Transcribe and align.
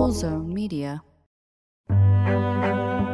Cool 0.00 0.12
Zone 0.12 0.54
Media. 0.54 1.02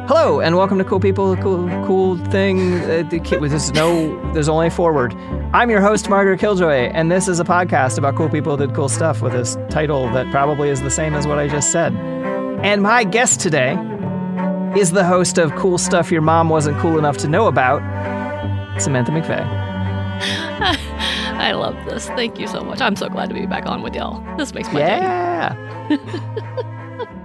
Hello 0.07 0.39
and 0.39 0.55
welcome 0.55 0.77
to 0.77 0.85
Cool 0.85 1.01
People, 1.01 1.35
Cool 1.35 1.67
Cool 1.85 2.17
Thing. 2.27 2.75
Uh, 2.75 3.03
there's 3.09 3.73
no, 3.73 4.31
there's 4.31 4.47
only 4.47 4.69
forward. 4.69 5.13
I'm 5.51 5.69
your 5.69 5.81
host 5.81 6.09
Margaret 6.09 6.39
Killjoy, 6.39 6.89
and 6.93 7.11
this 7.11 7.27
is 7.27 7.41
a 7.41 7.43
podcast 7.43 7.97
about 7.97 8.15
cool 8.15 8.29
people 8.29 8.55
who 8.55 8.65
did 8.65 8.73
cool 8.73 8.87
stuff 8.87 9.21
with 9.21 9.33
this 9.33 9.57
title 9.69 10.09
that 10.13 10.31
probably 10.31 10.69
is 10.69 10.81
the 10.81 10.89
same 10.89 11.13
as 11.13 11.27
what 11.27 11.39
I 11.39 11.49
just 11.49 11.73
said. 11.73 11.93
And 12.63 12.81
my 12.81 13.03
guest 13.03 13.41
today 13.41 13.73
is 14.77 14.91
the 14.91 15.03
host 15.03 15.37
of 15.37 15.53
Cool 15.55 15.77
Stuff 15.77 16.09
Your 16.09 16.21
Mom 16.21 16.47
Wasn't 16.47 16.79
Cool 16.79 16.97
Enough 16.97 17.17
to 17.17 17.27
Know 17.27 17.47
About, 17.47 17.81
Samantha 18.81 19.11
McVey. 19.11 19.41
I 21.37 21.51
love 21.51 21.75
this. 21.83 22.07
Thank 22.07 22.39
you 22.39 22.47
so 22.47 22.61
much. 22.61 22.79
I'm 22.79 22.95
so 22.95 23.09
glad 23.09 23.27
to 23.27 23.35
be 23.35 23.45
back 23.45 23.65
on 23.65 23.81
with 23.81 23.93
y'all. 23.93 24.23
This 24.37 24.53
makes 24.53 24.69
my 24.69 24.79
day. 24.79 24.85
Yeah. 24.85 26.73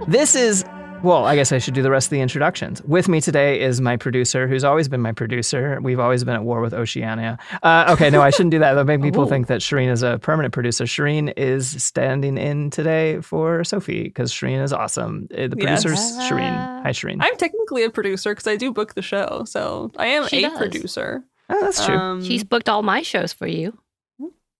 this 0.07 0.35
is, 0.35 0.63
well, 1.01 1.25
I 1.25 1.35
guess 1.35 1.51
I 1.51 1.57
should 1.57 1.73
do 1.73 1.81
the 1.81 1.91
rest 1.91 2.07
of 2.07 2.11
the 2.11 2.21
introductions. 2.21 2.81
With 2.83 3.07
me 3.07 3.19
today 3.19 3.59
is 3.61 3.81
my 3.81 3.97
producer, 3.97 4.47
who's 4.47 4.63
always 4.63 4.87
been 4.87 5.01
my 5.01 5.11
producer. 5.11 5.79
We've 5.81 5.99
always 5.99 6.23
been 6.23 6.35
at 6.35 6.43
war 6.43 6.61
with 6.61 6.73
Oceania. 6.73 7.37
Uh, 7.61 7.85
okay, 7.89 8.09
no, 8.09 8.21
I 8.21 8.29
shouldn't 8.29 8.51
do 8.51 8.59
that. 8.59 8.73
That'll 8.73 8.85
make 8.85 9.01
people 9.01 9.23
Ooh. 9.23 9.29
think 9.29 9.47
that 9.47 9.61
Shireen 9.61 9.89
is 9.91 10.01
a 10.03 10.17
permanent 10.19 10.53
producer. 10.53 10.85
Shireen 10.85 11.33
is 11.35 11.83
standing 11.83 12.37
in 12.37 12.69
today 12.69 13.19
for 13.21 13.63
Sophie 13.63 14.03
because 14.03 14.31
Shireen 14.33 14.63
is 14.63 14.71
awesome. 14.71 15.27
Uh, 15.33 15.47
The 15.47 15.55
Yes. 15.57 15.83
producer's 15.83 15.99
Shireen. 16.29 16.83
Hi, 16.83 16.89
Shireen. 16.91 17.17
I'm 17.19 17.35
technically 17.37 17.83
a 17.83 17.89
producer 17.89 18.31
because 18.31 18.47
I 18.47 18.55
do 18.55 18.71
book 18.71 18.93
the 18.93 19.01
show, 19.01 19.43
so 19.45 19.91
I 19.97 20.07
am 20.07 20.27
She 20.27 20.43
a 20.43 20.49
does. 20.49 20.57
producer. 20.57 21.23
oh, 21.49 21.61
that's 21.61 21.85
true. 21.85 21.95
Um, 21.97 22.23
She's 22.23 22.43
booked 22.43 22.69
all 22.69 22.81
my 22.83 23.01
shows 23.01 23.33
for 23.33 23.47
you 23.47 23.77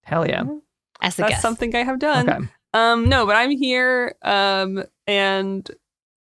Hell 0.03 0.27
yeah. 0.27 0.43
as 1.01 1.17
a 1.17 1.21
that's 1.21 1.29
guest. 1.35 1.41
something 1.41 1.73
I 1.75 1.83
have 1.83 1.99
done. 1.99 2.29
Okay. 2.29 2.39
Um, 2.73 3.07
no, 3.07 3.25
but 3.27 3.35
I'm 3.37 3.51
here, 3.51 4.15
um, 4.23 4.83
and 5.07 5.69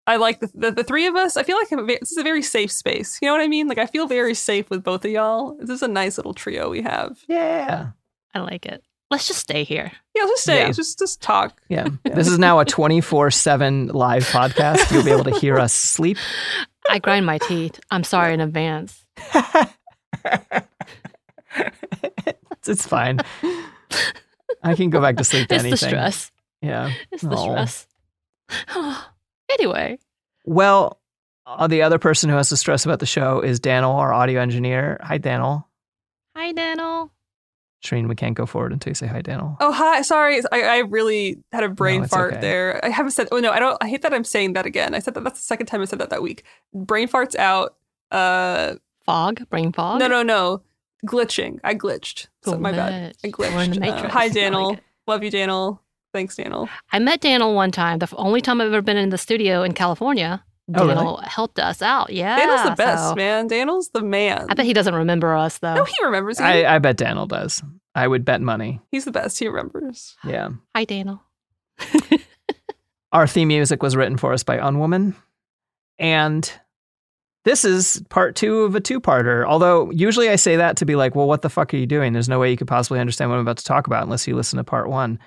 I 0.06 0.16
like 0.16 0.40
the, 0.40 0.50
the 0.54 0.70
the 0.70 0.84
three 0.84 1.06
of 1.06 1.16
us. 1.16 1.36
I 1.36 1.42
feel 1.42 1.56
like 1.56 1.72
a 1.72 1.76
this 2.00 2.12
is 2.12 2.18
a 2.18 2.22
very 2.22 2.42
safe 2.42 2.70
space. 2.70 3.18
You 3.20 3.26
know 3.28 3.32
what 3.34 3.40
I 3.42 3.48
mean? 3.48 3.66
Like 3.68 3.78
I 3.78 3.86
feel 3.86 4.06
very 4.06 4.34
safe 4.34 4.70
with 4.70 4.82
both 4.84 5.04
of 5.04 5.10
y'all. 5.10 5.56
This 5.58 5.70
is 5.70 5.82
a 5.82 5.88
nice 5.88 6.16
little 6.16 6.34
trio 6.34 6.70
we 6.70 6.82
have. 6.82 7.18
Yeah. 7.28 7.88
I 8.34 8.40
like 8.40 8.66
it. 8.66 8.82
Let's 9.10 9.26
just 9.28 9.40
stay 9.40 9.62
here. 9.64 9.90
Yeah, 10.14 10.22
let's 10.22 10.32
just 10.32 10.42
stay. 10.44 10.58
Yeah. 10.66 10.72
Just 10.72 10.98
just 10.98 11.20
talk. 11.22 11.60
Yeah. 11.68 11.88
This 12.04 12.28
is 12.28 12.38
now 12.38 12.58
a 12.60 12.64
24 12.64 13.30
7 13.30 13.88
live 13.88 14.24
podcast. 14.28 14.92
You'll 14.92 15.04
be 15.04 15.10
able 15.12 15.24
to 15.24 15.38
hear 15.38 15.58
us 15.58 15.72
sleep. 15.72 16.18
I 16.88 16.98
grind 17.00 17.26
my 17.26 17.38
teeth. 17.38 17.80
I'm 17.90 18.04
sorry 18.04 18.32
in 18.34 18.40
advance. 18.40 19.04
it's, 21.56 22.68
it's 22.68 22.86
fine. 22.86 23.20
I 24.62 24.74
can 24.74 24.90
go 24.90 25.00
back 25.00 25.16
to 25.16 25.24
sleep 25.24 25.48
to 25.48 25.54
It's 25.54 25.64
anything. 25.64 25.70
the 25.70 25.76
stress. 25.88 26.32
Yeah. 26.62 26.92
It's 27.12 27.22
the 27.22 27.36
Aw. 27.36 27.42
stress. 27.42 27.85
anyway, 29.50 29.98
Well, 30.44 31.00
uh, 31.46 31.66
the 31.66 31.82
other 31.82 31.98
person 31.98 32.30
who 32.30 32.36
has 32.36 32.48
to 32.50 32.56
stress 32.56 32.84
about 32.84 32.98
the 33.00 33.06
show 33.06 33.40
is 33.40 33.60
Daniel, 33.60 33.92
our 33.92 34.12
audio 34.12 34.40
engineer. 34.40 34.98
Hi, 35.02 35.18
Daniel. 35.18 35.68
hi 36.34 36.52
Daniel. 36.52 37.12
Shireen, 37.84 38.08
we 38.08 38.14
can't 38.16 38.34
go 38.34 38.46
forward 38.46 38.72
until 38.72 38.90
you 38.90 38.94
say 38.94 39.06
hi, 39.06 39.20
Daniel. 39.20 39.56
Oh 39.60 39.70
hi, 39.70 40.02
sorry. 40.02 40.40
I, 40.50 40.62
I 40.62 40.78
really 40.78 41.36
had 41.52 41.62
a 41.62 41.68
brain 41.68 42.02
it's 42.04 42.12
fart 42.12 42.32
okay. 42.32 42.40
there. 42.40 42.84
I 42.84 42.88
haven't 42.88 43.12
said. 43.12 43.28
Oh 43.30 43.38
no, 43.38 43.52
I 43.52 43.60
don't. 43.60 43.76
I 43.80 43.88
hate 43.88 44.02
that 44.02 44.12
I'm 44.12 44.24
saying 44.24 44.54
that 44.54 44.66
again. 44.66 44.94
I 44.94 44.98
said 44.98 45.14
that. 45.14 45.22
That's 45.22 45.38
the 45.38 45.44
second 45.44 45.66
time 45.66 45.82
I 45.82 45.84
said 45.84 46.00
that 46.00 46.10
that 46.10 46.22
week. 46.22 46.44
Brain 46.74 47.06
farts 47.06 47.36
out. 47.36 47.76
Uh, 48.10 48.76
Fog, 49.04 49.48
brain 49.50 49.72
fog. 49.72 50.00
no, 50.00 50.08
no, 50.08 50.22
no. 50.22 50.62
Glitching. 51.06 51.60
I 51.62 51.74
glitched. 51.74 52.26
So, 52.42 52.58
my 52.58 52.72
bad. 52.72 53.16
I 53.22 53.28
glitch. 53.28 53.54
We're 53.54 53.62
in 53.62 53.70
the 53.72 53.76
glitched. 53.76 54.04
Uh, 54.04 54.08
hi, 54.08 54.22
I 54.22 54.24
like 54.24 54.32
Daniel. 54.32 54.76
Love 55.06 55.22
you, 55.22 55.30
Daniel. 55.30 55.80
Thanks, 56.16 56.34
Daniel. 56.34 56.66
I 56.92 56.98
met 56.98 57.20
Daniel 57.20 57.54
one 57.54 57.70
time. 57.70 57.98
The 57.98 58.08
only 58.16 58.40
time 58.40 58.58
I've 58.62 58.68
ever 58.68 58.80
been 58.80 58.96
in 58.96 59.10
the 59.10 59.18
studio 59.18 59.62
in 59.62 59.74
California. 59.74 60.42
Oh, 60.74 60.84
really? 60.84 60.94
Daniel 60.94 61.18
helped 61.18 61.58
us 61.58 61.82
out. 61.82 62.10
Yeah. 62.10 62.38
Daniel's 62.38 62.64
the 62.64 62.74
best, 62.74 63.10
so- 63.10 63.14
man. 63.14 63.48
Daniel's 63.48 63.90
the 63.90 64.00
man. 64.00 64.46
I 64.48 64.54
bet 64.54 64.64
he 64.64 64.72
doesn't 64.72 64.94
remember 64.94 65.34
us 65.36 65.58
though. 65.58 65.74
No, 65.74 65.84
he 65.84 65.94
remembers. 66.02 66.38
He, 66.38 66.44
I, 66.44 66.76
I 66.76 66.78
bet 66.78 66.96
Daniel 66.96 67.26
does. 67.26 67.62
I 67.94 68.08
would 68.08 68.24
bet 68.24 68.40
money. 68.40 68.80
He's 68.90 69.04
the 69.04 69.12
best. 69.12 69.38
He 69.38 69.46
remembers. 69.46 70.16
Yeah. 70.24 70.48
Hi 70.74 70.84
Daniel. 70.86 71.20
Our 73.12 73.26
theme 73.26 73.48
music 73.48 73.82
was 73.82 73.94
written 73.94 74.16
for 74.16 74.32
us 74.32 74.42
by 74.42 74.56
Unwoman. 74.56 75.14
And 75.98 76.50
this 77.44 77.66
is 77.66 78.02
part 78.08 78.36
two 78.36 78.60
of 78.62 78.74
a 78.74 78.80
two 78.80 79.02
parter. 79.02 79.44
Although, 79.46 79.90
usually 79.90 80.30
I 80.30 80.36
say 80.36 80.56
that 80.56 80.78
to 80.78 80.86
be 80.86 80.96
like, 80.96 81.14
well, 81.14 81.28
what 81.28 81.42
the 81.42 81.50
fuck 81.50 81.74
are 81.74 81.76
you 81.76 81.86
doing? 81.86 82.14
There's 82.14 82.28
no 82.28 82.40
way 82.40 82.50
you 82.50 82.56
could 82.56 82.68
possibly 82.68 83.00
understand 83.00 83.30
what 83.30 83.36
I'm 83.36 83.42
about 83.42 83.58
to 83.58 83.64
talk 83.64 83.86
about 83.86 84.02
unless 84.02 84.26
you 84.26 84.34
listen 84.34 84.56
to 84.56 84.64
part 84.64 84.88
one. 84.88 85.18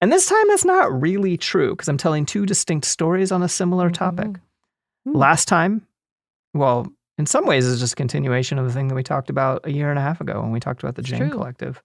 And 0.00 0.12
this 0.12 0.26
time, 0.26 0.48
that's 0.48 0.64
not 0.64 1.00
really 1.00 1.36
true 1.36 1.70
because 1.70 1.88
I'm 1.88 1.96
telling 1.96 2.26
two 2.26 2.46
distinct 2.46 2.86
stories 2.86 3.32
on 3.32 3.42
a 3.42 3.48
similar 3.48 3.90
topic. 3.90 4.28
Mm. 4.28 5.14
Last 5.14 5.48
time, 5.48 5.86
well, 6.52 6.86
in 7.16 7.26
some 7.26 7.46
ways, 7.46 7.70
it's 7.70 7.80
just 7.80 7.92
a 7.92 7.96
continuation 7.96 8.58
of 8.58 8.66
the 8.66 8.72
thing 8.72 8.88
that 8.88 8.94
we 8.94 9.02
talked 9.02 9.30
about 9.30 9.62
a 9.64 9.72
year 9.72 9.90
and 9.90 9.98
a 9.98 10.02
half 10.02 10.20
ago 10.20 10.40
when 10.40 10.50
we 10.50 10.60
talked 10.60 10.82
about 10.82 10.96
the 10.96 11.02
Jane. 11.02 11.30
Collective. 11.30 11.82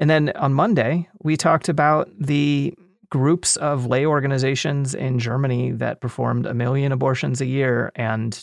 And 0.00 0.08
then 0.08 0.30
on 0.36 0.54
Monday, 0.54 1.08
we 1.22 1.36
talked 1.36 1.68
about 1.68 2.08
the 2.18 2.74
groups 3.10 3.56
of 3.56 3.86
lay 3.86 4.06
organizations 4.06 4.94
in 4.94 5.18
Germany 5.18 5.72
that 5.72 6.00
performed 6.00 6.46
a 6.46 6.54
million 6.54 6.92
abortions 6.92 7.42
a 7.42 7.46
year 7.46 7.92
and 7.94 8.42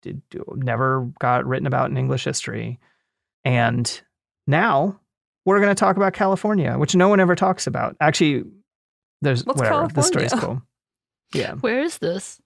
did, 0.00 0.22
never 0.54 1.10
got 1.20 1.46
written 1.46 1.66
about 1.66 1.90
in 1.90 1.98
English 1.98 2.24
history. 2.24 2.80
And 3.44 4.00
now 4.46 4.98
we're 5.46 5.60
going 5.60 5.74
to 5.74 5.78
talk 5.78 5.96
about 5.96 6.12
California, 6.12 6.76
which 6.76 6.94
no 6.94 7.08
one 7.08 7.20
ever 7.20 7.34
talks 7.34 7.66
about. 7.66 7.96
Actually, 8.00 8.44
There's 9.22 9.44
What's 9.46 9.58
whatever. 9.60 9.88
The 9.88 10.02
story's 10.02 10.32
cool. 10.34 10.60
Yeah. 11.32 11.54
Where 11.54 11.80
is 11.80 11.98
this? 11.98 12.38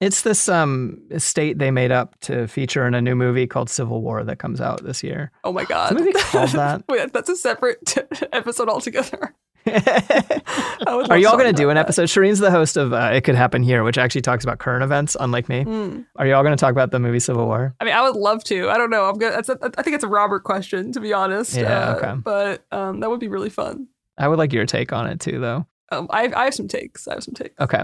It's 0.00 0.22
this 0.22 0.46
um 0.48 1.00
state 1.16 1.58
they 1.58 1.70
made 1.70 1.90
up 1.90 2.18
to 2.22 2.46
feature 2.48 2.86
in 2.86 2.92
a 2.94 3.00
new 3.00 3.14
movie 3.14 3.46
called 3.46 3.70
Civil 3.70 4.02
War 4.02 4.24
that 4.24 4.38
comes 4.38 4.60
out 4.60 4.84
this 4.84 5.02
year. 5.02 5.30
Oh 5.42 5.52
my 5.52 5.62
Is 5.62 5.68
god. 5.68 5.90
the 5.90 5.94
movie 6.00 6.12
called 6.16 6.50
that? 6.50 6.84
Wait, 6.88 7.12
that's 7.14 7.30
a 7.30 7.36
separate 7.36 7.94
episode 8.32 8.68
altogether. 8.68 9.34
I 10.86 10.94
would 10.94 11.10
Are 11.10 11.18
y'all 11.18 11.36
going 11.36 11.46
to 11.46 11.52
do 11.52 11.70
an 11.70 11.74
that. 11.76 11.82
episode? 11.82 12.04
Shireen's 12.04 12.38
the 12.38 12.50
host 12.50 12.76
of 12.76 12.92
uh, 12.92 13.10
It 13.12 13.22
Could 13.24 13.34
Happen 13.34 13.62
Here, 13.62 13.82
which 13.82 13.98
actually 13.98 14.20
talks 14.22 14.44
about 14.44 14.58
current 14.58 14.84
events, 14.84 15.16
unlike 15.18 15.48
me. 15.48 15.64
Mm. 15.64 16.06
Are 16.16 16.26
y'all 16.26 16.42
going 16.42 16.56
to 16.56 16.60
talk 16.60 16.70
about 16.72 16.90
the 16.90 16.98
movie 16.98 17.20
Civil 17.20 17.46
War? 17.46 17.74
I 17.80 17.84
mean, 17.84 17.94
I 17.94 18.02
would 18.02 18.16
love 18.16 18.44
to. 18.44 18.68
I 18.70 18.78
don't 18.78 18.90
know. 18.90 19.08
I'm 19.08 19.18
gonna. 19.18 19.32
That's 19.36 19.48
a, 19.48 19.58
I 19.76 19.82
think 19.82 19.94
it's 19.94 20.04
a 20.04 20.08
Robert 20.08 20.44
question, 20.44 20.92
to 20.92 21.00
be 21.00 21.12
honest. 21.12 21.56
Yeah, 21.56 21.90
Uh, 21.90 21.96
okay. 21.96 22.14
But 22.22 22.64
um, 22.70 23.00
that 23.00 23.10
would 23.10 23.20
be 23.20 23.28
really 23.28 23.50
fun. 23.50 23.88
I 24.18 24.28
would 24.28 24.38
like 24.38 24.52
your 24.52 24.66
take 24.66 24.92
on 24.92 25.06
it 25.08 25.20
too, 25.20 25.38
though. 25.40 25.66
Um, 25.92 26.06
I, 26.10 26.32
I 26.34 26.44
have 26.44 26.54
some 26.54 26.68
takes. 26.68 27.06
I 27.08 27.14
have 27.14 27.24
some 27.24 27.34
takes. 27.34 27.58
Okay. 27.60 27.80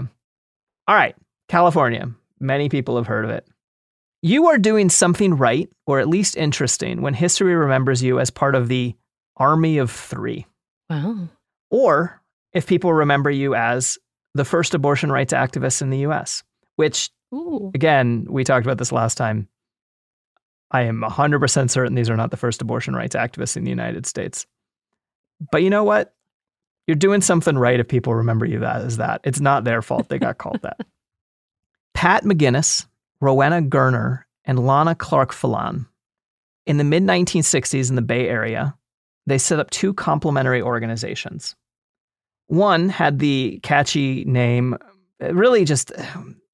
All 0.87 0.95
right. 0.95 1.15
California. 1.47 2.09
Many 2.39 2.69
people 2.69 2.95
have 2.97 3.07
heard 3.07 3.25
of 3.25 3.31
it. 3.31 3.47
You 4.21 4.47
are 4.47 4.57
doing 4.57 4.89
something 4.89 5.35
right, 5.35 5.69
or 5.85 5.99
at 5.99 6.07
least 6.07 6.37
interesting, 6.37 7.01
when 7.01 7.13
history 7.13 7.55
remembers 7.55 8.01
you 8.01 8.19
as 8.19 8.29
part 8.29 8.55
of 8.55 8.67
the 8.69 8.95
Army 9.37 9.77
of 9.77 9.91
Three. 9.91 10.45
Wow. 10.89 11.27
Or 11.73 12.21
if 12.53 12.67
people 12.67 12.93
remember 12.93 13.31
you 13.31 13.55
as 13.55 13.97
the 14.35 14.45
first 14.45 14.75
abortion 14.75 15.11
rights 15.11 15.33
activist 15.33 15.81
in 15.81 15.89
the 15.89 16.05
US, 16.05 16.43
which, 16.75 17.09
Ooh. 17.33 17.71
again, 17.73 18.27
we 18.29 18.43
talked 18.43 18.63
about 18.63 18.77
this 18.77 18.91
last 18.91 19.15
time. 19.15 19.47
I 20.69 20.83
am 20.83 21.01
100% 21.01 21.71
certain 21.71 21.95
these 21.95 22.11
are 22.11 22.15
not 22.15 22.29
the 22.29 22.37
first 22.37 22.61
abortion 22.61 22.95
rights 22.95 23.15
activists 23.15 23.57
in 23.57 23.63
the 23.63 23.71
United 23.71 24.05
States. 24.05 24.45
But 25.51 25.63
you 25.63 25.71
know 25.71 25.83
what? 25.83 26.13
You're 26.85 26.93
doing 26.93 27.21
something 27.21 27.57
right 27.57 27.79
if 27.79 27.87
people 27.87 28.13
remember 28.13 28.45
you 28.45 28.59
that 28.59 28.81
as 28.81 28.97
that. 28.97 29.21
It's 29.23 29.39
not 29.39 29.63
their 29.63 29.81
fault 29.81 30.09
they 30.09 30.19
got 30.19 30.37
called 30.37 30.61
that. 30.61 30.79
Pat 31.95 32.23
Maginnis, 32.23 32.85
Rowena 33.19 33.63
Gurner, 33.63 34.25
and 34.45 34.59
Lana 34.59 34.93
Clarke 34.93 35.33
Phelan. 35.33 35.87
In 36.67 36.77
the 36.77 36.83
mid 36.83 37.01
1960s 37.01 37.89
in 37.89 37.95
the 37.95 38.03
Bay 38.03 38.29
Area, 38.29 38.75
they 39.25 39.39
set 39.39 39.59
up 39.59 39.71
two 39.71 39.95
complementary 39.95 40.61
organizations. 40.61 41.55
One 42.47 42.89
had 42.89 43.19
the 43.19 43.59
catchy 43.63 44.25
name, 44.25 44.77
really 45.19 45.65
just, 45.65 45.91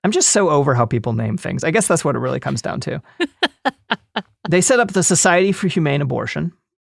I'm 0.03 0.11
just 0.11 0.29
so 0.29 0.49
over 0.49 0.73
how 0.73 0.85
people 0.85 1.13
name 1.13 1.37
things. 1.37 1.63
I 1.63 1.71
guess 1.71 1.87
that's 1.87 2.05
what 2.05 2.15
it 2.15 2.19
really 2.19 2.39
comes 2.39 2.61
down 2.61 2.79
to. 2.81 3.01
they 4.49 4.61
set 4.61 4.79
up 4.79 4.93
the 4.93 5.03
Society 5.03 5.51
for 5.51 5.67
Humane 5.67 6.01
Abortion, 6.01 6.51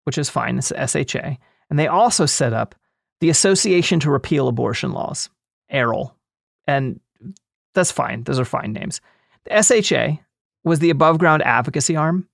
which 0.04 0.18
is 0.18 0.30
fine, 0.30 0.58
it's 0.58 0.70
the 0.70 0.88
SHA. 1.06 1.38
And 1.70 1.80
they 1.80 1.88
also 1.88 2.26
set 2.26 2.54
up 2.54 2.76
the 3.22 3.30
Association 3.30 4.00
to 4.02 4.12
Repeal 4.12 4.48
Abortion 4.48 4.92
Laws, 4.92 5.30
ARAL. 5.70 6.16
And 6.68 7.00
that's 7.74 7.92
fine, 7.92 8.24
those 8.24 8.40
are 8.40 8.46
fine 8.46 8.74
names. 8.74 9.02
The 9.46 9.62
SHA 9.64 10.22
was 10.64 10.80
the 10.80 10.90
above 10.90 11.18
ground 11.18 11.44
advocacy 11.44 11.96
arm, 11.96 12.28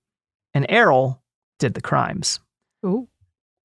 and 0.54 0.66
ARAL 0.68 1.22
did 1.58 1.74
the 1.74 1.80
crimes. 1.80 2.40
Ooh. 2.84 3.08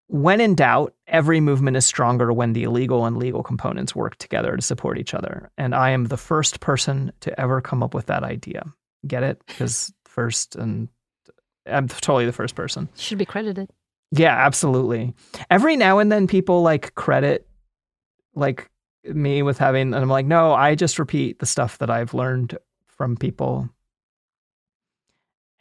When 0.08 0.42
in 0.42 0.54
doubt, 0.54 0.94
every 1.08 1.40
movement 1.40 1.78
is 1.78 1.86
stronger 1.86 2.32
when 2.32 2.54
the 2.54 2.64
illegal 2.64 3.06
and 3.06 3.18
legal 3.18 3.42
components 3.42 3.96
work 3.96 4.18
together 4.18 4.56
to 4.56 4.62
support 4.62 4.98
each 4.98 5.14
other. 5.14 5.50
And 5.58 5.74
I 5.74 5.92
am 5.92 6.06
the 6.06 6.18
first 6.18 6.60
person 6.60 7.12
to 7.22 7.40
ever 7.40 7.62
come 7.62 7.82
up 7.82 7.94
with 7.94 8.08
that 8.08 8.24
idea. 8.24 8.66
Get 9.08 9.24
it? 9.24 9.42
Because 9.48 9.94
first, 10.06 10.56
and 10.56 10.88
I'm 11.66 11.88
totally 11.88 12.26
the 12.26 12.34
first 12.34 12.56
person. 12.56 12.90
Should 12.96 13.18
be 13.18 13.26
credited. 13.26 13.70
Yeah, 14.12 14.36
absolutely. 14.36 15.14
Every 15.50 15.76
now 15.76 15.98
and 15.98 16.12
then 16.12 16.28
people 16.28 16.62
like 16.62 16.94
credit 16.94 17.48
like 18.36 18.70
me 19.06 19.42
with 19.42 19.58
having, 19.58 19.94
and 19.94 19.96
I'm 19.96 20.10
like, 20.10 20.26
no, 20.26 20.54
I 20.54 20.76
just 20.76 21.00
repeat 21.00 21.40
the 21.40 21.46
stuff 21.46 21.80
that 21.80 21.90
I've 21.90 22.14
learned 22.14 22.58
from 22.88 23.18
people. 23.18 23.70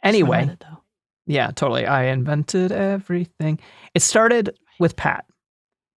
Anyway, 0.03 0.55
though. 0.59 0.82
Yeah, 1.25 1.51
totally. 1.51 1.85
I 1.85 2.05
invented 2.05 2.71
everything. 2.71 3.59
It 3.93 4.01
started 4.01 4.57
with 4.79 4.95
Pat. 4.95 5.25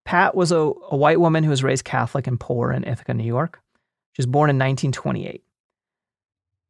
Pat 0.04 0.34
was 0.34 0.52
a, 0.52 0.56
a 0.58 0.96
white 0.96 1.20
woman 1.20 1.42
who 1.42 1.50
was 1.50 1.64
raised 1.64 1.84
Catholic 1.84 2.26
and 2.26 2.38
poor 2.38 2.70
in 2.70 2.84
Ithaca, 2.84 3.14
New 3.14 3.24
York. 3.24 3.60
She 4.12 4.20
was 4.20 4.26
born 4.26 4.48
in 4.50 4.56
1928. 4.56 5.42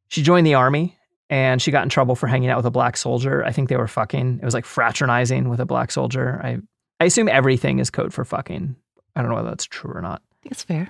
She 0.09 0.23
joined 0.23 0.47
the 0.47 0.55
army 0.55 0.97
and 1.29 1.61
she 1.61 1.71
got 1.71 1.83
in 1.83 1.89
trouble 1.89 2.15
for 2.15 2.27
hanging 2.27 2.49
out 2.49 2.57
with 2.57 2.65
a 2.65 2.71
black 2.71 2.97
soldier. 2.97 3.43
I 3.43 3.51
think 3.51 3.69
they 3.69 3.77
were 3.77 3.87
fucking. 3.87 4.39
It 4.41 4.45
was 4.45 4.53
like 4.53 4.65
fraternizing 4.65 5.49
with 5.49 5.59
a 5.59 5.65
black 5.65 5.91
soldier. 5.91 6.41
I, 6.43 6.57
I 6.99 7.05
assume 7.05 7.29
everything 7.29 7.79
is 7.79 7.89
code 7.89 8.13
for 8.13 8.25
fucking. 8.25 8.75
I 9.15 9.21
don't 9.21 9.29
know 9.29 9.35
whether 9.35 9.49
that's 9.49 9.65
true 9.65 9.91
or 9.93 10.01
not. 10.01 10.21
I 10.31 10.35
think 10.41 10.51
it's 10.53 10.63
fair. 10.63 10.89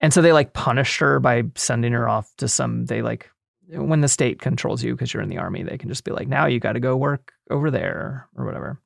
And 0.00 0.12
so 0.12 0.20
they 0.20 0.32
like 0.32 0.52
punished 0.52 0.98
her 1.00 1.20
by 1.20 1.44
sending 1.54 1.92
her 1.92 2.08
off 2.08 2.30
to 2.38 2.48
some, 2.48 2.86
they 2.86 3.02
like, 3.02 3.30
when 3.68 4.00
the 4.00 4.08
state 4.08 4.40
controls 4.40 4.82
you 4.82 4.94
because 4.94 5.12
you're 5.12 5.22
in 5.22 5.28
the 5.28 5.38
army, 5.38 5.62
they 5.62 5.78
can 5.78 5.88
just 5.88 6.04
be 6.04 6.12
like, 6.12 6.28
now 6.28 6.46
you 6.46 6.60
got 6.60 6.72
to 6.72 6.80
go 6.80 6.96
work 6.96 7.32
over 7.50 7.70
there 7.70 8.28
or 8.36 8.44
whatever. 8.44 8.80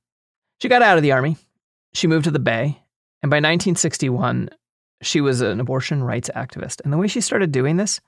She 0.61 0.69
got 0.69 0.83
out 0.83 0.97
of 0.97 1.03
the 1.03 1.13
army. 1.13 1.37
She 1.95 2.07
moved 2.07 2.25
to 2.25 2.31
the 2.31 2.39
Bay. 2.39 2.81
And 3.23 3.31
by 3.31 3.37
1961, 3.37 4.51
she 5.03 5.21
was 5.21 5.41
an 5.41 5.61
abortion 5.61 6.03
rights 6.03 6.31
activist. 6.35 6.81
And 6.83 6.93
the 6.93 6.99
way 6.99 7.09
she 7.09 7.21
started 7.21 7.53
doing 7.53 7.77
this, 7.77 8.01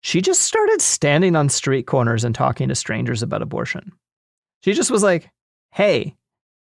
she 0.00 0.20
just 0.20 0.42
started 0.42 0.80
standing 0.80 1.34
on 1.34 1.48
street 1.48 1.86
corners 1.86 2.24
and 2.24 2.34
talking 2.34 2.68
to 2.68 2.74
strangers 2.74 3.22
about 3.22 3.42
abortion. 3.42 3.92
She 4.62 4.72
just 4.72 4.90
was 4.90 5.02
like, 5.02 5.30
hey, 5.72 6.16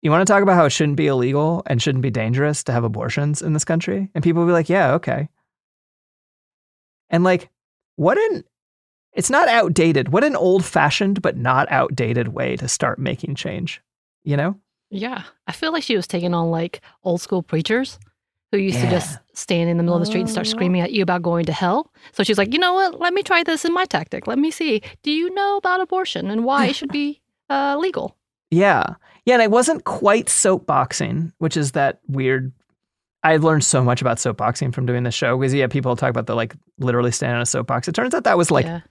you 0.02 0.12
want 0.12 0.26
to 0.26 0.32
talk 0.32 0.44
about 0.44 0.56
how 0.56 0.66
it 0.66 0.72
shouldn't 0.72 0.98
be 0.98 1.08
illegal 1.08 1.64
and 1.66 1.82
shouldn't 1.82 2.02
be 2.02 2.12
dangerous 2.12 2.64
to 2.66 2.72
have 2.72 2.84
abortions 2.84 3.42
in 3.42 3.54
this 3.54 3.66
country? 3.66 4.10
And 4.14 4.24
people 4.24 4.42
would 4.42 4.50
be 4.50 4.54
like, 4.54 4.70
yeah, 4.70 4.94
okay. 4.94 5.30
And 7.10 7.24
like, 7.24 7.50
what 7.96 8.18
an, 8.18 8.44
it's 9.18 9.32
not 9.32 9.48
outdated. 9.48 10.10
What 10.10 10.24
an 10.24 10.36
old 10.36 10.64
fashioned, 10.64 11.24
but 11.24 11.36
not 11.36 11.70
outdated 11.72 12.30
way 12.30 12.56
to 12.58 12.68
start 12.68 13.00
making 13.00 13.34
change, 13.34 13.82
you 14.24 14.38
know? 14.38 14.56
Yeah. 14.92 15.24
I 15.48 15.54
feel 15.54 15.74
like 15.74 15.82
she 15.82 15.96
was 15.96 16.06
taking 16.06 16.36
on 16.36 16.52
like 16.52 16.82
old 17.04 17.20
school 17.20 17.42
preachers 17.42 17.98
who 18.52 18.60
used 18.60 18.80
to 18.80 18.88
just 18.90 19.18
stand 19.34 19.72
in 19.72 19.78
the 19.78 19.84
middle 19.84 19.96
of 19.96 20.02
the 20.02 20.06
street 20.06 20.22
and 20.22 20.30
start 20.30 20.46
screaming 20.46 20.82
at 20.82 20.94
you 20.94 21.02
about 21.02 21.24
going 21.24 21.46
to 21.46 21.52
hell. 21.52 21.92
So 22.14 22.24
she's 22.24 22.38
like, 22.38 22.54
you 22.54 22.60
know 22.60 22.76
what? 22.76 23.00
Let 23.00 23.12
me 23.12 23.24
try 23.24 23.42
this 23.42 23.66
in 23.66 23.74
my 23.74 23.86
tactic. 23.86 24.28
Let 24.28 24.38
me 24.38 24.52
see. 24.52 24.84
Do 25.02 25.10
you 25.10 25.34
know 25.34 25.58
about 25.58 25.82
abortion 25.82 26.30
and 26.30 26.46
why 26.46 26.68
it 26.68 26.76
should 26.76 26.92
be 26.92 27.20
uh, 27.50 27.76
legal? 27.80 28.16
Yeah. 28.52 28.86
Yeah. 29.26 29.34
And 29.34 29.42
I 29.42 29.48
wasn't 29.48 29.84
quite 29.84 30.28
soapboxing, 30.28 31.34
which 31.40 31.58
is 31.58 31.72
that 31.72 32.02
weird. 32.08 32.54
I've 33.24 33.44
learned 33.44 33.66
so 33.66 33.84
much 33.84 34.00
about 34.00 34.18
soapboxing 34.18 34.76
from 34.76 34.86
doing 34.86 35.04
this 35.04 35.16
show 35.16 35.36
because, 35.38 35.56
yeah, 35.56 35.66
people 35.66 35.96
talk 35.96 36.12
about 36.12 36.28
the 36.28 36.36
like 36.36 36.56
literally 36.78 37.12
standing 37.12 37.38
on 37.38 37.42
a 37.42 37.48
soapbox. 37.48 37.88
It 37.88 37.96
turns 37.96 38.14
out 38.14 38.26
that 38.26 38.38
was 38.38 38.52
like, 38.52 38.66
yeah. 38.66 38.82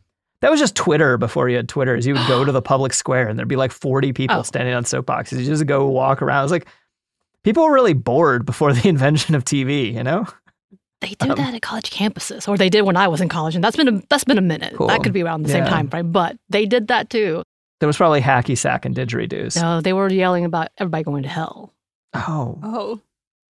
That 0.42 0.50
was 0.50 0.60
just 0.60 0.74
Twitter 0.74 1.16
before 1.16 1.48
you 1.48 1.56
had 1.56 1.68
Twitters. 1.68 2.06
You 2.06 2.14
would 2.14 2.26
go 2.28 2.44
to 2.44 2.52
the 2.52 2.62
public 2.72 2.92
square 2.92 3.28
and 3.28 3.38
there'd 3.38 3.48
be 3.48 3.56
like 3.56 3.72
40 3.72 4.12
people 4.12 4.36
Oh. 4.38 4.42
standing 4.42 4.74
on 4.74 4.84
soapboxes. 4.84 5.38
You 5.40 5.46
just 5.46 5.66
go 5.66 5.86
walk 5.88 6.22
around. 6.22 6.44
It's 6.44 6.52
like, 6.52 6.66
people 7.44 7.64
were 7.64 7.72
really 7.72 7.94
bored 7.94 8.44
before 8.46 8.72
the 8.72 8.88
invention 8.88 9.34
of 9.34 9.44
TV, 9.44 9.92
you 9.92 10.02
know? 10.02 10.26
They 11.00 11.10
do 11.18 11.30
Um, 11.30 11.36
that 11.36 11.54
at 11.54 11.62
college 11.62 11.90
campuses, 11.90 12.48
or 12.48 12.56
they 12.56 12.70
did 12.70 12.82
when 12.82 12.96
I 12.96 13.06
was 13.08 13.20
in 13.20 13.28
college, 13.28 13.54
and 13.54 13.62
that's 13.62 13.76
been 13.76 13.88
a, 13.88 14.02
that's 14.08 14.24
been 14.24 14.38
a 14.38 14.42
minute. 14.42 14.74
Cool. 14.76 14.86
That 14.88 15.02
could 15.02 15.12
be 15.12 15.22
around 15.22 15.42
the 15.42 15.50
same 15.50 15.64
time 15.66 15.88
frame, 15.88 16.10
but 16.10 16.36
they 16.48 16.64
did 16.64 16.88
that 16.88 17.10
too. 17.10 17.42
There 17.80 17.86
was 17.86 17.98
probably 17.98 18.22
hacky 18.22 18.56
sack 18.56 18.86
and 18.86 18.96
didgeridoos. 18.96 19.60
No, 19.60 19.82
they 19.82 19.92
were 19.92 20.10
yelling 20.10 20.46
about 20.46 20.68
everybody 20.78 21.04
going 21.04 21.22
to 21.24 21.28
hell. 21.28 21.74
Oh, 22.14 22.58
Oh, 22.62 23.00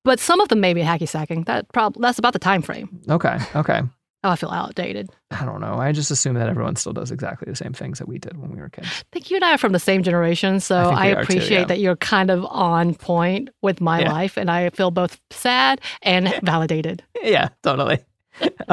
But 0.05 0.19
some 0.19 0.41
of 0.41 0.49
them 0.49 0.61
may 0.61 0.75
be 0.75 0.83
hacky 0.83 1.09
sacking. 1.09 1.45
That 1.45 1.71
prob- 1.73 1.95
that's 2.01 2.19
about 2.19 2.33
the 2.33 2.41
time 2.41 2.63
frame. 2.63 3.01
okay. 3.09 3.39
Okay. 3.55 3.83
Oh, 4.27 4.31
I 4.31 4.35
feel 4.37 4.51
outdated. 4.51 5.09
I 5.31 5.45
don't 5.45 5.61
know. 5.61 5.75
I 5.77 5.93
just 5.93 6.11
assume 6.11 6.35
that 6.35 6.49
everyone 6.49 6.75
still 6.75 6.93
does 6.93 7.13
exactly 7.13 7.49
the 7.49 7.55
same 7.55 7.73
things 7.73 8.01
that 8.01 8.09
we 8.09 8.19
did 8.19 8.37
when 8.39 8.51
we 8.51 8.61
were 8.61 8.69
kids. 8.69 8.89
I 8.89 9.05
think 9.13 9.31
you 9.31 9.37
and 9.37 9.45
I 9.45 9.55
are 9.55 9.59
from 9.59 9.71
the 9.71 9.79
same 9.79 10.03
generation, 10.03 10.59
so 10.59 10.75
I 10.77 10.81
I, 10.81 11.11
are 11.11 11.15
too, 11.15 11.21
appreciate 11.23 11.59
yeah. 11.61 11.65
that 11.67 11.79
you're 11.79 11.95
kind 11.95 12.29
of 12.33 12.45
on 12.47 12.97
point 12.97 13.51
with 13.63 13.81
my 13.81 14.01
Yeah. 14.01 14.13
life, 14.13 14.37
and 14.37 14.51
I 14.51 14.71
feel 14.71 14.91
both 14.91 15.21
sad 15.31 15.81
and 16.03 16.35
validated. 16.43 17.05
Yeah, 17.23 17.51
totally. 17.63 18.01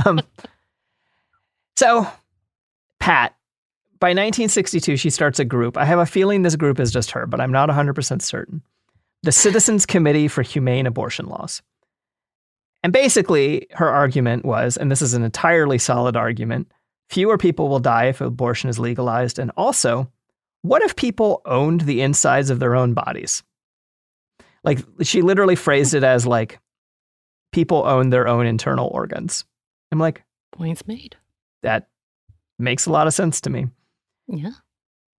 um, 0.07 0.21
so, 1.75 2.07
Pat, 2.99 3.35
by 3.99 4.07
1962, 4.09 4.97
she 4.97 5.11
starts 5.11 5.37
a 5.37 5.45
group. 5.45 5.77
I 5.77 5.85
have 5.85 5.99
a 5.99 6.05
feeling 6.07 6.41
this 6.41 6.55
group 6.55 6.79
is 6.79 6.91
just 6.91 7.11
her, 7.11 7.27
but 7.27 7.39
I'm 7.39 7.51
not 7.51 7.69
100% 7.69 8.21
certain. 8.23 8.63
The 9.21 9.31
Citizens 9.31 9.85
Committee 9.85 10.27
for 10.27 10.41
Humane 10.41 10.87
Abortion 10.87 11.27
Laws. 11.27 11.61
And 12.83 12.91
basically, 12.91 13.67
her 13.71 13.89
argument 13.89 14.45
was, 14.45 14.75
and 14.77 14.91
this 14.91 15.01
is 15.01 15.13
an 15.13 15.23
entirely 15.23 15.77
solid 15.77 16.15
argument 16.15 16.71
fewer 17.09 17.37
people 17.37 17.69
will 17.69 17.79
die 17.79 18.05
if 18.05 18.21
abortion 18.21 18.69
is 18.69 18.79
legalized. 18.79 19.37
And 19.37 19.51
also, 19.55 20.11
what 20.63 20.81
if 20.81 20.95
people 20.95 21.41
owned 21.45 21.81
the 21.81 22.01
insides 22.01 22.49
of 22.49 22.59
their 22.59 22.75
own 22.75 22.93
bodies? 22.93 23.43
Like, 24.63 24.79
she 25.01 25.21
literally 25.21 25.55
phrased 25.55 25.93
it 25.93 26.03
as 26.03 26.25
like, 26.25 26.59
people 27.51 27.83
own 27.85 28.09
their 28.09 28.27
own 28.27 28.45
internal 28.47 28.87
organs. 28.87 29.45
I'm 29.91 29.99
like, 29.99 30.23
Points 30.51 30.87
made. 30.87 31.15
that 31.61 31.87
makes 32.57 32.85
a 32.85 32.91
lot 32.91 33.07
of 33.07 33.13
sense 33.13 33.41
to 33.41 33.49
me. 33.49 33.67
Yeah. 34.27 34.51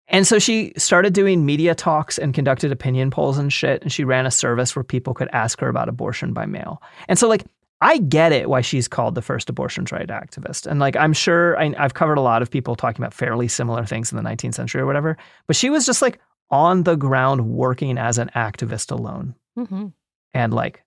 And 0.08 0.26
so 0.26 0.38
she 0.38 0.72
started 0.76 1.14
doing 1.14 1.46
media 1.46 1.74
talks 1.74 2.18
and 2.18 2.34
conducted 2.34 2.70
opinion 2.70 3.10
polls 3.10 3.38
and 3.38 3.52
shit. 3.52 3.82
And 3.82 3.90
she 3.90 4.04
ran 4.04 4.26
a 4.26 4.30
service 4.30 4.76
where 4.76 4.84
people 4.84 5.14
could 5.14 5.28
ask 5.32 5.60
her 5.60 5.68
about 5.68 5.88
abortion 5.88 6.32
by 6.32 6.44
mail. 6.46 6.82
And 7.08 7.18
so, 7.18 7.26
like, 7.28 7.44
I 7.80 7.98
get 7.98 8.32
it 8.32 8.48
why 8.48 8.60
she's 8.60 8.88
called 8.88 9.14
the 9.14 9.22
first 9.22 9.50
abortion 9.50 9.86
right 9.92 10.08
activist. 10.08 10.66
And 10.66 10.80
like, 10.80 10.96
I'm 10.96 11.12
sure 11.12 11.58
I, 11.58 11.74
I've 11.78 11.94
covered 11.94 12.18
a 12.18 12.22
lot 12.22 12.42
of 12.42 12.50
people 12.50 12.76
talking 12.76 13.02
about 13.02 13.12
fairly 13.12 13.48
similar 13.48 13.84
things 13.84 14.12
in 14.12 14.16
the 14.16 14.22
19th 14.22 14.54
century 14.54 14.80
or 14.80 14.86
whatever, 14.86 15.16
but 15.46 15.56
she 15.56 15.70
was 15.70 15.84
just 15.84 16.00
like 16.00 16.18
on 16.50 16.84
the 16.84 16.96
ground 16.96 17.46
working 17.46 17.98
as 17.98 18.16
an 18.18 18.30
activist 18.34 18.90
alone. 18.90 19.34
hmm 19.56 19.88
And 20.32 20.54
like, 20.54 20.82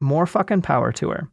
more 0.00 0.26
fucking 0.26 0.62
power 0.62 0.92
to 0.92 1.10
her. 1.10 1.28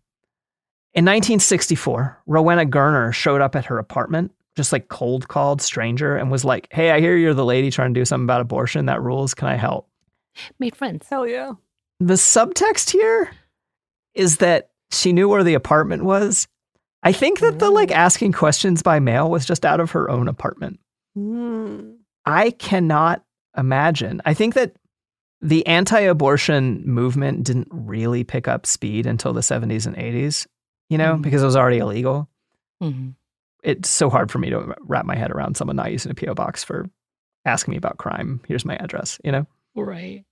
In 0.93 1.05
1964, 1.05 2.21
Rowena 2.25 2.65
Gurner 2.65 3.13
showed 3.13 3.41
up 3.41 3.55
at 3.55 3.65
her 3.65 3.77
apartment, 3.77 4.31
just 4.55 4.71
like 4.71 4.87
cold 4.87 5.27
called 5.27 5.61
stranger, 5.61 6.15
and 6.15 6.31
was 6.31 6.45
like, 6.45 6.67
Hey, 6.71 6.91
I 6.91 6.99
hear 6.99 7.15
you're 7.17 7.33
the 7.33 7.45
lady 7.45 7.71
trying 7.71 7.93
to 7.93 7.99
do 7.99 8.05
something 8.05 8.25
about 8.25 8.41
abortion. 8.41 8.85
That 8.87 9.01
rules. 9.01 9.33
Can 9.33 9.47
I 9.47 9.55
help? 9.55 9.87
Made 10.59 10.75
friends. 10.75 11.07
Hell 11.09 11.27
yeah. 11.27 11.53
The 11.99 12.15
subtext 12.15 12.91
here 12.91 13.31
is 14.13 14.37
that 14.37 14.69
she 14.91 15.13
knew 15.13 15.27
where 15.29 15.43
the 15.43 15.53
apartment 15.53 16.03
was. 16.03 16.47
I 17.03 17.11
think 17.11 17.39
that 17.41 17.59
the 17.59 17.69
like 17.69 17.91
asking 17.91 18.31
questions 18.31 18.81
by 18.81 18.99
mail 18.99 19.29
was 19.29 19.45
just 19.45 19.65
out 19.65 19.79
of 19.79 19.91
her 19.91 20.09
own 20.09 20.27
apartment. 20.27 20.79
Mm. 21.17 21.97
I 22.25 22.51
cannot 22.51 23.23
imagine. 23.57 24.21
I 24.25 24.33
think 24.33 24.55
that 24.55 24.75
the 25.41 25.65
anti 25.67 25.99
abortion 25.99 26.81
movement 26.85 27.43
didn't 27.43 27.67
really 27.71 28.23
pick 28.23 28.47
up 28.47 28.65
speed 28.65 29.05
until 29.05 29.31
the 29.33 29.41
70s 29.41 29.85
and 29.85 29.95
80s, 29.95 30.47
you 30.89 30.97
know, 30.97 31.15
Mhm. 31.15 31.21
because 31.21 31.43
it 31.43 31.45
was 31.45 31.55
already 31.55 31.77
illegal. 31.77 32.27
hmm 32.81 33.09
It's 33.65 33.89
so 33.89 34.11
hard 34.11 34.31
for 34.31 34.37
me 34.37 34.51
to 34.51 34.75
wrap 34.81 35.05
my 35.05 35.15
head 35.15 35.31
around 35.31 35.57
someone 35.57 35.75
not 35.75 35.91
using 35.91 36.11
a 36.11 36.15
P.O. 36.15 36.35
box 36.35 36.63
for 36.63 36.87
asking 37.45 37.71
me 37.71 37.77
about 37.77 37.97
crime. 37.97 38.39
Here's 38.47 38.63
my 38.63 38.75
address, 38.75 39.19
you 39.23 39.31
know? 39.31 39.47
Right. 39.75 40.23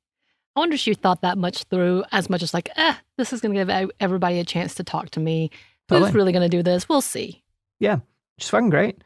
I 0.56 0.60
wonder 0.60 0.76
if 0.76 0.80
she 0.80 0.94
thought 0.94 1.22
that 1.22 1.40
much 1.40 1.64
through 1.64 2.04
as 2.12 2.30
much 2.30 2.44
as 2.44 2.54
like, 2.54 2.70
eh, 2.76 2.94
this 3.18 3.34
is 3.34 3.42
going 3.42 3.56
to 3.56 3.66
give 3.66 3.92
everybody 4.00 4.40
a 4.40 4.46
chance 4.46 4.76
to 4.76 4.84
talk 4.84 5.10
to 5.12 5.20
me. 5.20 5.50
Totally. 5.88 6.08
Who's 6.08 6.16
really 6.16 6.32
going 6.32 6.50
to 6.50 6.58
do 6.58 6.62
this? 6.62 6.88
We'll 6.88 7.02
see. 7.02 7.44
Yeah, 7.80 8.00
she's 8.38 8.50
fucking 8.50 8.70
great. 8.70 9.04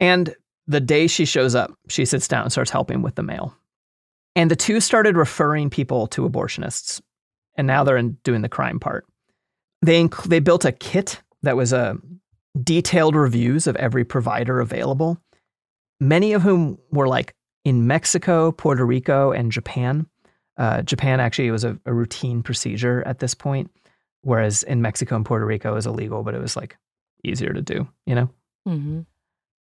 And 0.00 0.34
the 0.66 0.80
day 0.80 1.06
she 1.06 1.24
shows 1.24 1.54
up, 1.54 1.72
she 1.88 2.04
sits 2.04 2.28
down 2.28 2.42
and 2.42 2.52
starts 2.52 2.70
helping 2.70 3.00
with 3.00 3.14
the 3.14 3.22
mail. 3.22 3.56
And 4.36 4.50
the 4.50 4.56
two 4.56 4.80
started 4.80 5.16
referring 5.16 5.70
people 5.70 6.06
to 6.08 6.28
abortionists. 6.28 7.00
And 7.56 7.66
now 7.66 7.84
they're 7.84 7.96
in 7.96 8.18
doing 8.22 8.42
the 8.42 8.48
crime 8.48 8.78
part. 8.78 9.06
They, 9.80 10.04
inc- 10.04 10.24
they 10.24 10.40
built 10.40 10.66
a 10.66 10.72
kit 10.72 11.22
that 11.42 11.56
was 11.56 11.72
a 11.72 11.96
detailed 12.60 13.14
reviews 13.14 13.66
of 13.66 13.76
every 13.76 14.04
provider 14.04 14.60
available, 14.60 15.18
many 16.00 16.32
of 16.32 16.42
whom 16.42 16.78
were 16.90 17.08
like 17.08 17.34
in 17.64 17.86
Mexico, 17.86 18.52
Puerto 18.52 18.84
Rico, 18.84 19.32
and 19.32 19.52
Japan. 19.52 20.06
Uh, 20.58 20.82
Japan 20.82 21.20
actually 21.20 21.50
was 21.50 21.64
a, 21.64 21.78
a 21.86 21.92
routine 21.92 22.42
procedure 22.42 23.02
at 23.06 23.20
this 23.20 23.34
point, 23.34 23.70
whereas 24.22 24.62
in 24.64 24.82
Mexico 24.82 25.16
and 25.16 25.24
Puerto 25.24 25.46
Rico 25.46 25.72
it 25.72 25.74
was 25.74 25.86
illegal, 25.86 26.22
but 26.22 26.34
it 26.34 26.40
was 26.40 26.56
like 26.56 26.76
easier 27.24 27.52
to 27.52 27.62
do, 27.62 27.88
you 28.06 28.14
know? 28.14 28.30
hmm 28.66 29.00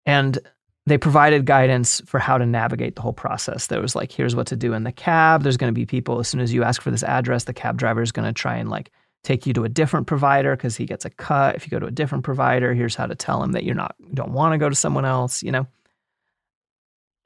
and 0.08 0.38
they 0.86 0.96
provided 0.96 1.44
guidance 1.44 2.00
for 2.06 2.18
how 2.18 2.38
to 2.38 2.46
navigate 2.46 2.96
the 2.96 3.02
whole 3.02 3.12
process. 3.12 3.66
There 3.66 3.82
was 3.82 3.94
like, 3.94 4.10
here's 4.10 4.34
what 4.34 4.46
to 4.46 4.56
do 4.56 4.72
in 4.72 4.84
the 4.84 4.92
cab. 4.92 5.42
There's 5.42 5.58
going 5.58 5.72
to 5.72 5.78
be 5.78 5.84
people, 5.84 6.18
as 6.18 6.28
soon 6.28 6.40
as 6.40 6.54
you 6.54 6.64
ask 6.64 6.80
for 6.80 6.90
this 6.90 7.02
address, 7.02 7.44
the 7.44 7.52
cab 7.52 7.76
driver 7.76 8.00
is 8.00 8.10
going 8.10 8.26
to 8.26 8.32
try 8.32 8.56
and 8.56 8.70
like 8.70 8.90
take 9.24 9.46
you 9.46 9.52
to 9.54 9.64
a 9.64 9.68
different 9.68 10.06
provider 10.06 10.56
because 10.56 10.76
he 10.76 10.86
gets 10.86 11.04
a 11.04 11.10
cut. 11.10 11.56
If 11.56 11.64
you 11.66 11.70
go 11.70 11.78
to 11.80 11.86
a 11.86 11.90
different 11.90 12.24
provider, 12.24 12.72
here's 12.74 12.94
how 12.94 13.06
to 13.06 13.14
tell 13.14 13.42
him 13.42 13.52
that 13.52 13.64
you're 13.64 13.74
not, 13.74 13.94
don't 14.14 14.32
want 14.32 14.52
to 14.54 14.58
go 14.58 14.68
to 14.68 14.74
someone 14.74 15.04
else, 15.04 15.42
you 15.42 15.52
know? 15.52 15.66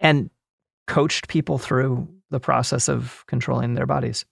And 0.01 0.31
coached 0.89 1.29
people 1.29 1.59
through 1.59 2.09
the 2.31 2.41
process 2.41 2.89
of 2.89 3.25
controlling 3.27 3.75
their 3.75 3.87
bodies. 3.87 4.25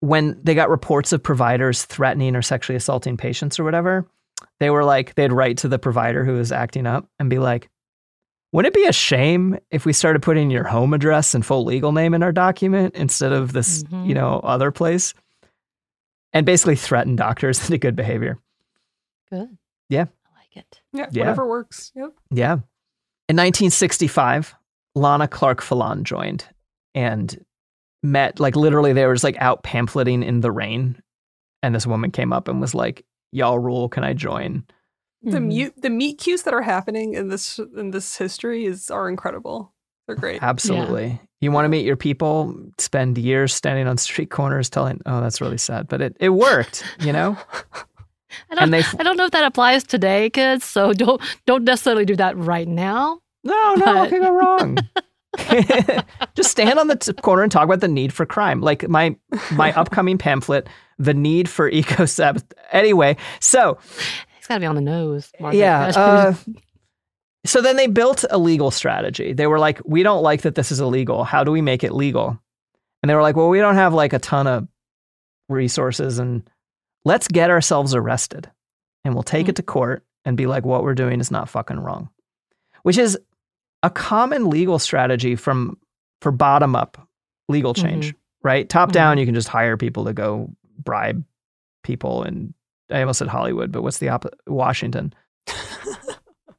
When 0.00 0.38
they 0.42 0.54
got 0.54 0.68
reports 0.68 1.12
of 1.12 1.22
providers 1.22 1.84
threatening 1.84 2.34
or 2.34 2.42
sexually 2.42 2.76
assaulting 2.76 3.16
patients 3.16 3.58
or 3.60 3.64
whatever, 3.64 4.06
they 4.58 4.68
were 4.68 4.84
like 4.84 5.14
they'd 5.14 5.32
write 5.32 5.58
to 5.58 5.68
the 5.68 5.78
provider 5.78 6.24
who 6.24 6.34
was 6.34 6.50
acting 6.52 6.86
up 6.86 7.06
and 7.18 7.30
be 7.30 7.38
like 7.38 7.68
wouldn't 8.52 8.74
it 8.74 8.78
be 8.78 8.86
a 8.86 8.92
shame 8.92 9.56
if 9.70 9.86
we 9.86 9.94
started 9.94 10.20
putting 10.20 10.50
your 10.50 10.64
home 10.64 10.92
address 10.92 11.34
and 11.34 11.46
full 11.46 11.64
legal 11.64 11.90
name 11.92 12.12
in 12.12 12.22
our 12.22 12.32
document 12.32 12.94
instead 12.94 13.32
of 13.32 13.52
this 13.54 13.82
Mhm. 13.84 14.06
you 14.06 14.14
know 14.14 14.40
other 14.44 14.70
place 14.70 15.14
and 16.32 16.46
basically 16.46 16.76
threaten 16.76 17.16
doctors 17.16 17.60
into 17.64 17.78
good 17.78 17.96
behavior 17.96 18.38
Good. 19.30 19.56
Yeah. 19.88 20.06
I 20.26 20.38
like 20.38 20.56
it. 20.56 20.80
Yeah, 20.92 21.06
Yeah. 21.10 21.22
whatever 21.22 21.46
works. 21.48 21.92
Yep. 21.94 22.10
yeah 22.30 22.52
in 23.28 23.36
1965 23.36 24.54
lana 24.94 25.26
clarke 25.28 25.62
Phelan 25.62 26.04
joined 26.04 26.44
and 26.94 27.42
met 28.02 28.38
like 28.40 28.56
literally 28.56 28.92
they 28.92 29.06
were 29.06 29.14
just 29.14 29.24
like 29.24 29.40
out 29.40 29.62
pamphleting 29.62 30.22
in 30.24 30.40
the 30.40 30.50
rain 30.50 31.00
and 31.62 31.74
this 31.74 31.86
woman 31.86 32.10
came 32.10 32.32
up 32.32 32.48
and 32.48 32.60
was 32.60 32.74
like 32.74 33.04
y'all 33.30 33.58
rule 33.58 33.88
can 33.88 34.04
i 34.04 34.12
join 34.12 34.64
The 35.22 35.38
Mhm. 35.38 35.46
mute 35.46 35.74
the 35.80 35.88
meet 35.88 36.18
cues 36.18 36.42
that 36.42 36.52
are 36.52 36.62
happening 36.62 37.14
in 37.14 37.28
this 37.28 37.58
in 37.76 37.92
this 37.92 38.16
history 38.18 38.64
is 38.66 38.90
are 38.90 39.08
incredible. 39.08 39.71
They're 40.06 40.16
great. 40.16 40.42
Absolutely. 40.42 41.20
You 41.40 41.50
want 41.52 41.64
to 41.64 41.68
meet 41.68 41.84
your 41.84 41.96
people, 41.96 42.54
spend 42.78 43.18
years 43.18 43.52
standing 43.54 43.86
on 43.86 43.98
street 43.98 44.30
corners 44.30 44.70
telling, 44.70 45.00
oh, 45.06 45.20
that's 45.20 45.40
really 45.40 45.58
sad. 45.58 45.88
But 45.88 46.00
it, 46.00 46.16
it 46.20 46.28
worked, 46.30 46.84
you 47.00 47.12
know? 47.12 47.36
I 48.50 48.54
don't, 48.54 48.64
and 48.64 48.72
they- 48.74 48.84
I 48.98 49.02
don't 49.02 49.16
know 49.16 49.24
if 49.26 49.32
that 49.32 49.44
applies 49.44 49.84
today, 49.84 50.30
kids. 50.30 50.64
So 50.64 50.92
don't 50.92 51.20
don't 51.46 51.64
necessarily 51.64 52.04
do 52.04 52.16
that 52.16 52.36
right 52.36 52.66
now. 52.68 53.20
No, 53.44 53.74
no, 53.74 53.84
But- 53.84 53.96
what 53.96 54.10
could 54.10 54.22
go 54.22 54.30
wrong? 54.32 54.78
Just 56.34 56.50
stand 56.50 56.78
on 56.78 56.88
the 56.88 56.96
t- 56.96 57.12
corner 57.14 57.42
and 57.42 57.50
talk 57.50 57.64
about 57.64 57.80
the 57.80 57.88
need 57.88 58.12
for 58.12 58.26
crime. 58.26 58.60
Like 58.60 58.86
my 58.88 59.16
my 59.52 59.72
upcoming 59.72 60.18
pamphlet, 60.18 60.68
The 60.98 61.14
Need 61.14 61.48
for 61.48 61.68
Eco 61.70 62.04
Sabbath. 62.04 62.44
Anyway, 62.70 63.16
so 63.40 63.78
It's 64.38 64.46
got 64.46 64.54
to 64.56 64.60
be 64.60 64.66
on 64.66 64.74
the 64.74 64.82
nose. 64.82 65.30
Margaret. 65.40 65.58
Yeah. 65.58 65.92
Uh, 65.96 66.34
so 67.44 67.60
then 67.60 67.76
they 67.76 67.86
built 67.86 68.24
a 68.30 68.38
legal 68.38 68.70
strategy. 68.70 69.32
They 69.32 69.46
were 69.46 69.58
like, 69.58 69.80
we 69.84 70.02
don't 70.02 70.22
like 70.22 70.42
that 70.42 70.54
this 70.54 70.70
is 70.70 70.80
illegal. 70.80 71.24
How 71.24 71.44
do 71.44 71.50
we 71.50 71.60
make 71.60 71.82
it 71.82 71.92
legal? 71.92 72.40
And 73.02 73.10
they 73.10 73.14
were 73.14 73.22
like, 73.22 73.36
well, 73.36 73.48
we 73.48 73.58
don't 73.58 73.74
have 73.74 73.94
like 73.94 74.12
a 74.12 74.18
ton 74.18 74.46
of 74.46 74.68
resources 75.48 76.18
and 76.18 76.48
let's 77.04 77.26
get 77.28 77.50
ourselves 77.50 77.94
arrested 77.94 78.50
and 79.04 79.14
we'll 79.14 79.24
take 79.24 79.48
it 79.48 79.52
hmm. 79.52 79.56
to 79.56 79.62
court 79.62 80.04
and 80.24 80.36
be 80.36 80.46
like, 80.46 80.64
what 80.64 80.84
we're 80.84 80.94
doing 80.94 81.20
is 81.20 81.30
not 81.30 81.48
fucking 81.48 81.80
wrong, 81.80 82.08
which 82.84 82.96
is 82.96 83.18
a 83.82 83.90
common 83.90 84.48
legal 84.48 84.78
strategy 84.78 85.34
from 85.34 85.76
for 86.20 86.30
bottom 86.30 86.76
up 86.76 87.08
legal 87.48 87.74
mm-hmm. 87.74 87.88
change, 87.88 88.14
right? 88.44 88.68
Top 88.68 88.90
mm-hmm. 88.90 88.94
down, 88.94 89.18
you 89.18 89.26
can 89.26 89.34
just 89.34 89.48
hire 89.48 89.76
people 89.76 90.04
to 90.04 90.12
go 90.12 90.50
bribe 90.78 91.24
people 91.82 92.22
and 92.22 92.54
I 92.90 93.00
almost 93.00 93.18
said 93.18 93.28
Hollywood, 93.28 93.72
but 93.72 93.82
what's 93.82 93.98
the 93.98 94.10
opposite? 94.10 94.38
Washington. 94.46 95.12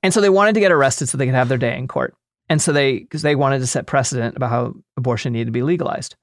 and 0.03 0.13
so 0.13 0.21
they 0.21 0.29
wanted 0.29 0.53
to 0.53 0.59
get 0.59 0.71
arrested 0.71 1.07
so 1.07 1.17
they 1.17 1.25
could 1.25 1.33
have 1.33 1.49
their 1.49 1.57
day 1.57 1.75
in 1.77 1.87
court. 1.87 2.13
And 2.49 2.61
so 2.61 2.73
they, 2.73 2.99
because 2.99 3.21
they 3.21 3.35
wanted 3.35 3.59
to 3.59 3.67
set 3.67 3.87
precedent 3.87 4.35
about 4.35 4.49
how 4.49 4.73
abortion 4.97 5.33
needed 5.33 5.45
to 5.45 5.51
be 5.51 5.63
legalized. 5.63 6.15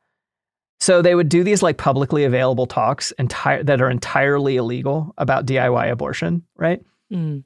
So 0.78 1.02
they 1.02 1.14
would 1.14 1.28
do 1.28 1.42
these 1.42 1.62
like 1.62 1.78
publicly 1.78 2.24
available 2.24 2.66
talks 2.66 3.10
entire, 3.12 3.64
that 3.64 3.80
are 3.80 3.90
entirely 3.90 4.56
illegal 4.56 5.14
about 5.18 5.46
DIY 5.46 5.90
abortion, 5.90 6.44
right? 6.56 6.80
Mm. 7.12 7.44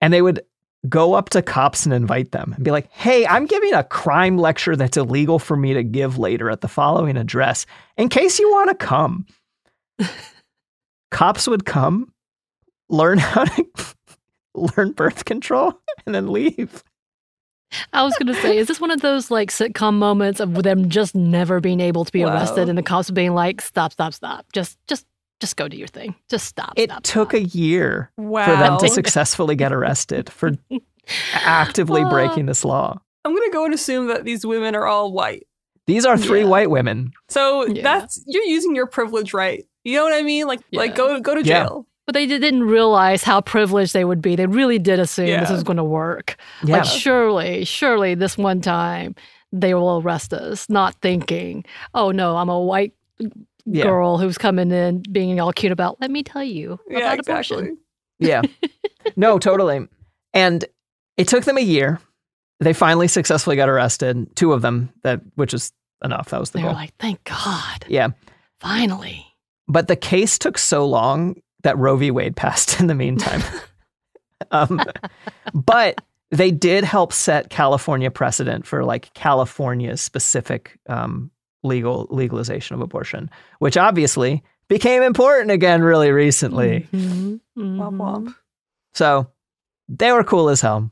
And 0.00 0.12
they 0.12 0.22
would 0.22 0.40
go 0.88 1.14
up 1.14 1.30
to 1.30 1.42
cops 1.42 1.84
and 1.84 1.92
invite 1.92 2.32
them 2.32 2.52
and 2.54 2.64
be 2.64 2.70
like, 2.70 2.90
hey, 2.90 3.26
I'm 3.26 3.46
giving 3.46 3.72
a 3.72 3.84
crime 3.84 4.36
lecture 4.36 4.74
that's 4.74 4.96
illegal 4.96 5.38
for 5.38 5.56
me 5.56 5.74
to 5.74 5.84
give 5.84 6.18
later 6.18 6.50
at 6.50 6.60
the 6.60 6.68
following 6.68 7.16
address 7.16 7.66
in 7.96 8.08
case 8.08 8.38
you 8.38 8.50
want 8.50 8.70
to 8.70 8.86
come. 8.86 9.26
cops 11.10 11.46
would 11.46 11.64
come, 11.64 12.12
learn 12.88 13.18
how 13.18 13.44
to 13.44 13.66
learn 14.54 14.92
birth 14.92 15.24
control, 15.24 15.80
and 16.06 16.14
then 16.14 16.32
leave. 16.32 16.82
I 17.94 18.02
was 18.02 18.14
gonna 18.18 18.34
say, 18.34 18.58
is 18.58 18.68
this 18.68 18.80
one 18.80 18.90
of 18.90 19.00
those 19.00 19.30
like 19.30 19.50
sitcom 19.50 19.94
moments 19.94 20.40
of 20.40 20.62
them 20.62 20.90
just 20.90 21.14
never 21.14 21.58
being 21.60 21.80
able 21.80 22.04
to 22.04 22.12
be 22.12 22.22
Wow. 22.24 22.32
arrested 22.34 22.68
and 22.68 22.76
the 22.76 22.82
cops 22.82 23.10
being 23.10 23.32
like, 23.34 23.60
"Stop, 23.62 23.92
stop, 23.92 24.12
stop! 24.12 24.44
Just, 24.52 24.78
just, 24.88 25.06
just 25.40 25.56
go 25.56 25.68
do 25.68 25.76
your 25.78 25.88
thing. 25.88 26.14
Just 26.28 26.44
stop." 26.46 26.74
It 26.76 26.90
stop, 26.90 27.02
took 27.02 27.30
stop. 27.30 27.40
a 27.40 27.44
year 27.44 28.10
Wow. 28.18 28.44
for 28.44 28.52
them 28.56 28.78
to 28.78 28.88
successfully 28.90 29.54
get 29.56 29.72
arrested 29.72 30.30
for 30.30 30.52
actively 31.32 32.02
Uh. 32.02 32.10
breaking 32.10 32.46
this 32.46 32.64
law. 32.64 33.00
I'm 33.24 33.34
gonna 33.34 33.50
go 33.52 33.64
and 33.64 33.72
assume 33.72 34.08
that 34.08 34.24
these 34.24 34.44
women 34.44 34.74
are 34.74 34.86
all 34.86 35.12
white. 35.12 35.46
These 35.86 36.04
are 36.04 36.16
three 36.18 36.40
Yeah. 36.42 36.46
white 36.48 36.70
women. 36.70 37.12
So 37.28 37.66
Yeah. 37.66 37.82
that's 37.82 38.22
you're 38.26 38.44
using 38.44 38.74
your 38.74 38.86
privilege 38.86 39.32
right. 39.32 39.64
You 39.84 39.96
know 39.96 40.04
what 40.04 40.12
I 40.12 40.22
mean? 40.22 40.46
Like 40.46 40.60
like 40.72 40.94
go 40.94 41.18
go 41.20 41.34
to 41.34 41.42
Yeah. 41.42 41.64
jail. 41.64 41.86
But 42.06 42.14
they 42.14 42.26
didn't 42.26 42.64
realize 42.64 43.22
how 43.22 43.40
privileged 43.40 43.92
they 43.92 44.04
would 44.04 44.20
be. 44.20 44.34
They 44.34 44.46
really 44.46 44.78
did 44.78 44.98
assume 44.98 45.26
this 45.26 45.48
Yeah. 45.48 45.52
was 45.52 45.62
going 45.62 45.76
to 45.76 45.84
work. 45.84 46.36
Yeah. 46.64 46.78
Like, 46.78 46.84
surely, 46.86 47.64
surely 47.64 48.14
this 48.16 48.36
one 48.36 48.60
time 48.60 49.14
they 49.52 49.74
will 49.74 50.00
arrest 50.00 50.32
us, 50.32 50.68
not 50.68 50.94
thinking, 51.02 51.64
oh 51.94 52.10
no, 52.10 52.36
I'm 52.36 52.48
a 52.48 52.58
white 52.60 52.92
Yeah. 53.64 53.84
girl 53.84 54.18
who's 54.18 54.36
coming 54.38 54.72
in 54.72 55.02
being 55.12 55.38
all 55.38 55.52
cute 55.52 55.70
about, 55.72 56.00
let 56.00 56.10
me 56.10 56.22
tell 56.24 56.42
you 56.42 56.72
about 56.90 57.00
Yeah, 57.00 57.12
abortion. 57.14 57.78
Yeah. 58.18 58.42
No, 59.16 59.38
totally. 59.38 59.86
And 60.34 60.64
it 61.16 61.28
took 61.28 61.44
them 61.44 61.56
a 61.58 61.60
year. 61.62 62.00
They 62.60 62.72
finally 62.72 63.08
successfully 63.08 63.56
got 63.56 63.68
arrested, 63.68 64.34
two 64.36 64.52
of 64.52 64.62
them, 64.62 64.92
that 65.02 65.20
which 65.34 65.52
is 65.54 65.72
enough. 66.04 66.30
That 66.30 66.38
was 66.40 66.50
the 66.50 66.58
They 66.58 66.62
were 66.64 66.70
goal. 66.70 66.76
like, 66.78 66.94
thank 66.98 67.22
God, 67.24 67.84
yeah. 67.88 68.08
finally. 68.60 69.26
But 69.68 69.88
the 69.88 69.96
case 69.96 70.38
took 70.38 70.58
so 70.58 70.86
long 70.86 71.36
that 71.62 71.78
Roe 71.78 71.96
v. 71.96 72.10
Wade 72.10 72.36
passed 72.36 72.80
in 72.80 72.86
the 72.86 72.94
meantime. 72.94 73.42
um, 74.50 74.80
but 75.54 76.00
they 76.30 76.50
did 76.50 76.84
help 76.84 77.12
set 77.12 77.50
California 77.50 78.10
precedent 78.10 78.66
for 78.66 78.84
like 78.84 79.12
California's 79.14 80.00
specific 80.00 80.78
um, 80.88 81.30
legal 81.62 82.06
legalization 82.10 82.74
of 82.74 82.80
abortion, 82.80 83.30
which 83.58 83.76
obviously 83.76 84.42
became 84.68 85.02
important 85.02 85.50
again 85.50 85.82
really 85.82 86.10
recently. 86.10 86.88
Mhm, 86.92 87.40
Womp 87.56 87.76
mhm. 87.78 87.96
womp. 87.96 88.34
So 88.94 89.28
they 89.88 90.12
were 90.12 90.24
cool 90.24 90.48
as 90.48 90.60
hell. 90.60 90.90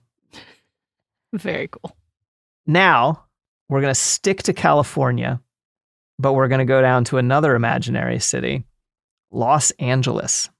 Very 1.33 1.69
cool. 1.69 1.97
Now 2.67 3.25
we're 3.69 3.81
going 3.81 3.95
to 3.95 4.01
stick 4.01 4.43
to 4.45 4.53
California, 4.53 5.41
but 6.19 6.35
we're 6.35 6.49
going 6.49 6.59
to 6.59 6.65
go 6.65 6.83
down 6.83 7.05
to 7.05 7.19
another 7.19 7.55
imaginary 7.55 8.19
city, 8.19 8.65
Los 9.31 9.71
Angeles. 9.73 10.51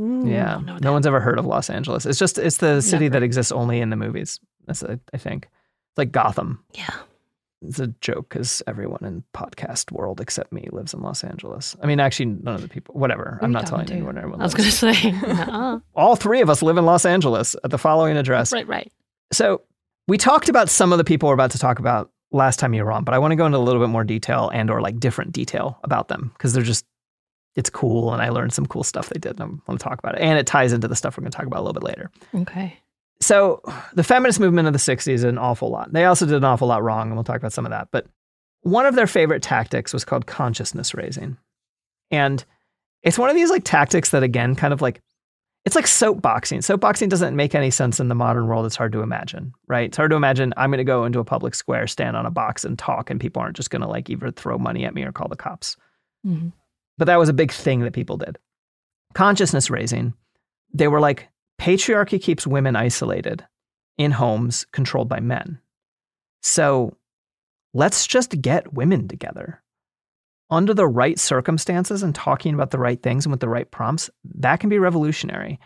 Mm. 0.00 0.30
Yeah, 0.30 0.60
no 0.64 0.78
that. 0.78 0.92
one's 0.92 1.06
ever 1.06 1.20
heard 1.20 1.38
of 1.38 1.46
Los 1.46 1.70
Angeles. 1.70 2.04
It's 2.06 2.18
just 2.18 2.38
it's 2.38 2.58
the 2.58 2.80
city 2.82 3.06
Never. 3.06 3.14
that 3.14 3.22
exists 3.22 3.52
only 3.52 3.80
in 3.80 3.90
the 3.90 3.96
movies. 3.96 4.40
That's 4.66 4.82
a, 4.82 5.00
I 5.14 5.16
think 5.16 5.44
it's 5.90 5.98
like 5.98 6.12
Gotham. 6.12 6.62
Yeah. 6.74 6.94
It's 7.62 7.80
a 7.80 7.86
joke 8.02 8.28
because 8.28 8.62
everyone 8.66 9.02
in 9.02 9.24
podcast 9.32 9.90
world 9.90 10.20
except 10.20 10.52
me 10.52 10.68
lives 10.70 10.92
in 10.92 11.00
Los 11.00 11.24
Angeles. 11.24 11.74
I 11.82 11.86
mean, 11.86 11.98
actually, 12.00 12.26
none 12.26 12.54
of 12.54 12.60
the 12.60 12.68
people. 12.68 12.94
Whatever. 12.94 13.38
I'm 13.40 13.50
not 13.50 13.66
telling 13.66 13.86
to? 13.86 13.94
anyone. 13.94 14.18
Everyone 14.18 14.40
I 14.40 14.44
was 14.44 14.54
going 14.54 14.68
to 14.68 14.76
say. 14.76 15.14
All 15.94 16.16
three 16.16 16.42
of 16.42 16.50
us 16.50 16.60
live 16.62 16.76
in 16.76 16.84
Los 16.84 17.06
Angeles 17.06 17.56
at 17.64 17.70
the 17.70 17.78
following 17.78 18.16
address. 18.18 18.52
right, 18.52 18.68
right. 18.68 18.92
So 19.32 19.62
we 20.06 20.18
talked 20.18 20.50
about 20.50 20.68
some 20.68 20.92
of 20.92 20.98
the 20.98 21.04
people 21.04 21.28
we're 21.28 21.34
about 21.34 21.52
to 21.52 21.58
talk 21.58 21.78
about 21.78 22.10
last 22.30 22.58
time 22.60 22.74
you 22.74 22.84
were 22.84 22.92
on, 22.92 23.04
but 23.04 23.14
I 23.14 23.18
want 23.18 23.32
to 23.32 23.36
go 23.36 23.46
into 23.46 23.58
a 23.58 23.60
little 23.60 23.80
bit 23.80 23.88
more 23.88 24.04
detail 24.04 24.50
and 24.52 24.70
or 24.70 24.82
like 24.82 25.00
different 25.00 25.32
detail 25.32 25.78
about 25.82 26.08
them 26.08 26.30
because 26.34 26.52
they're 26.52 26.62
just 26.62 26.84
it's 27.56 27.70
cool 27.70 28.12
and 28.12 28.22
I 28.22 28.28
learned 28.28 28.52
some 28.52 28.66
cool 28.66 28.84
stuff 28.84 29.08
they 29.08 29.18
did 29.18 29.40
and 29.40 29.42
I 29.42 29.46
want 29.66 29.80
to 29.80 29.84
talk 29.84 29.98
about 29.98 30.14
it. 30.14 30.20
And 30.20 30.38
it 30.38 30.46
ties 30.46 30.72
into 30.72 30.88
the 30.88 30.94
stuff 30.96 31.16
we're 31.16 31.22
going 31.22 31.32
to 31.32 31.36
talk 31.36 31.46
about 31.46 31.60
a 31.60 31.62
little 31.62 31.72
bit 31.72 31.82
later. 31.82 32.10
Okay. 32.34 32.78
So 33.20 33.62
the 33.94 34.04
feminist 34.04 34.38
movement 34.38 34.66
of 34.68 34.74
the 34.74 34.78
60s 34.78 35.08
is 35.08 35.24
an 35.24 35.38
awful 35.38 35.70
lot. 35.70 35.92
They 35.92 36.04
also 36.04 36.26
did 36.26 36.34
an 36.36 36.44
awful 36.44 36.68
lot 36.68 36.82
wrong, 36.82 37.06
and 37.06 37.14
we'll 37.14 37.24
talk 37.24 37.38
about 37.38 37.54
some 37.54 37.64
of 37.64 37.70
that. 37.70 37.88
But 37.90 38.06
one 38.60 38.84
of 38.84 38.94
their 38.94 39.06
favorite 39.06 39.42
tactics 39.42 39.94
was 39.94 40.04
called 40.04 40.26
consciousness 40.26 40.94
raising. 40.94 41.38
And 42.10 42.44
it's 43.02 43.18
one 43.18 43.30
of 43.30 43.36
these 43.36 43.50
like 43.50 43.64
tactics 43.64 44.10
that 44.10 44.22
again 44.22 44.54
kind 44.54 44.74
of 44.74 44.82
like 44.82 45.00
it's 45.64 45.74
like 45.74 45.86
soapboxing. 45.86 46.58
Soapboxing 46.58 47.08
doesn't 47.08 47.34
make 47.34 47.54
any 47.54 47.70
sense 47.70 47.98
in 47.98 48.08
the 48.08 48.14
modern 48.14 48.46
world. 48.46 48.66
It's 48.66 48.76
hard 48.76 48.92
to 48.92 49.00
imagine, 49.00 49.52
right? 49.66 49.86
It's 49.88 49.96
hard 49.96 50.10
to 50.10 50.16
imagine 50.16 50.52
I'm 50.56 50.70
going 50.70 50.78
to 50.78 50.84
go 50.84 51.04
into 51.04 51.18
a 51.18 51.24
public 51.24 51.56
square, 51.56 51.88
stand 51.88 52.16
on 52.16 52.24
a 52.26 52.30
box 52.30 52.64
and 52.64 52.78
talk 52.78 53.10
and 53.10 53.18
people 53.18 53.42
aren't 53.42 53.56
just 53.56 53.70
going 53.70 53.82
to 53.82 53.88
like 53.88 54.08
either 54.08 54.30
throw 54.30 54.58
money 54.58 54.84
at 54.84 54.94
me 54.94 55.02
or 55.02 55.10
call 55.10 55.26
the 55.28 55.36
cops. 55.36 55.76
Mhm. 56.24 56.52
But 56.98 57.06
that 57.06 57.18
was 57.18 57.28
a 57.28 57.34
big 57.34 57.52
thing 57.52 57.80
that 57.80 57.92
people 57.92 58.16
did. 58.16 58.38
Consciousness 59.14 59.70
raising, 59.70 60.14
they 60.72 60.88
were 60.88 61.00
like, 61.00 61.28
patriarchy 61.60 62.20
keeps 62.20 62.46
women 62.46 62.76
isolated 62.76 63.44
in 63.98 64.12
homes 64.12 64.66
controlled 64.72 65.08
by 65.08 65.20
men. 65.20 65.58
So 66.42 66.96
let's 67.74 68.06
just 68.06 68.40
get 68.40 68.72
women 68.72 69.08
together. 69.08 69.62
Under 70.48 70.74
the 70.74 70.86
right 70.86 71.18
circumstances 71.18 72.02
and 72.02 72.14
talking 72.14 72.54
about 72.54 72.70
the 72.70 72.78
right 72.78 73.02
things 73.02 73.26
and 73.26 73.32
with 73.32 73.40
the 73.40 73.48
right 73.48 73.68
prompts, 73.70 74.10
that 74.36 74.60
can 74.60 74.70
be 74.70 74.78
revolutionary. 74.78 75.58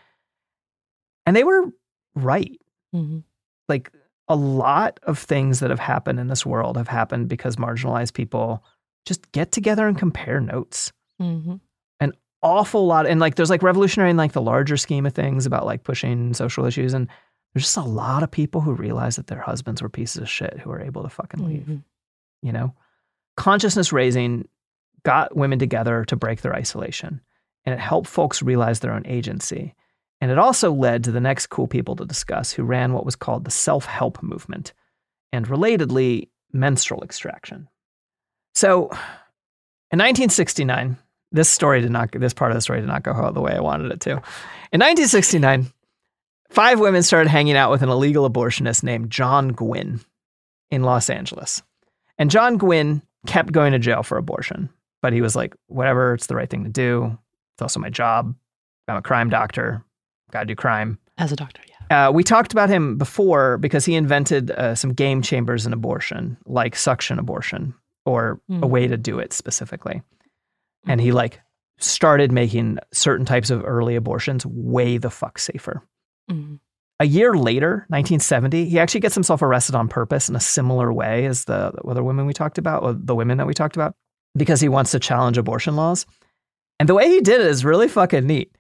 And 1.27 1.37
they 1.37 1.45
were 1.45 1.67
right. 2.15 2.59
Mhm. 2.95 3.25
Like 3.69 3.93
a 4.27 4.37
lot 4.37 4.99
of 5.03 5.19
things 5.19 5.61
that 5.61 5.71
have 5.71 5.81
happened 5.81 6.19
in 6.19 6.29
this 6.29 6.47
world 6.47 6.77
have 6.77 6.89
happened 6.89 7.29
because 7.29 7.57
marginalized 7.57 8.15
people 8.15 8.65
just 9.05 9.31
get 9.33 9.53
together 9.53 9.87
and 9.87 9.99
compare 9.99 10.41
notes 10.41 10.93
Mhm. 11.21 11.61
An 12.01 12.13
awful 12.43 12.87
lot 12.87 13.07
and 13.07 13.21
like 13.21 13.35
there's 13.35 13.51
like 13.51 13.63
revolutionary 13.63 14.11
in 14.11 14.17
like 14.17 14.33
the 14.33 14.41
larger 14.43 14.77
scheme 14.77 15.05
of 15.07 15.13
things 15.13 15.45
about 15.47 15.67
like 15.67 15.85
pushing 15.85 16.33
social 16.35 16.65
issues 16.65 16.95
and 16.95 17.09
there's 17.53 17.65
just 17.65 17.77
a 17.77 17.83
lot 17.83 18.23
of 18.23 18.31
people 18.31 18.61
who 18.61 18.73
realize 18.73 19.17
that 19.17 19.27
their 19.27 19.41
husbands 19.41 19.83
were 19.83 19.89
pieces 19.89 20.23
of 20.23 20.31
shit 20.31 20.59
who 20.61 20.71
are 20.71 20.81
able 20.81 21.03
to 21.03 21.09
fucking 21.11 21.45
leave 21.45 21.67
Mhm. 21.67 21.83
you 22.43 22.53
know 22.53 22.75
consciousness 23.37 23.93
raising 23.93 24.49
got 25.03 25.37
women 25.37 25.59
together 25.59 26.05
to 26.07 26.17
break 26.17 26.41
their 26.41 26.55
isolation 26.55 27.21
and 27.67 27.75
it 27.75 27.79
helped 27.81 28.09
folks 28.09 28.43
realize 28.43 28.81
their 28.81 28.93
own 28.93 29.07
agency 29.07 29.75
and 30.23 30.31
it 30.31 30.39
also 30.39 30.73
led 30.73 31.05
to 31.05 31.13
the 31.13 31.21
next 31.21 31.49
cool 31.49 31.67
people 31.67 31.97
to 31.97 32.05
discuss 32.07 32.53
who 32.53 32.63
ran 32.63 32.93
what 32.95 33.05
was 33.05 33.17
called 33.17 33.45
the 33.45 33.51
self-help 33.51 34.23
movement 34.23 34.73
and 35.33 35.47
relatedly 35.49 36.29
menstrual 36.53 37.03
extraction 37.03 37.69
so 38.55 38.89
in 39.93 39.99
1969 39.99 40.97
this 41.33 41.49
story 41.49 41.81
did 41.81 41.91
not 41.91 42.11
this 42.13 42.35
part 42.35 42.51
of 42.51 42.57
the 42.57 42.61
story 42.61 42.81
did 42.81 42.89
not 42.89 43.03
go 43.03 43.31
the 43.33 43.41
way 43.41 43.53
I 43.55 43.61
wanted 43.61 43.93
it 43.93 44.01
to. 44.01 44.11
In 44.73 44.81
1969, 44.81 45.67
five 46.49 46.81
women 46.81 47.03
started 47.03 47.29
hanging 47.29 47.57
out 47.57 47.71
with 47.71 47.83
an 47.83 47.89
illegal 47.89 48.29
abortionist 48.29 48.83
named 48.83 49.11
John 49.11 49.49
Gwynn 49.49 50.01
in 50.71 50.83
Los 50.83 51.11
Angeles. 51.11 51.63
And 52.19 52.31
John 52.31 52.57
Gwynn 52.59 53.03
kept 53.27 53.53
going 53.53 53.73
to 53.73 53.79
jail 53.79 54.03
for 54.03 54.19
abortion, 54.19 54.69
but 55.03 55.13
he 55.13 55.21
was 55.23 55.35
like, 55.37 55.55
whatever, 55.67 56.15
it's 56.15 56.27
the 56.27 56.37
right 56.37 56.49
thing 56.51 56.65
to 56.65 56.71
do. 56.71 57.17
It's 57.55 57.63
also 57.63 57.81
my 57.81 57.91
job. 57.91 58.35
I'm 58.89 58.97
a 58.97 59.03
crime 59.03 59.31
doctor. 59.31 59.85
Got 60.33 60.41
to 60.41 60.47
do 60.47 60.55
crime. 60.57 60.99
As 61.19 61.33
a 61.33 61.37
doctor, 61.37 61.61
yeah. 61.69 62.09
Uh, 62.09 62.11
we 62.13 62.23
talked 62.23 62.53
about 62.53 62.69
him 62.69 62.97
before 62.99 63.59
because 63.59 63.85
he 63.85 63.95
invented 63.95 64.51
uh, 64.53 64.75
some 64.75 64.93
game 64.93 65.23
chambers 65.23 65.67
in 65.67 65.73
abortion, 65.73 66.37
like 66.47 66.77
suction 66.77 67.19
abortion, 67.19 67.75
or 68.07 68.41
a 68.49 68.53
Mhm. 68.53 68.69
way 68.69 68.87
to 68.87 68.97
do 68.97 69.19
it 69.19 69.33
specifically. 69.33 70.01
And 70.87 71.01
he 71.01 71.13
like 71.13 71.41
started 71.79 72.33
making 72.33 72.79
certain 72.93 73.27
types 73.27 73.51
of 73.51 73.65
early 73.65 73.97
abortions 73.97 74.45
way 74.47 74.99
the 74.99 75.11
fuck 75.11 75.39
safer. 75.39 75.83
Mhm. 76.31 76.59
A 76.99 77.07
year 77.07 77.35
later, 77.35 77.87
1970, 77.89 78.67
he 78.69 78.79
actually 78.79 79.01
gets 79.01 79.15
himself 79.15 79.41
arrested 79.41 79.75
on 79.75 79.89
purpose 79.89 80.29
in 80.29 80.37
a 80.37 80.41
similar 80.41 80.93
way 80.93 81.25
as 81.25 81.47
the 81.47 81.73
other 81.89 82.03
women 82.03 82.27
we 82.27 82.35
talked 82.35 82.59
about, 82.59 82.83
or 82.83 82.93
the 82.93 83.15
women 83.15 83.39
that 83.39 83.47
we 83.47 83.55
talked 83.55 83.75
about, 83.77 83.95
because 84.37 84.61
he 84.61 84.69
wants 84.69 84.91
to 84.91 84.99
challenge 84.99 85.39
abortion 85.39 85.77
laws. 85.77 86.05
And 86.79 86.89
the 86.89 86.95
way 86.95 87.09
he 87.09 87.21
did 87.23 87.41
it 87.41 87.47
is 87.47 87.65
really 87.65 87.89
fucking 87.89 88.27
neat. 88.27 88.55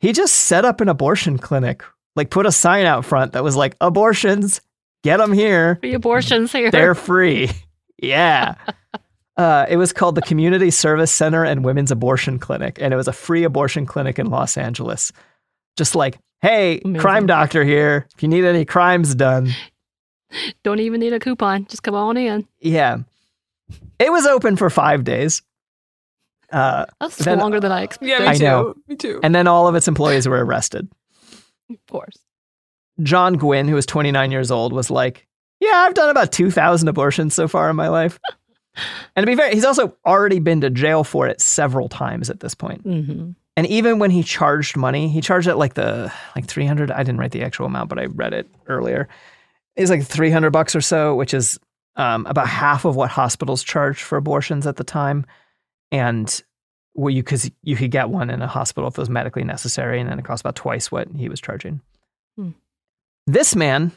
He 0.00 0.12
just 0.12 0.34
set 0.34 0.64
up 0.64 0.80
an 0.80 0.88
abortion 0.88 1.38
clinic, 1.38 1.84
like 2.16 2.30
put 2.30 2.46
a 2.46 2.52
sign 2.52 2.86
out 2.86 3.04
front 3.04 3.32
that 3.34 3.44
was 3.44 3.54
like, 3.56 3.76
abortions, 3.80 4.60
get 5.04 5.18
them 5.18 5.32
here. 5.32 5.76
Free 5.80 5.94
abortions 5.94 6.50
here. 6.52 6.70
They're 6.70 6.94
free. 6.94 7.50
Yeah. 8.00 8.54
Uh, 9.38 9.64
it 9.68 9.76
was 9.76 9.92
called 9.92 10.16
the 10.16 10.22
Community 10.22 10.70
Service 10.70 11.12
Center 11.12 11.44
and 11.44 11.64
Women's 11.64 11.90
Abortion 11.92 12.38
Clinic, 12.40 12.76
and 12.80 12.92
it 12.92 12.96
was 12.96 13.06
a 13.08 13.12
free 13.12 13.44
abortion 13.44 13.86
clinic 13.86 14.18
in 14.18 14.26
Los 14.30 14.56
Angeles. 14.58 15.12
Just 15.76 15.94
like, 15.94 16.18
hey, 16.42 16.80
Amazing. 16.84 17.00
crime 17.00 17.26
doctor 17.26 17.62
here. 17.64 18.08
If 18.16 18.22
you 18.22 18.28
need 18.28 18.44
any 18.44 18.64
crimes 18.64 19.14
done, 19.14 19.50
Don't 20.64 20.80
even 20.80 20.98
need 21.00 21.12
a 21.12 21.20
coupon. 21.20 21.66
Just 21.66 21.82
come 21.84 21.94
on 21.94 22.16
in. 22.16 22.46
yeah. 22.60 22.98
It 23.98 24.10
was 24.12 24.26
open 24.26 24.56
for 24.56 24.70
five 24.70 25.04
days. 25.04 25.42
Uh, 26.52 26.86
That's 27.00 27.16
Then- 27.16 27.38
longer 27.38 27.60
than 27.60 27.70
I 27.72 27.82
expected. 27.82 28.08
Yeah, 28.08 28.18
me 28.20 28.26
I 28.28 28.34
too. 28.34 28.44
know. 28.44 28.74
Me 28.88 28.96
too. 28.96 29.20
and 29.22 29.34
then 29.34 29.46
all 29.46 29.68
of 29.68 29.74
its 29.74 29.86
employees 29.88 30.26
were 30.26 30.44
arrested. 30.44 30.88
Of 31.70 31.76
course. 31.90 32.16
John 33.02 33.34
Gwynn, 33.34 33.68
who 33.68 33.74
was 33.74 33.86
29 33.86 34.30
years 34.30 34.50
old, 34.50 34.72
was 34.72 34.90
like, 34.90 35.26
Yeah, 35.60 35.74
I've 35.74 35.94
done 35.94 36.08
about 36.10 36.32
2,000 36.32 36.88
abortions 36.88 37.34
so 37.34 37.46
far 37.48 37.68
in 37.70 37.76
my 37.76 37.88
life. 37.88 38.18
And 39.16 39.24
to 39.24 39.26
be 39.26 39.36
fair, 39.36 39.50
he's 39.50 39.64
also 39.64 39.96
already 40.06 40.38
been 40.38 40.60
to 40.62 40.70
jail 40.70 41.04
for 41.04 41.26
it 41.26 41.40
several 41.40 41.88
times 41.88 42.30
at 42.30 42.40
this 42.40 42.54
point. 42.54 42.82
hmm 42.82 43.30
And 43.56 43.66
even 43.66 43.98
when 43.98 44.10
he 44.10 44.22
charged 44.22 44.76
money, 44.76 45.08
he 45.08 45.20
charged 45.20 45.48
it 45.48 45.56
like 45.56 45.74
the 45.74 46.12
like 46.36 46.46
300. 46.46 46.90
I 46.90 46.98
didn't 46.98 47.18
write 47.18 47.32
the 47.32 47.42
actual 47.42 47.66
amount, 47.66 47.88
but 47.88 47.98
I 47.98 48.06
read 48.06 48.32
it 48.32 48.48
earlier. 48.66 49.08
It's 49.76 49.90
like 49.90 50.04
300 50.04 50.50
bucks 50.50 50.74
or 50.74 50.80
so, 50.80 51.14
which 51.14 51.34
is 51.34 51.58
um, 51.96 52.26
about 52.26 52.48
half 52.48 52.84
of 52.84 52.96
what 52.96 53.10
hospitals 53.10 53.62
charged 53.62 54.00
for 54.00 54.16
abortions 54.16 54.66
at 54.66 54.76
the 54.76 54.84
time. 54.84 55.26
And 55.90 56.42
well, 56.94 57.10
you 57.10 57.22
because 57.22 57.50
you 57.62 57.76
could 57.76 57.90
get 57.90 58.10
one 58.10 58.30
in 58.30 58.42
a 58.42 58.46
hospital 58.46 58.88
if 58.88 58.94
it 58.94 59.00
was 59.00 59.10
medically 59.10 59.44
necessary, 59.44 60.00
and 60.00 60.10
then 60.10 60.18
it 60.18 60.24
cost 60.24 60.42
about 60.42 60.56
twice 60.56 60.90
what 60.90 61.08
he 61.16 61.28
was 61.28 61.40
charging. 61.40 61.80
Hmm. 62.36 62.50
This 63.26 63.54
man 63.54 63.92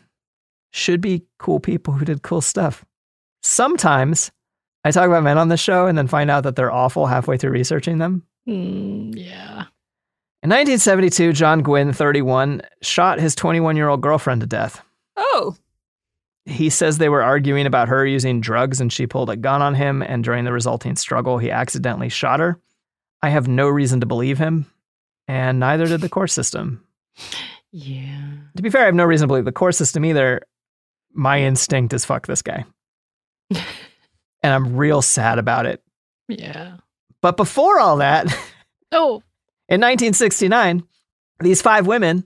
should 0.72 1.02
be 1.02 1.24
cool 1.38 1.60
people 1.60 1.94
who 1.94 2.06
did 2.06 2.22
cool 2.22 2.42
stuff. 2.42 2.86
Sometimes 3.44 4.32
I 4.84 4.92
talk 4.92 5.08
about 5.08 5.24
men 5.24 5.38
on 5.38 5.50
this 5.50 5.60
show 5.60 5.88
and 5.88 5.98
then 5.98 6.08
find 6.08 6.32
out 6.32 6.44
that 6.44 6.56
they're 6.56 6.72
awful 6.72 7.06
halfway 7.06 7.38
through 7.38 7.52
researching 7.52 7.98
them. 8.00 8.24
Mm, 8.48 9.14
yeah. 9.16 9.66
In 10.44 10.50
1972, 10.50 11.34
John 11.34 11.62
Gwynn, 11.62 11.94
31, 11.94 12.64
shot 12.82 13.20
his 13.20 13.36
21 13.36 13.76
year 13.76 13.90
old 13.90 14.02
girlfriend 14.02 14.42
to 14.42 14.48
death. 14.48 14.82
Oh, 15.16 15.56
He 16.46 16.72
says 16.72 16.98
they 16.98 17.10
were 17.10 17.22
arguing 17.22 17.68
about 17.68 17.90
her 17.90 18.04
using 18.08 18.42
drugs 18.42 18.82
and 18.82 18.92
she 18.92 19.06
pulled 19.06 19.30
a 19.30 19.36
gun 19.36 19.62
on 19.62 19.76
him, 19.76 20.02
and 20.02 20.24
during 20.24 20.46
the 20.46 20.52
resulting 20.52 20.96
struggle, 20.96 21.38
he 21.38 21.52
accidentally 21.52 22.10
shot 22.10 22.40
her. 22.40 22.60
I 23.22 23.30
have 23.30 23.48
no 23.48 23.70
reason 23.70 24.00
to 24.00 24.08
believe 24.08 24.40
him, 24.40 24.66
and 25.28 25.60
neither 25.60 25.86
did 25.86 26.02
the 26.02 26.10
court 26.10 26.32
system. 26.32 26.84
Yeah. 27.72 28.32
To 28.56 28.64
be 28.64 28.72
fair, 28.72 28.82
I 28.82 28.86
have 28.86 28.96
no 28.96 29.06
reason 29.06 29.28
to 29.28 29.32
believe 29.32 29.46
the 29.46 29.52
court 29.52 29.76
system 29.76 30.04
either. 30.04 30.42
My 31.14 31.42
instinct 31.42 31.94
is 31.94 32.04
fuck 32.04 32.26
this 32.26 32.42
guy. 32.42 32.66
and 34.44 34.54
I'm 34.54 34.76
real 34.76 35.02
sad 35.02 35.40
about 35.40 35.66
it. 35.66 35.84
Yeah. 36.28 36.78
But 37.22 37.38
before 37.38 37.80
all 37.80 37.98
that, 37.98 38.28
Oh, 38.92 39.24
in 39.70 39.80
1969, 39.80 40.84
these 41.40 41.62
five 41.62 41.88
women 41.88 42.26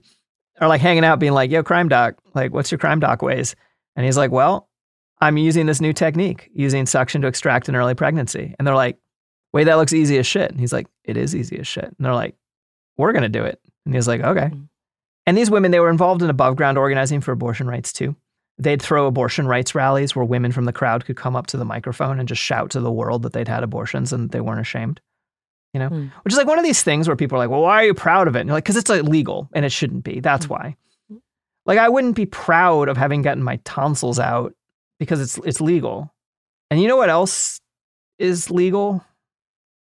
are 0.60 0.68
like 0.68 0.80
hanging 0.80 1.04
out, 1.04 1.20
being 1.20 1.32
like, 1.32 1.50
"Yo, 1.50 1.62
crime 1.62 1.88
doc, 1.88 2.16
like, 2.34 2.52
what's 2.52 2.72
your 2.72 2.78
crime 2.78 2.98
doc 2.98 3.22
ways?" 3.22 3.54
And 3.94 4.04
he's 4.04 4.16
like, 4.16 4.32
"Well, 4.32 4.68
I'm 5.20 5.36
using 5.36 5.66
this 5.66 5.80
new 5.80 5.92
technique, 5.92 6.50
using 6.52 6.86
suction 6.86 7.22
to 7.22 7.28
extract 7.28 7.68
an 7.68 7.76
early 7.76 7.94
pregnancy." 7.94 8.54
And 8.58 8.66
they're 8.66 8.74
like, 8.74 8.98
"Wait, 9.52 9.64
that 9.64 9.74
looks 9.76 9.92
easy 9.92 10.18
as 10.18 10.26
shit." 10.26 10.50
And 10.50 10.58
he's 10.58 10.72
like, 10.72 10.88
"It 11.04 11.16
is 11.16 11.36
easy 11.36 11.58
as 11.58 11.68
shit." 11.68 11.84
And 11.84 11.96
they're 12.00 12.14
like, 12.14 12.34
"We're 12.96 13.12
gonna 13.12 13.28
do 13.28 13.44
it." 13.44 13.60
And 13.84 13.94
he's 13.94 14.08
like, 14.08 14.22
"Okay." 14.22 14.50
Mm. 14.52 14.68
And 15.28 15.36
these 15.36 15.50
women, 15.50 15.70
they 15.70 15.80
were 15.80 15.90
involved 15.90 16.22
in 16.22 16.30
above 16.30 16.56
ground 16.56 16.78
organizing 16.78 17.20
for 17.20 17.32
abortion 17.32 17.66
rights 17.68 17.92
too. 17.92 18.16
They'd 18.58 18.80
throw 18.80 19.06
abortion 19.06 19.46
rights 19.46 19.74
rallies 19.74 20.16
where 20.16 20.24
women 20.24 20.50
from 20.52 20.64
the 20.64 20.72
crowd 20.72 21.04
could 21.04 21.16
come 21.16 21.36
up 21.36 21.46
to 21.48 21.56
the 21.58 21.64
microphone 21.64 22.18
and 22.18 22.26
just 22.28 22.40
shout 22.40 22.70
to 22.70 22.80
the 22.80 22.90
world 22.90 23.22
that 23.22 23.32
they'd 23.34 23.48
had 23.48 23.62
abortions 23.62 24.12
and 24.12 24.30
they 24.30 24.40
weren't 24.40 24.60
ashamed. 24.60 25.00
You 25.74 25.80
know, 25.80 25.88
Hmm. 25.88 26.06
which 26.22 26.32
is 26.32 26.38
like 26.38 26.46
one 26.46 26.58
of 26.58 26.64
these 26.64 26.82
things 26.82 27.06
where 27.06 27.16
people 27.16 27.36
are 27.36 27.40
like, 27.40 27.50
well, 27.50 27.60
why 27.60 27.82
are 27.82 27.86
you 27.86 27.92
proud 27.94 28.28
of 28.28 28.36
it? 28.36 28.40
And 28.40 28.48
you're 28.48 28.56
like, 28.56 28.64
because 28.64 28.76
it's 28.76 28.88
illegal 28.88 29.50
and 29.52 29.64
it 29.66 29.72
shouldn't 29.72 30.04
be. 30.04 30.20
That's 30.20 30.48
why. 30.48 30.76
Like, 31.66 31.78
I 31.78 31.88
wouldn't 31.90 32.14
be 32.16 32.24
proud 32.26 32.88
of 32.88 32.96
having 32.96 33.20
gotten 33.22 33.42
my 33.42 33.56
tonsils 33.64 34.18
out 34.18 34.54
because 34.98 35.20
it's 35.20 35.36
it's 35.38 35.60
legal. 35.60 36.14
And 36.70 36.80
you 36.80 36.88
know 36.88 36.96
what 36.96 37.10
else 37.10 37.60
is 38.18 38.50
legal? 38.50 39.04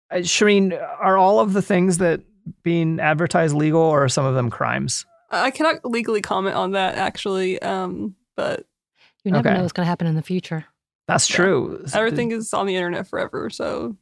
Uh, 0.10 0.18
Shireen, 0.18 0.80
are 1.00 1.18
all 1.18 1.40
of 1.40 1.52
the 1.54 1.62
things 1.62 1.98
that 1.98 2.22
being 2.64 3.00
advertised 3.00 3.54
legal 3.56 3.82
or 3.82 4.04
are 4.06 4.10
some 4.10 4.26
of 4.26 4.36
them 4.36 4.50
crimes? 4.50 5.06
I 5.30 5.52
cannot 5.52 5.84
legally 5.84 6.22
comment 6.22 6.56
on 6.56 6.72
that 6.72 6.96
actually, 6.96 7.62
um, 7.62 8.16
but 8.36 8.66
you 9.24 9.32
never 9.32 9.48
Okay. 9.48 9.56
know 9.58 9.62
what's 9.64 9.74
going 9.74 9.86
to 9.86 9.90
happen 9.90 10.08
in 10.08 10.16
the 10.16 10.22
future. 10.22 10.66
That's 11.08 11.30
Yeah. 11.30 11.36
true. 11.36 11.86
everything 11.94 12.32
is 12.32 12.54
on 12.54 12.66
the 12.68 12.76
internet 12.76 13.08
forever. 13.08 13.50
So 13.50 13.96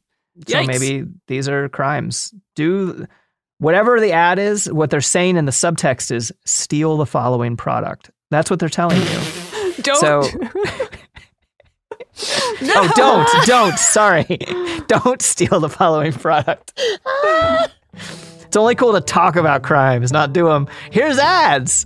So 0.47 0.53
Yikes. 0.57 0.67
maybe 0.67 1.05
these 1.27 1.49
are 1.49 1.67
crimes. 1.69 2.33
Do 2.55 3.05
whatever 3.57 3.99
the 3.99 4.11
ad 4.13 4.39
is, 4.39 4.71
what 4.71 4.89
they're 4.89 5.01
saying 5.01 5.35
in 5.37 5.45
the 5.45 5.51
subtext 5.51 6.11
is 6.11 6.31
steal 6.45 6.97
the 6.97 7.05
following 7.05 7.57
product. 7.57 8.11
That's 8.31 8.49
what 8.49 8.59
they're 8.59 8.69
telling 8.69 9.01
you. 9.01 9.73
don't. 9.81 9.99
So- 9.99 10.23
Oh, 12.61 12.91
don't, 12.95 13.45
don't. 13.45 13.77
Sorry. 13.79 14.25
Don't 14.87 15.21
steal 15.21 15.59
the 15.61 15.69
following 15.69 16.11
product. 16.11 16.73
It's 17.93 18.57
only 18.57 18.75
cool 18.75 18.91
to 18.93 18.99
talk 19.01 19.35
about 19.37 19.61
crimes, 19.63 20.11
not 20.11 20.33
do 20.33 20.45
them. 20.47 20.67
Here's 20.91 21.17
ads. 21.17 21.85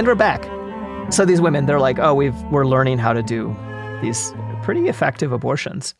And 0.00 0.06
we're 0.06 0.14
back. 0.14 0.42
So 1.12 1.26
these 1.26 1.42
women, 1.42 1.66
they're 1.66 1.78
like, 1.78 1.98
oh, 1.98 2.14
we've 2.14 2.34
we're 2.44 2.64
learning 2.64 2.96
how 2.96 3.12
to 3.12 3.22
do 3.22 3.54
these 4.00 4.32
pretty 4.62 4.88
effective 4.88 5.30
abortions. 5.30 5.94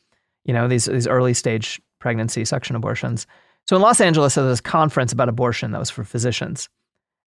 You 0.47 0.55
know, 0.55 0.69
these 0.69 0.87
these 0.87 1.07
early 1.07 1.35
stage 1.35 1.79
pregnancy 1.99 2.47
suction 2.47 2.77
abortions. 2.77 3.27
So 3.69 3.77
in 3.77 3.83
Los 3.83 4.01
Angeles, 4.01 4.37
there 4.37 4.45
was 4.45 4.53
this 4.53 4.61
conference 4.63 5.13
about 5.13 5.29
abortion 5.29 5.73
that 5.73 5.79
was 5.79 5.91
for 5.91 6.03
physicians. 6.03 6.71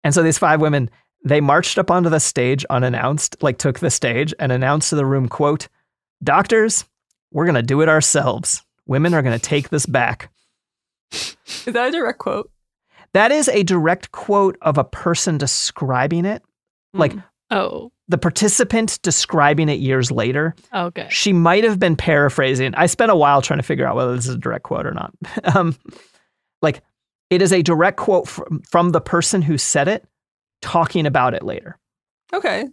And 0.06 0.14
so 0.14 0.24
these 0.24 0.38
five 0.38 0.62
women, 0.62 0.90
they 1.26 1.42
marched 1.42 1.78
up 1.78 1.92
onto 1.92 2.10
the 2.10 2.22
stage 2.22 2.64
unannounced, 2.70 3.36
like 3.44 3.58
took 3.58 3.80
the 3.80 3.92
stage 3.92 4.34
and 4.40 4.54
announced 4.54 4.92
to 4.92 4.96
the 4.96 5.06
room, 5.06 5.28
quote, 5.28 5.68
Doctors, 6.24 6.86
we're 7.34 7.48
gonna 7.48 7.62
do 7.62 7.82
it 7.82 7.90
ourselves. 7.90 8.64
Women 8.86 9.14
are 9.14 9.22
gonna 9.22 9.40
take 9.40 9.72
this 9.72 9.86
back. 9.86 10.32
Is 11.12 11.36
that 11.66 11.90
a 11.90 11.92
direct 11.92 12.20
quote? 12.20 12.50
That 13.12 13.34
is 13.34 13.50
a 13.50 13.64
direct 13.64 14.14
quote 14.14 14.58
of 14.62 14.78
a 14.78 14.86
person 14.86 15.38
describing 15.38 16.24
it. 16.24 16.42
Like 16.94 17.14
Mm. 17.14 17.24
Oh, 17.54 17.92
the 18.08 18.18
participant 18.18 18.98
describing 19.04 19.68
it 19.68 19.80
years 19.80 20.10
later. 20.10 20.56
okay. 20.74 21.08
She 21.10 21.34
might 21.34 21.66
have 21.66 21.80
been 21.80 21.98
paraphrasing. 21.98 22.74
I 22.76 22.86
spent 22.86 23.12
a 23.12 23.16
while 23.16 23.42
trying 23.42 23.60
to 23.60 23.64
figure 23.64 23.86
out 23.86 23.98
whether 23.98 24.16
this 24.16 24.26
is 24.28 24.36
a 24.36 24.38
direct 24.38 24.64
quote 24.64 24.86
or 24.86 24.94
not. 24.94 25.14
um, 25.56 25.76
like, 26.62 26.82
it 27.30 27.42
is 27.42 27.52
a 27.52 27.62
direct 27.62 27.98
quote 27.98 28.26
from, 28.30 28.62
from 28.70 28.92
the 28.92 29.02
person 29.02 29.42
who 29.42 29.58
said 29.58 29.90
it 29.90 30.06
talking 30.62 31.06
about 31.06 31.34
it 31.34 31.44
later. 31.44 31.78
Okay. 32.34 32.66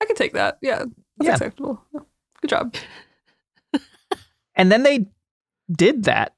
I 0.00 0.04
can 0.06 0.16
take 0.16 0.32
that. 0.32 0.56
Yeah. 0.62 0.84
That's 1.18 1.26
Yeah. 1.28 1.32
acceptable. 1.34 1.82
Good 2.40 2.48
job. 2.48 2.74
And 4.54 4.72
then 4.72 4.82
they 4.82 5.06
did 5.70 6.04
that. 6.04 6.34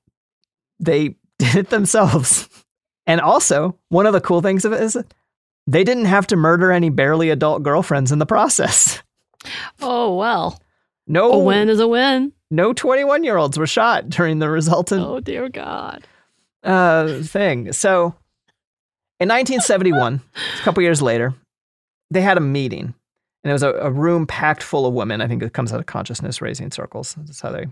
They 0.80 1.10
did 1.38 1.54
it 1.54 1.70
themselves. 1.70 2.48
And 3.06 3.20
also, 3.20 3.78
one 3.90 4.06
of 4.06 4.12
the 4.12 4.20
cool 4.20 4.40
things 4.42 4.64
of 4.64 4.72
it 4.72 4.82
is 4.82 4.96
they 5.68 5.84
didn't 5.84 6.06
have 6.06 6.26
to 6.28 6.36
murder 6.36 6.72
any 6.72 6.88
barely 6.90 7.30
adult 7.30 7.62
girlfriends 7.62 8.10
in 8.10 8.18
the 8.18 8.26
process. 8.26 9.02
Oh 9.80 10.16
well, 10.16 10.60
No, 11.06 11.30
a 11.32 11.38
win 11.38 11.68
is 11.68 11.78
a 11.78 11.86
win. 11.86 12.32
no 12.50 12.72
21 12.72 13.22
year 13.22 13.36
olds 13.36 13.56
were 13.58 13.66
shot 13.68 14.08
during 14.08 14.40
the 14.40 14.48
resultant 14.50 15.02
Oh 15.04 15.20
dear 15.20 15.48
God. 15.48 16.02
uh, 16.64 17.22
thing. 17.22 17.72
So 17.72 18.14
in 19.20 19.28
1971, 19.28 20.20
a 20.34 20.62
couple 20.62 20.82
years 20.82 21.00
later, 21.02 21.34
they 22.10 22.20
had 22.20 22.36
a 22.36 22.40
meeting. 22.40 22.94
And 23.44 23.50
it 23.50 23.52
was 23.52 23.62
a, 23.62 23.70
a 23.74 23.90
room 23.90 24.26
packed 24.26 24.62
full 24.64 24.86
of 24.86 24.94
women. 24.94 25.20
I 25.20 25.28
think 25.28 25.42
it 25.42 25.52
comes 25.52 25.72
out 25.72 25.78
of 25.80 25.86
consciousness 25.86 26.42
raising 26.42 26.70
circles. 26.72 27.14
That's 27.18 27.40
how 27.40 27.52
they. 27.52 27.66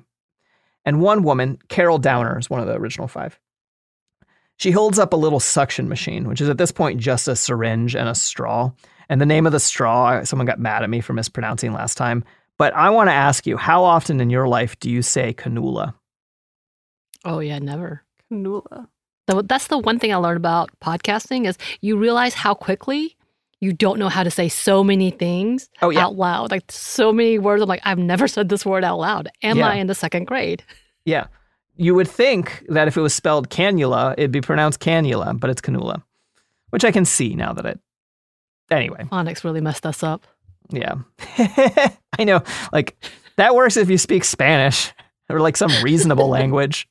And 0.85 1.01
one 1.01 1.25
woman, 1.25 1.59
Carol 1.69 1.99
Downer, 1.99 2.39
is 2.39 2.49
one 2.49 2.61
of 2.61 2.67
the 2.69 2.75
original 2.75 3.09
five. 3.09 3.39
She 4.59 4.71
holds 4.71 4.99
up 4.99 5.13
a 5.13 5.17
little 5.17 5.41
suction 5.41 5.89
machine, 5.89 6.29
which 6.29 6.41
is 6.41 6.49
at 6.49 6.59
this 6.59 6.73
point 6.73 7.01
just 7.01 7.29
a 7.29 7.37
syringe 7.37 7.95
and 7.95 8.09
a 8.09 8.15
straw. 8.15 8.71
And 9.09 9.21
the 9.21 9.27
name 9.27 9.47
of 9.47 9.53
the 9.53 9.61
straw, 9.61 10.25
someone 10.25 10.47
got 10.47 10.59
mad 10.59 10.83
at 10.83 10.91
me 10.91 11.01
for 11.01 11.13
mispronouncing 11.13 11.73
last 11.73 11.97
time. 11.97 12.25
But 12.59 12.73
I 12.75 12.89
want 12.91 13.09
to 13.09 13.13
ask 13.15 13.47
you, 13.47 13.57
how 13.59 13.85
often 13.85 14.21
in 14.21 14.31
your 14.31 14.49
life 14.49 14.79
do 14.81 14.91
you 14.91 15.03
say 15.03 15.35
cannula? 15.35 15.95
Oh 17.25 17.41
yeah, 17.41 17.59
never. 17.59 18.03
Canola. 18.33 18.89
So 19.29 19.43
that's 19.43 19.67
the 19.67 19.79
one 19.79 19.99
thing 19.99 20.13
I 20.13 20.17
learned 20.17 20.37
about 20.39 20.71
podcasting 20.81 21.47
is 21.47 21.59
you 21.81 21.99
realize 21.99 22.33
how 22.35 22.55
quickly 22.55 23.17
you 23.61 23.73
don't 23.73 23.99
know 23.99 24.09
how 24.09 24.23
to 24.23 24.31
say 24.31 24.49
so 24.49 24.85
many 24.85 25.11
things 25.11 25.69
Oh, 25.83 25.91
yeah. 25.91 26.05
out 26.05 26.15
loud. 26.17 26.51
Like 26.51 26.71
so 26.71 27.13
many 27.13 27.39
words. 27.39 27.63
I'm 27.63 27.69
like, 27.69 27.81
I've 27.85 27.99
never 27.99 28.29
said 28.29 28.49
this 28.49 28.65
word 28.65 28.85
out 28.85 28.99
loud. 28.99 29.29
Am 29.43 29.59
Yeah. 29.59 29.69
I 29.69 29.75
in 29.77 29.87
the 29.87 29.95
second 29.95 30.25
grade? 30.27 30.63
Yeah. 31.05 31.27
You 31.77 31.95
would 31.95 32.09
think 32.09 32.65
that 32.69 32.89
if 32.89 32.97
it 32.97 33.01
was 33.01 33.15
spelled 33.15 33.51
cannula, 33.51 34.15
it'd 34.17 34.31
be 34.33 34.41
pronounced 34.41 34.81
cannula, 34.81 35.39
but 35.39 35.51
it's 35.51 35.61
canula, 35.61 36.03
which 36.71 36.85
I 36.85 36.91
can 36.91 37.05
see 37.05 37.35
now 37.35 37.53
that 37.53 37.67
it. 37.67 37.81
Anyway, 38.71 39.05
Phonics 39.13 39.45
really 39.45 39.61
messed 39.61 39.87
us 39.87 40.03
up. 40.03 40.27
yeah. 40.71 40.97
I 42.19 42.25
know. 42.25 42.43
Like, 42.73 42.97
that 43.37 43.55
works 43.55 43.77
if 43.77 43.91
you 43.91 43.99
speak 43.99 44.25
Spanish 44.25 44.93
or 45.29 45.41
like 45.41 45.57
some 45.57 45.71
reasonable 45.83 46.29
language, 46.31 46.89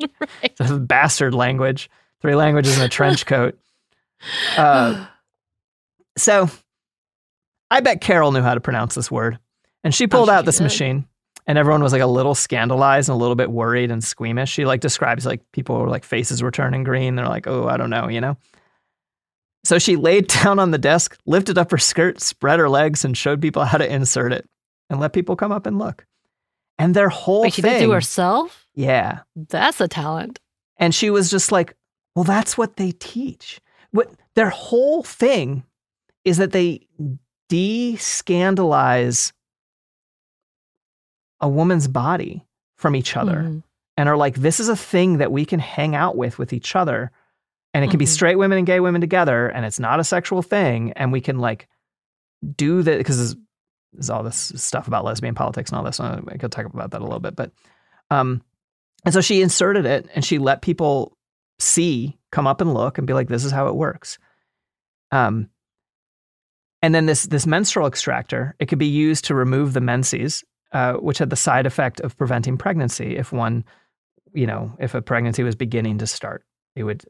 right. 0.00 0.86
bastard 0.86 1.34
language, 1.34 1.90
three 2.20 2.34
languages 2.34 2.78
in 2.78 2.84
a 2.84 2.88
trench 2.88 3.26
coat. 3.26 3.58
Uh, 4.56 5.06
so 6.16 6.48
I 7.70 7.80
bet 7.80 8.00
Carol 8.00 8.32
knew 8.32 8.42
how 8.42 8.54
to 8.54 8.60
pronounce 8.60 8.94
this 8.94 9.10
word. 9.10 9.38
And 9.84 9.94
she 9.94 10.06
pulled 10.06 10.28
sure 10.28 10.34
out 10.34 10.44
this 10.44 10.58
did. 10.58 10.64
machine, 10.64 11.07
and 11.48 11.56
everyone 11.56 11.82
was 11.82 11.92
like 11.92 12.02
a 12.02 12.06
little 12.06 12.34
scandalized 12.34 13.08
and 13.08 13.14
a 13.14 13.18
little 13.18 13.34
bit 13.34 13.50
worried 13.50 13.90
and 13.90 14.04
squeamish. 14.04 14.50
She 14.50 14.66
like 14.66 14.82
describes 14.82 15.24
like 15.24 15.40
people 15.52 15.78
were 15.78 15.88
like 15.88 16.04
faces 16.04 16.42
were 16.42 16.50
turning 16.50 16.84
green. 16.84 17.16
They're 17.16 17.26
like, 17.26 17.46
oh, 17.46 17.66
I 17.66 17.78
don't 17.78 17.88
know, 17.88 18.06
you 18.06 18.20
know? 18.20 18.36
So 19.64 19.78
she 19.78 19.96
laid 19.96 20.28
down 20.44 20.58
on 20.58 20.70
the 20.72 20.78
desk, 20.78 21.18
lifted 21.24 21.56
up 21.56 21.70
her 21.70 21.78
skirt, 21.78 22.20
spread 22.20 22.58
her 22.58 22.68
legs, 22.68 23.02
and 23.04 23.16
showed 23.16 23.40
people 23.40 23.64
how 23.64 23.78
to 23.78 23.92
insert 23.92 24.32
it 24.32 24.48
and 24.90 25.00
let 25.00 25.14
people 25.14 25.36
come 25.36 25.50
up 25.50 25.64
and 25.66 25.78
look. 25.78 26.04
And 26.78 26.94
their 26.94 27.08
whole 27.08 27.42
Wait, 27.42 27.54
she 27.54 27.62
thing. 27.62 27.72
did 27.80 27.86
do 27.86 27.90
herself? 27.92 28.66
yeah. 28.74 29.20
That's 29.34 29.80
a 29.80 29.88
talent. 29.88 30.38
And 30.76 30.94
she 30.94 31.10
was 31.10 31.30
just 31.30 31.50
like, 31.50 31.74
well, 32.14 32.24
that's 32.24 32.56
what 32.58 32.76
they 32.76 32.92
teach. 32.92 33.58
What 33.90 34.12
their 34.36 34.50
whole 34.50 35.02
thing 35.02 35.64
is 36.24 36.36
that 36.36 36.52
they 36.52 36.86
de-scandalize 37.48 39.32
a 41.40 41.48
woman's 41.48 41.88
body 41.88 42.44
from 42.76 42.94
each 42.96 43.16
other 43.16 43.42
Mhm. 43.42 43.62
and 43.96 44.08
are 44.08 44.16
like, 44.16 44.36
this 44.36 44.60
is 44.60 44.68
a 44.68 44.76
thing 44.76 45.18
that 45.18 45.32
we 45.32 45.44
can 45.44 45.60
hang 45.60 45.94
out 45.94 46.16
with 46.16 46.38
with 46.38 46.52
each 46.52 46.74
other. 46.76 47.10
And 47.74 47.84
it 47.84 47.90
can 47.90 47.98
be 47.98 48.06
Mhm. 48.06 48.08
straight 48.08 48.36
women 48.36 48.58
and 48.58 48.66
gay 48.66 48.80
women 48.80 49.00
together, 49.00 49.46
and 49.48 49.66
it's 49.66 49.78
not 49.78 50.00
a 50.00 50.04
sexual 50.04 50.42
thing. 50.42 50.92
And 50.92 51.12
we 51.12 51.20
can 51.20 51.38
like 51.38 51.68
do 52.56 52.82
that 52.82 52.98
because 52.98 53.18
there's, 53.18 53.36
there's 53.92 54.10
all 54.10 54.22
this 54.22 54.52
stuff 54.56 54.86
about 54.88 55.04
lesbian 55.04 55.34
politics 55.34 55.70
and 55.70 55.78
all 55.78 55.84
this. 55.84 56.00
uh, 56.00 56.20
I 56.28 56.38
could 56.38 56.50
talk 56.52 56.66
about 56.66 56.92
that 56.92 57.00
a 57.00 57.04
little 57.04 57.20
bit, 57.20 57.36
but 57.36 57.52
um, 58.10 58.42
and 59.04 59.12
so 59.12 59.20
she 59.20 59.42
inserted 59.42 59.84
it 59.86 60.08
and 60.14 60.24
she 60.24 60.38
let 60.38 60.62
people 60.62 61.16
see, 61.58 62.18
come 62.32 62.46
up 62.46 62.60
and 62.60 62.72
look 62.74 62.96
and 62.98 63.06
be 63.06 63.12
like, 63.12 63.28
this 63.28 63.44
is 63.44 63.52
how 63.52 63.66
it 63.68 63.74
works. 63.76 64.18
Um, 65.12 65.50
and 66.82 66.94
then 66.94 67.06
this 67.06 67.24
this 67.24 67.46
menstrual 67.46 67.86
extractor, 67.86 68.54
it 68.58 68.66
could 68.66 68.78
be 68.78 68.86
used 68.86 69.24
to 69.26 69.34
remove 69.34 69.72
the 69.72 69.80
menses, 69.80 70.44
uh, 70.72 70.94
which 70.94 71.18
had 71.18 71.30
the 71.30 71.36
side 71.36 71.66
effect 71.66 72.00
of 72.00 72.16
preventing 72.16 72.56
pregnancy 72.58 73.16
if 73.16 73.32
one, 73.32 73.64
you 74.32 74.46
know, 74.46 74.72
if 74.78 74.94
a 74.94 75.02
pregnancy 75.02 75.42
was 75.42 75.54
beginning 75.54 75.98
to 75.98 76.06
start. 76.06 76.44
It 76.76 76.84
would, 76.84 77.04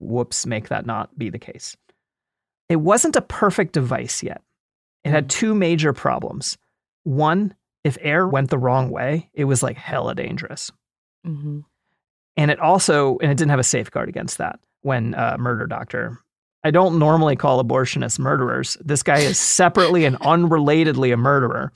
whoops, 0.00 0.46
make 0.46 0.68
that 0.68 0.86
not 0.86 1.16
be 1.18 1.30
the 1.30 1.38
case. 1.38 1.76
It 2.68 2.76
wasn't 2.76 3.16
a 3.16 3.22
perfect 3.22 3.72
device 3.74 4.22
yet. 4.22 4.42
It 5.04 5.10
had 5.10 5.28
two 5.28 5.54
major 5.54 5.92
problems. 5.92 6.56
One, 7.02 7.54
if 7.84 7.98
air 8.00 8.26
went 8.26 8.48
the 8.48 8.58
wrong 8.58 8.90
way, 8.90 9.28
it 9.34 9.44
was 9.44 9.62
like 9.62 9.76
hella 9.76 10.14
dangerous. 10.14 10.70
Mhm. 11.26 11.64
And 12.36 12.50
it 12.50 12.58
also, 12.58 13.18
and 13.18 13.30
it 13.30 13.36
didn't 13.36 13.50
have 13.50 13.60
a 13.60 13.64
safeguard 13.64 14.08
against 14.08 14.38
that 14.38 14.58
when 14.80 15.14
uh, 15.14 15.36
murder 15.38 15.66
doctor. 15.66 16.18
I 16.64 16.70
don't 16.70 16.98
normally 16.98 17.36
call 17.36 17.62
abortionists 17.62 18.18
murderers. 18.18 18.78
This 18.82 19.02
guy 19.02 19.18
is 19.18 19.38
separately 19.38 20.06
and 20.06 20.18
unrelatedly 20.20 21.12
a 21.12 21.16
murderer. 21.18 21.70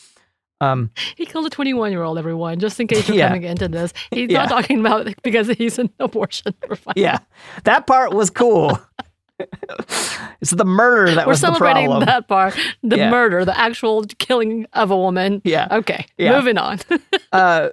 Um, 0.61 0.90
He 1.16 1.25
killed 1.27 1.47
a 1.47 1.51
21 1.51 1.92
year 1.92 2.03
old, 2.03 2.18
everyone, 2.18 2.59
just 2.59 2.81
in 2.81 2.87
case 2.88 3.09
you're 3.09 3.16
Yeah. 3.18 3.29
coming 3.29 3.44
into 3.44 3.68
this. 3.68 3.92
He's 4.11 4.31
Yeah. 4.31 4.40
not 4.40 4.49
talking 4.51 4.81
about 4.81 5.07
it 5.07 5.21
because 5.23 5.49
he's 5.49 5.79
an 5.79 5.90
abortion 6.01 6.53
provider. 6.61 6.99
yeah, 7.01 7.18
that 7.64 7.87
part 7.87 8.12
was 8.12 8.31
cool. 8.31 8.79
it's 10.40 10.51
the 10.51 10.64
murder 10.64 11.14
that 11.14 11.27
We're 11.27 11.31
was 11.33 11.40
the 11.40 11.47
celebrating 11.47 11.87
problem. 11.87 12.07
that 12.07 12.27
part, 12.29 12.57
the 12.83 12.97
Yeah. 12.97 13.11
murder, 13.11 13.44
the 13.44 13.57
actual 13.59 14.05
killing 14.18 14.66
of 14.73 14.90
a 14.90 14.97
woman. 14.97 15.40
Yeah. 15.44 15.68
Okay, 15.71 16.07
Yeah. 16.16 16.37
moving 16.37 16.59
on. 16.59 16.81
Uh, 17.33 17.68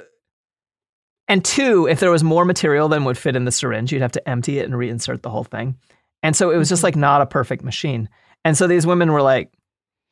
and 1.28 1.44
two, 1.44 1.88
if 1.88 2.00
there 2.00 2.12
was 2.12 2.24
more 2.24 2.46
material 2.46 2.88
than 2.88 3.04
would 3.06 3.18
fit 3.18 3.36
in 3.36 3.46
the 3.46 3.52
syringe, 3.52 3.92
you'd 3.92 4.04
have 4.04 4.12
to 4.12 4.30
empty 4.30 4.60
it 4.60 4.66
and 4.66 4.76
reinsert 4.76 5.24
the 5.24 5.30
whole 5.32 5.44
thing. 5.44 5.76
And 6.22 6.36
so 6.36 6.52
it 6.52 6.58
was 6.58 6.70
just 6.70 6.80
Mm-hmm. 6.82 6.86
like 6.86 6.96
not 6.98 7.22
a 7.22 7.26
perfect 7.26 7.64
machine. 7.64 8.10
And 8.44 8.56
so 8.56 8.68
these 8.68 8.86
women 8.86 9.12
were 9.12 9.24
like, 9.24 9.52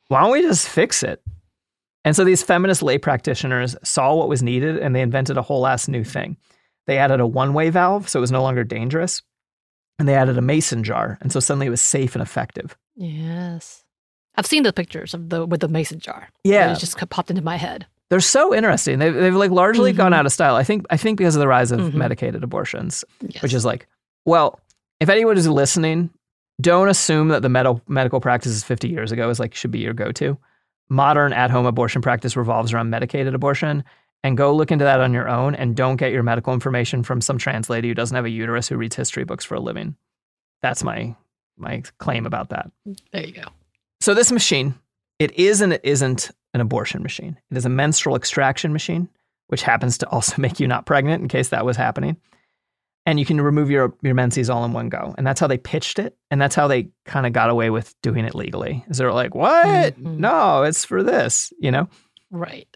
why 0.08 0.22
don't 0.22 0.32
we 0.32 0.42
just 0.42 0.68
fix 0.68 1.04
it? 1.04 1.22
And 2.04 2.14
so 2.14 2.22
these 2.24 2.42
feminist 2.42 2.82
lay 2.82 2.98
practitioners 2.98 3.76
saw 3.82 4.14
what 4.14 4.28
was 4.28 4.42
needed 4.42 4.76
and 4.78 4.94
they 4.94 5.00
invented 5.00 5.36
a 5.38 5.42
whole 5.42 5.66
ass 5.66 5.88
new 5.88 6.04
thing. 6.04 6.36
They 6.86 6.98
added 6.98 7.20
a 7.20 7.26
one 7.26 7.54
way 7.54 7.70
valve 7.70 8.08
so 8.08 8.18
it 8.18 8.20
was 8.20 8.32
no 8.32 8.42
longer 8.42 8.62
dangerous. 8.64 9.22
And 9.98 10.08
they 10.08 10.14
added 10.14 10.36
a 10.36 10.42
mason 10.42 10.82
jar. 10.84 11.18
And 11.20 11.30
so 11.32 11.40
suddenly 11.40 11.66
it 11.66 11.70
was 11.70 11.80
safe 11.80 12.14
and 12.14 12.22
effective. 12.22 12.76
yes. 12.96 13.80
I've 14.36 14.46
seen 14.46 14.64
the 14.64 14.72
pictures 14.72 15.14
of 15.14 15.28
the 15.30 15.46
with 15.46 15.60
the 15.60 15.68
mason 15.68 16.00
jar. 16.00 16.28
Yeah. 16.42 16.72
It 16.72 16.80
just 16.80 16.96
popped 17.08 17.30
into 17.30 17.40
my 17.42 17.54
head. 17.56 17.86
They're 18.10 18.18
so 18.18 18.52
interesting. 18.52 18.98
They've, 18.98 19.14
they've 19.14 19.32
like 19.34 19.52
largely 19.52 19.92
gone 19.92 20.10
Mhm. 20.10 20.16
out 20.16 20.26
of 20.26 20.32
style. 20.32 20.56
I 20.56 20.64
think 20.64 20.84
I 20.90 20.96
think 20.96 21.18
because 21.18 21.36
of 21.36 21.40
the 21.40 21.46
rise 21.46 21.70
of 21.70 21.78
Mhm. 21.78 21.94
medicated 21.94 22.42
abortions. 22.42 23.04
Yes. 23.20 23.42
which 23.44 23.54
is 23.54 23.64
like, 23.64 23.86
well, 24.26 24.58
if 24.98 25.08
anyone 25.08 25.36
is 25.38 25.46
listening, 25.48 26.10
don't 26.60 26.88
assume 26.88 27.28
that 27.28 27.42
the 27.42 27.48
med- 27.48 27.80
medical 27.86 28.20
practices 28.20 28.64
50 28.64 28.88
years 28.88 29.12
ago 29.12 29.30
is 29.30 29.38
like 29.38 29.54
should 29.54 29.70
be 29.70 29.78
your 29.78 29.94
go-to. 29.94 30.36
Modern 30.88 31.32
at-home 31.32 31.66
abortion 31.66 32.02
practice 32.02 32.36
revolves 32.36 32.72
around 32.72 32.90
medicated 32.90 33.34
abortion, 33.34 33.84
and 34.22 34.36
go 34.36 34.54
look 34.54 34.72
into 34.72 34.84
that 34.84 35.00
on 35.00 35.12
your 35.12 35.28
own. 35.28 35.54
And 35.54 35.76
don't 35.76 35.96
get 35.96 36.12
your 36.12 36.22
medical 36.22 36.54
information 36.54 37.02
from 37.02 37.20
some 37.20 37.38
trans 37.38 37.70
lady 37.70 37.88
who 37.88 37.94
doesn't 37.94 38.14
have 38.14 38.24
a 38.24 38.30
uterus 38.30 38.68
who 38.68 38.76
reads 38.76 38.96
history 38.96 39.24
books 39.24 39.44
for 39.44 39.54
a 39.54 39.60
living. 39.60 39.96
That's 40.62 40.82
my 40.82 41.14
my 41.56 41.82
claim 41.98 42.26
about 42.26 42.48
that. 42.48 42.70
there 43.12 43.26
you 43.26 43.32
go. 43.32 43.44
So 44.00 44.12
this 44.12 44.32
machine, 44.32 44.74
it 45.18 45.32
is 45.38 45.60
and 45.60 45.72
it 45.72 45.80
isn't 45.84 46.30
an 46.52 46.60
abortion 46.60 47.02
machine. 47.02 47.38
It 47.50 47.56
is 47.56 47.64
a 47.64 47.70
menstrual 47.70 48.16
extraction 48.16 48.72
machine, 48.72 49.08
which 49.48 49.62
happens 49.62 49.98
to 49.98 50.08
also 50.08 50.34
make 50.38 50.58
you 50.58 50.66
not 50.66 50.86
pregnant 50.86 51.22
in 51.22 51.28
case 51.28 51.50
that 51.50 51.64
was 51.64 51.76
happening. 51.76 52.16
And 53.06 53.20
you 53.20 53.26
can 53.26 53.40
remove 53.40 53.70
your 53.70 53.94
your 54.02 54.14
menses 54.14 54.48
all 54.48 54.64
in 54.64 54.72
one 54.72 54.88
go. 54.88 55.14
And 55.18 55.26
that's 55.26 55.38
how 55.40 55.46
they 55.46 55.58
pitched 55.58 55.98
it. 55.98 56.16
And 56.30 56.40
that's 56.40 56.54
how 56.54 56.68
they 56.68 56.88
kind 57.04 57.26
of 57.26 57.32
got 57.32 57.50
away 57.50 57.68
with 57.70 57.94
doing 58.02 58.24
it 58.24 58.34
legally. 58.34 58.84
Is 58.88 58.98
they're 58.98 59.12
like, 59.12 59.34
what? 59.34 59.94
Mhm. 60.00 60.18
No, 60.18 60.62
it's 60.62 60.84
for 60.84 61.02
this, 61.02 61.52
you 61.58 61.70
know? 61.70 61.88
Right. 62.30 62.68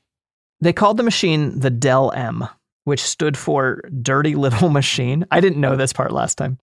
They 0.61 0.73
called 0.73 0.97
the 0.99 1.03
machine 1.03 1.61
the 1.61 1.71
Del-Em, 1.71 2.47
which 2.85 3.01
stood 3.01 3.37
for 3.39 3.81
Dirty 4.03 4.35
Little 4.35 4.69
Machine. 4.81 5.25
I 5.31 5.41
didn't 5.41 5.61
know 5.61 5.77
this 5.77 5.93
part 5.93 6.13
last 6.13 6.37
time. 6.37 6.59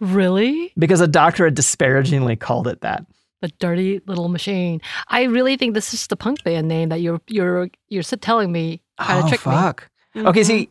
Really? 0.00 0.72
because 0.78 1.00
a 1.00 1.06
doctor 1.08 1.44
had 1.44 1.54
disparagingly 1.54 2.36
called 2.36 2.66
it 2.68 2.80
that. 2.80 3.06
The 3.42 3.48
dirty 3.58 4.00
little 4.06 4.28
machine. 4.28 4.82
I 5.08 5.22
really 5.22 5.56
think 5.56 5.72
this 5.74 5.94
is 5.94 6.06
the 6.08 6.16
punk 6.16 6.44
band 6.44 6.68
name 6.68 6.90
that 6.90 7.00
you're 7.00 7.22
you're 7.26 7.70
you're 7.88 8.02
telling 8.02 8.52
me 8.52 8.82
how 8.98 9.20
oh, 9.20 9.22
to 9.22 9.28
trick 9.28 9.46
me. 9.46 9.52
fuck. 9.52 9.90
Okay, 10.14 10.44
see, 10.44 10.68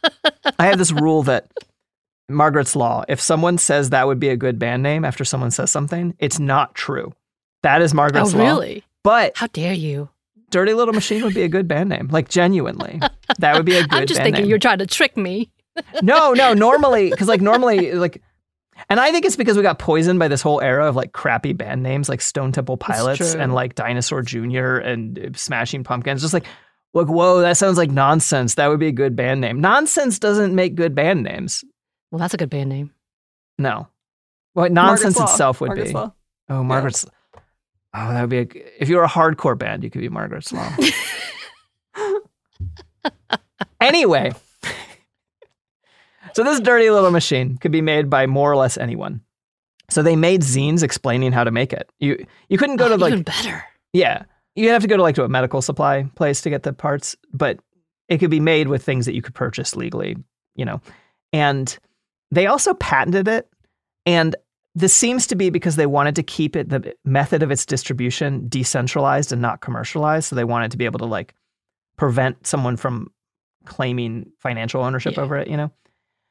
I 0.58 0.66
have 0.66 0.76
this 0.76 0.92
rule 0.92 1.22
that 1.22 1.50
Margaret's 2.28 2.74
Law, 2.76 3.04
if 3.08 3.20
someone 3.20 3.58
says 3.58 3.90
that 3.90 4.06
would 4.06 4.20
be 4.20 4.28
a 4.28 4.36
good 4.36 4.58
band 4.58 4.82
name 4.82 5.04
after 5.04 5.24
someone 5.24 5.50
says 5.50 5.70
something, 5.70 6.14
it's 6.18 6.38
not 6.38 6.74
true. 6.74 7.12
That 7.62 7.82
is 7.82 7.92
Oh, 7.92 7.96
Margaret's 7.96 8.34
Law. 8.34 8.42
really? 8.44 8.84
But 9.04 9.36
How 9.36 9.48
dare 9.48 9.72
you? 9.74 10.08
Dirty 10.50 10.74
Little 10.74 10.94
Machine 10.94 11.22
would 11.24 11.34
be 11.34 11.42
a 11.42 11.48
good 11.48 11.66
band 11.66 11.88
name. 11.88 12.08
Like, 12.10 12.28
genuinely. 12.28 13.00
That 13.38 13.56
would 13.56 13.64
be 13.66 13.76
a 13.76 13.80
good 13.82 13.90
band. 13.90 14.00
I'm 14.02 14.06
just 14.06 14.20
thinking 14.20 14.42
name. 14.42 14.50
you're 14.50 14.58
trying 14.58 14.78
to 14.78 14.86
trick 14.86 15.16
me. 15.16 15.50
No, 16.02 16.34
no, 16.34 16.52
normally, 16.52 17.08
because 17.10 17.28
like 17.28 17.40
normally, 17.40 17.92
like, 17.92 18.20
and 18.90 19.00
I 19.00 19.10
think 19.10 19.24
it's 19.24 19.36
because 19.36 19.56
we 19.56 19.62
got 19.62 19.78
poisoned 19.78 20.18
by 20.18 20.28
this 20.28 20.42
whole 20.42 20.60
era 20.60 20.86
of 20.86 20.96
like 20.96 21.12
crappy 21.12 21.54
band 21.54 21.82
names 21.82 22.08
like 22.10 22.20
Stone 22.20 22.52
Temple 22.52 22.76
Pilots 22.76 23.34
and 23.34 23.54
like 23.54 23.74
Dinosaur 23.74 24.20
Jr. 24.20 24.76
and 24.76 25.18
uh, 25.18 25.28
Smashing 25.34 25.82
Pumpkins. 25.84 26.20
Just 26.20 26.34
like, 26.34 26.44
look, 26.92 27.08
whoa, 27.08 27.40
that 27.40 27.56
sounds 27.56 27.78
like 27.78 27.90
nonsense. 27.90 28.56
That 28.56 28.66
would 28.68 28.80
be 28.80 28.88
a 28.88 28.92
good 28.92 29.16
band 29.16 29.40
name. 29.40 29.60
Nonsense 29.62 30.18
doesn't 30.18 30.54
make 30.54 30.74
good 30.74 30.94
band 30.94 31.22
names. 31.22 31.64
Well, 32.12 32.18
that's 32.18 32.34
a 32.34 32.36
good 32.36 32.50
band 32.50 32.68
name. 32.68 32.92
No. 33.58 33.88
What 34.52 34.70
Margaret's 34.70 35.02
nonsense 35.02 35.18
Law. 35.18 35.24
itself 35.24 35.60
would 35.62 35.68
Margaret's 35.68 35.90
be. 35.90 35.94
Law. 35.94 36.12
Oh, 36.50 36.62
Margaret's. 36.62 37.06
Oh, 37.94 38.08
that 38.12 38.20
would 38.20 38.30
be 38.30 38.38
a. 38.38 38.46
If 38.78 38.90
you 38.90 38.96
were 38.96 39.04
a 39.04 39.08
hardcore 39.08 39.58
band, 39.58 39.82
you 39.82 39.88
could 39.88 40.02
be 40.02 40.10
Margaret's 40.10 40.52
Law. 40.52 40.76
anyway, 43.80 44.32
so 46.34 46.44
this 46.44 46.60
dirty 46.60 46.90
little 46.90 47.10
machine 47.10 47.56
could 47.56 47.72
be 47.72 47.80
made 47.80 48.10
by 48.10 48.26
more 48.26 48.52
or 48.52 48.56
less 48.56 48.76
anyone. 48.76 49.22
So 49.88 50.02
they 50.02 50.16
made 50.16 50.42
zines 50.42 50.82
explaining 50.82 51.32
how 51.32 51.44
to 51.44 51.50
make 51.50 51.72
it. 51.72 51.90
You 51.98 52.26
you 52.50 52.58
couldn't 52.58 52.76
go 52.76 52.86
oh, 52.86 52.88
to 52.88 52.94
Oh, 52.94 52.98
like 52.98 53.12
even 53.12 53.22
better. 53.22 53.64
yeah, 53.94 54.24
you 54.54 54.68
have 54.68 54.82
to 54.82 54.88
go 54.88 54.98
to 54.98 55.02
like 55.02 55.14
to 55.14 55.24
a 55.24 55.28
medical 55.28 55.62
supply 55.62 56.10
place 56.14 56.42
to 56.42 56.50
get 56.50 56.62
the 56.62 56.74
parts, 56.74 57.16
but 57.32 57.58
it 58.08 58.18
could 58.18 58.30
be 58.30 58.40
made 58.40 58.68
with 58.68 58.84
things 58.84 59.06
that 59.06 59.14
you 59.14 59.22
could 59.22 59.34
purchase 59.34 59.74
legally, 59.76 60.16
you 60.54 60.66
know. 60.66 60.82
And 61.32 61.78
they 62.32 62.46
also 62.46 62.74
patented 62.74 63.28
it, 63.28 63.48
and 64.06 64.34
this 64.74 64.94
seems 64.94 65.26
to 65.28 65.36
be 65.36 65.50
because 65.50 65.76
they 65.76 65.86
wanted 65.86 66.16
to 66.16 66.22
keep 66.22 66.56
it 66.56 66.70
the 66.70 66.94
method 67.04 67.42
of 67.42 67.50
its 67.50 67.66
distribution 67.66 68.48
decentralized 68.48 69.30
and 69.30 69.42
not 69.42 69.60
commercialized. 69.60 70.28
So 70.28 70.34
they 70.34 70.44
wanted 70.44 70.70
to 70.70 70.78
be 70.78 70.86
able 70.86 70.98
to 71.00 71.04
like 71.04 71.34
prevent 71.98 72.46
someone 72.46 72.78
from 72.78 73.08
claiming 73.66 74.32
financial 74.38 74.82
ownership 74.82 75.16
Yeah. 75.16 75.22
over 75.22 75.36
it, 75.36 75.46
you 75.46 75.58
know. 75.58 75.70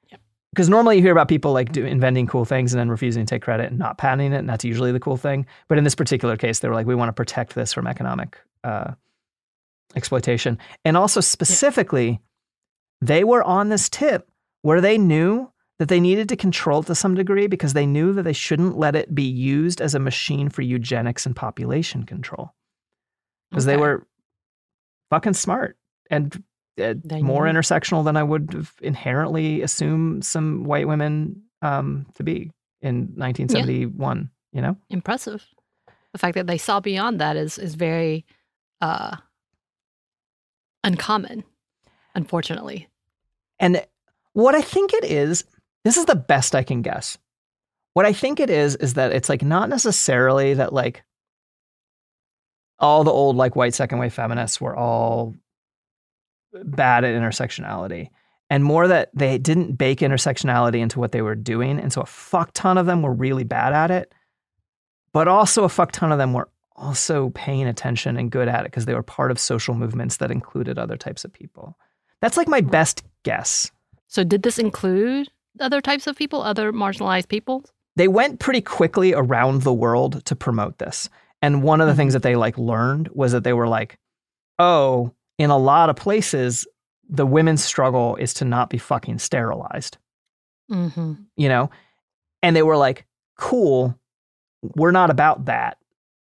Yep. 0.09 0.21
Because 0.51 0.69
normally 0.69 0.95
you 0.95 1.03
hear 1.03 1.11
about 1.11 1.27
people 1.27 1.53
like 1.53 1.71
do, 1.71 1.85
inventing 1.85 2.25
cool 2.25 2.43
things 2.45 2.73
and 2.73 2.79
then 2.79 2.89
refusing 2.89 3.25
to 3.27 3.29
take 3.35 3.43
credit 3.43 3.69
and 3.69 3.77
not 3.77 3.99
patenting 3.99 4.33
it, 4.33 4.39
and 4.39 4.49
that's 4.49 4.65
usually 4.65 4.91
the 4.91 4.99
cool 4.99 5.17
thing. 5.17 5.45
But 5.67 5.77
in 5.77 5.83
this 5.83 5.95
particular 5.95 6.35
case, 6.35 6.59
they 6.59 6.67
were 6.67 6.73
like, 6.75 6.87
we 6.87 6.95
want 6.95 7.09
to 7.09 7.13
protect 7.13 7.53
this 7.53 7.71
from 7.73 7.85
economic 7.85 8.39
uh, 8.63 8.93
exploitation, 9.95 10.57
and 10.83 10.97
also 10.97 11.21
specifically, 11.21 12.19
they 13.01 13.23
were 13.23 13.43
on 13.43 13.69
this 13.69 13.87
tip 13.87 14.27
where 14.63 14.81
they 14.81 14.97
knew 14.97 15.50
that 15.81 15.87
they 15.87 15.99
needed 15.99 16.29
to 16.29 16.35
control 16.35 16.83
to 16.83 16.93
some 16.93 17.15
degree 17.15 17.47
because 17.47 17.73
they 17.73 17.87
knew 17.87 18.13
that 18.13 18.21
they 18.21 18.33
shouldn't 18.33 18.77
let 18.77 18.95
it 18.95 19.15
be 19.15 19.23
used 19.23 19.81
as 19.81 19.95
a 19.95 19.99
machine 19.99 20.47
for 20.47 20.61
eugenics 20.61 21.25
and 21.25 21.35
population 21.35 22.03
control 22.03 22.53
because 23.49 23.65
they 23.65 23.77
were 23.77 24.05
fucking 25.09 25.33
smart 25.33 25.79
and 26.11 26.43
uh, 26.79 26.93
more 27.21 27.45
knew. 27.45 27.57
intersectional 27.57 28.05
than 28.05 28.15
I 28.15 28.21
would 28.21 28.53
have 28.53 28.73
inherently 28.83 29.63
assume 29.63 30.21
some 30.21 30.65
white 30.65 30.87
women 30.87 31.41
um, 31.63 32.05
to 32.13 32.21
be 32.21 32.51
in 32.83 33.13
1971. 33.15 34.29
You 34.53 34.61
know, 34.61 34.77
Impressive. 34.91 35.43
The 36.11 36.19
fact 36.19 36.35
that 36.35 36.45
they 36.45 36.59
saw 36.59 36.79
beyond 36.79 37.19
that 37.21 37.37
is 37.37 37.57
is 37.57 37.73
very 37.73 38.23
uh 38.81 39.15
uncommon, 40.83 41.43
unfortunately. 42.13 42.87
and 43.59 43.83
what 44.33 44.53
I 44.53 44.61
think 44.61 44.93
it 44.93 45.05
is, 45.05 45.43
this 45.83 45.97
is 45.97 46.05
the 46.05 46.15
best 46.15 46.55
I 46.55 46.63
can 46.63 46.81
guess. 46.81 47.17
What 47.93 48.05
I 48.05 48.13
think 48.13 48.39
it 48.39 48.49
is 48.49 48.75
is 48.77 48.93
that 48.93 49.11
it's 49.11 49.29
like 49.29 49.43
not 49.43 49.69
necessarily 49.69 50.53
that 50.53 50.73
like 50.73 51.03
all 52.79 53.03
the 53.03 53.11
old 53.11 53.35
like 53.35 53.55
white 53.55 53.73
second 53.73 53.99
wave 53.99 54.13
feminists 54.13 54.61
were 54.61 54.75
all 54.75 55.35
bad 56.53 57.03
at 57.03 57.13
intersectionality 57.13 58.09
and 58.49 58.63
more 58.63 58.87
that 58.87 59.09
they 59.13 59.37
didn't 59.37 59.73
bake 59.73 59.99
intersectionality 59.99 60.79
into 60.79 60.99
what 60.99 61.11
they 61.11 61.21
were 61.21 61.35
doing 61.35 61.79
and 61.79 61.93
so 61.93 62.01
a 62.01 62.05
fuck 62.05 62.51
ton 62.53 62.77
of 62.77 62.85
them 62.85 63.01
were 63.01 63.13
really 63.13 63.43
bad 63.43 63.71
at 63.71 63.91
it 63.91 64.13
but 65.13 65.27
also 65.27 65.63
a 65.63 65.69
fuck 65.69 65.91
ton 65.91 66.11
of 66.11 66.17
them 66.17 66.33
were 66.33 66.49
also 66.75 67.29
paying 67.31 67.67
attention 67.67 68.17
and 68.17 68.31
good 68.31 68.47
at 68.47 68.61
it 68.61 68.71
because 68.71 68.85
they 68.85 68.93
were 68.93 69.03
part 69.03 69.31
of 69.31 69.39
social 69.39 69.75
movements 69.75 70.17
that 70.17 70.31
included 70.31 70.77
other 70.77 70.97
types 70.97 71.23
of 71.23 71.31
people. 71.31 71.77
That's 72.21 72.37
like 72.37 72.47
my 72.47 72.61
best 72.61 73.03
guess. 73.23 73.71
So 74.07 74.23
did 74.23 74.43
this 74.43 74.57
include 74.57 75.29
other 75.59 75.81
types 75.81 76.07
of 76.07 76.15
people, 76.15 76.41
other 76.41 76.71
marginalized 76.71 77.27
people? 77.27 77.63
they 77.97 78.07
went 78.07 78.39
pretty 78.39 78.61
quickly 78.61 79.13
around 79.13 79.63
the 79.63 79.73
world 79.73 80.23
to 80.23 80.33
promote 80.33 80.77
this. 80.77 81.09
And 81.41 81.61
one 81.61 81.81
of 81.81 81.87
the 81.87 81.93
things 81.93 82.13
that 82.13 82.23
they 82.23 82.37
like 82.37 82.57
learned 82.57 83.09
was 83.09 83.33
that 83.33 83.43
they 83.43 83.51
were 83.51 83.67
like, 83.67 83.97
oh, 84.59 85.13
in 85.37 85.49
a 85.49 85.57
lot 85.57 85.89
of 85.89 85.97
places, 85.97 86.65
the 87.09 87.25
women's 87.25 87.61
struggle 87.61 88.15
is 88.15 88.33
to 88.35 88.45
not 88.45 88.69
be 88.69 88.77
fucking 88.77 89.19
sterilized, 89.19 89.97
Mm-hmm. 90.71 91.13
you 91.35 91.49
know? 91.49 91.69
And 92.41 92.55
they 92.55 92.63
were 92.63 92.77
like, 92.77 93.05
cool, 93.37 93.99
we're 94.61 94.91
not 94.91 95.09
about 95.09 95.45
that. 95.45 95.77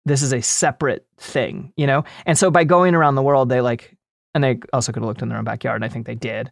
This 0.05 0.21
is 0.21 0.33
a 0.33 0.41
separate 0.41 1.07
thing, 1.17 1.73
you 1.75 1.87
know? 1.87 2.03
And 2.27 2.37
so 2.37 2.51
by 2.51 2.65
going 2.65 2.93
around 2.93 3.15
the 3.15 3.23
world, 3.23 3.49
they 3.49 3.61
like, 3.61 3.97
and 4.35 4.43
they 4.43 4.59
also 4.73 4.91
could 4.91 5.01
have 5.01 5.07
looked 5.07 5.23
in 5.23 5.29
their 5.29 5.39
own 5.39 5.43
backyard, 5.43 5.77
and 5.77 5.85
I 5.85 5.89
think 5.91 6.05
they 6.05 6.15
did. 6.15 6.51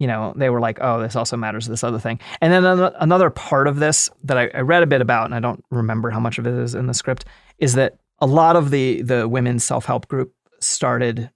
You 0.00 0.08
know, 0.08 0.34
they 0.36 0.50
were 0.50 0.60
like, 0.60 0.78
oh, 0.80 1.00
this 1.00 1.16
also 1.16 1.36
matters 1.36 1.66
this 1.66 1.84
other 1.84 2.00
thing. 2.00 2.18
And 2.40 2.52
then 2.52 2.64
another 2.98 3.30
part 3.30 3.68
of 3.68 3.78
this 3.78 4.10
that 4.24 4.36
I, 4.36 4.50
I 4.54 4.60
read 4.60 4.82
a 4.82 4.86
bit 4.86 5.00
about, 5.00 5.26
and 5.26 5.34
I 5.34 5.40
don't 5.40 5.64
remember 5.70 6.10
how 6.10 6.20
much 6.20 6.38
of 6.38 6.46
it 6.46 6.54
is 6.54 6.74
in 6.74 6.86
the 6.86 6.94
script, 6.94 7.24
is 7.58 7.74
that 7.74 7.96
a 8.18 8.26
lot 8.26 8.56
of 8.56 8.70
the 8.70 9.02
the 9.02 9.28
women's 9.28 9.64
self 9.64 9.84
help 9.84 10.08
group 10.08 10.32
started 10.60 11.30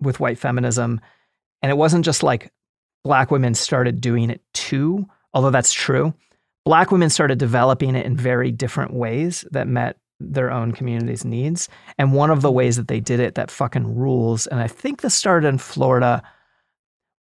with 0.00 0.20
white 0.20 0.38
feminism, 0.38 1.00
and 1.62 1.70
it 1.70 1.76
wasn't 1.76 2.04
just 2.04 2.22
like 2.22 2.52
black 3.04 3.30
women 3.30 3.54
started 3.54 4.00
doing 4.00 4.30
it 4.30 4.42
too, 4.52 5.06
although 5.32 5.50
that's 5.50 5.72
true. 5.72 6.14
Black 6.64 6.90
women 6.90 7.10
started 7.10 7.38
developing 7.38 7.94
it 7.94 8.06
in 8.06 8.16
very 8.16 8.50
different 8.50 8.94
ways 8.94 9.44
that 9.50 9.68
met 9.68 9.98
their 10.20 10.50
own 10.50 10.72
community's 10.72 11.24
needs. 11.24 11.68
And 11.98 12.14
one 12.14 12.30
of 12.30 12.40
the 12.40 12.50
ways 12.50 12.76
that 12.76 12.88
they 12.88 13.00
did 13.00 13.20
it 13.20 13.34
that 13.34 13.50
fucking 13.50 13.94
rules, 13.94 14.46
and 14.46 14.60
I 14.60 14.68
think 14.68 15.00
this 15.00 15.14
started 15.14 15.46
in 15.46 15.58
Florida, 15.58 16.22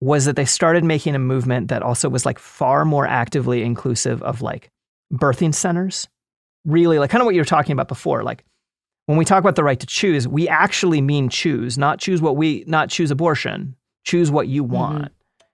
was 0.03 0.25
that 0.25 0.35
they 0.35 0.45
started 0.45 0.83
making 0.83 1.15
a 1.15 1.19
movement 1.21 1.69
that 1.69 1.81
also 1.81 2.09
was 2.09 2.27
like 2.27 2.41
far 2.41 2.85
more 2.85 3.07
actively 3.07 3.63
inclusive 3.63 4.21
of 4.25 4.43
like 4.43 4.69
birthing 5.15 5.55
centers. 5.55 6.09
Really, 6.65 6.99
like 6.99 7.09
kind 7.09 7.23
of 7.23 7.25
what 7.27 7.37
you 7.37 7.41
were 7.41 7.45
talking 7.45 7.73
about 7.73 7.87
before. 7.87 8.25
Like 8.25 8.45
when 9.07 9.17
we 9.17 9.25
talk 9.25 9.39
about 9.39 9.55
the 9.55 9.63
right 9.63 9.79
to 9.79 9.87
choose, 9.87 10.27
we 10.27 10.49
actually 10.49 11.01
mean 11.01 11.29
choose, 11.29 11.79
not 11.79 12.01
choose 12.01 12.21
what 12.21 12.37
we, 12.37 12.65
not 12.67 12.89
choose 12.91 13.13
abortion, 13.13 13.77
choose 14.05 14.29
what 14.29 14.49
you 14.49 14.65
want, 14.65 15.13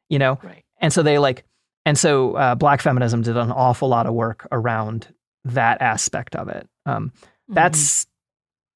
you 0.08 0.18
know? 0.18 0.38
Right. 0.42 0.64
And 0.80 0.94
so 0.94 1.02
they 1.02 1.18
like, 1.18 1.44
and 1.84 1.98
so 1.98 2.34
uh, 2.34 2.54
black 2.54 2.80
feminism 2.80 3.20
did 3.20 3.36
an 3.36 3.52
awful 3.52 3.88
lot 3.88 4.06
of 4.06 4.14
work 4.14 4.48
around 4.50 5.08
that 5.44 5.82
aspect 5.82 6.34
of 6.36 6.48
it. 6.48 6.66
Um, 6.86 7.12
that's 7.48 8.06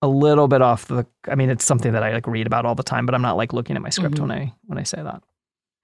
a 0.02 0.06
little 0.08 0.48
bit 0.48 0.60
off 0.60 0.86
the. 0.86 1.06
I 1.28 1.34
mean, 1.34 1.48
it's 1.48 1.64
something 1.64 1.92
that 1.92 2.02
I 2.02 2.12
like 2.12 2.26
read 2.26 2.46
about 2.46 2.66
all 2.66 2.74
the 2.74 2.82
time, 2.82 3.06
but 3.06 3.14
I'm 3.14 3.22
not 3.22 3.36
like 3.38 3.52
looking 3.54 3.76
at 3.76 3.82
my 3.82 3.90
script 3.90 4.16
Mhm. 4.16 4.20
when 4.20 4.30
I 4.32 4.52
when 4.66 4.78
I 4.78 4.82
say 4.82 5.02
that. 5.02 5.22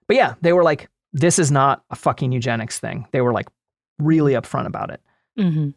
But 0.08 0.16
yeah, 0.16 0.34
they 0.40 0.52
were 0.52 0.64
like, 0.64 0.88
this 1.12 1.38
is 1.38 1.50
not 1.52 1.84
a 1.90 1.96
fucking 1.96 2.32
eugenics 2.32 2.80
thing. 2.80 3.06
They 3.12 3.20
were 3.20 3.32
like 3.32 3.46
really 3.98 4.32
upfront 4.32 4.66
about 4.66 4.90
it. 4.90 5.00
hmm 5.36 5.70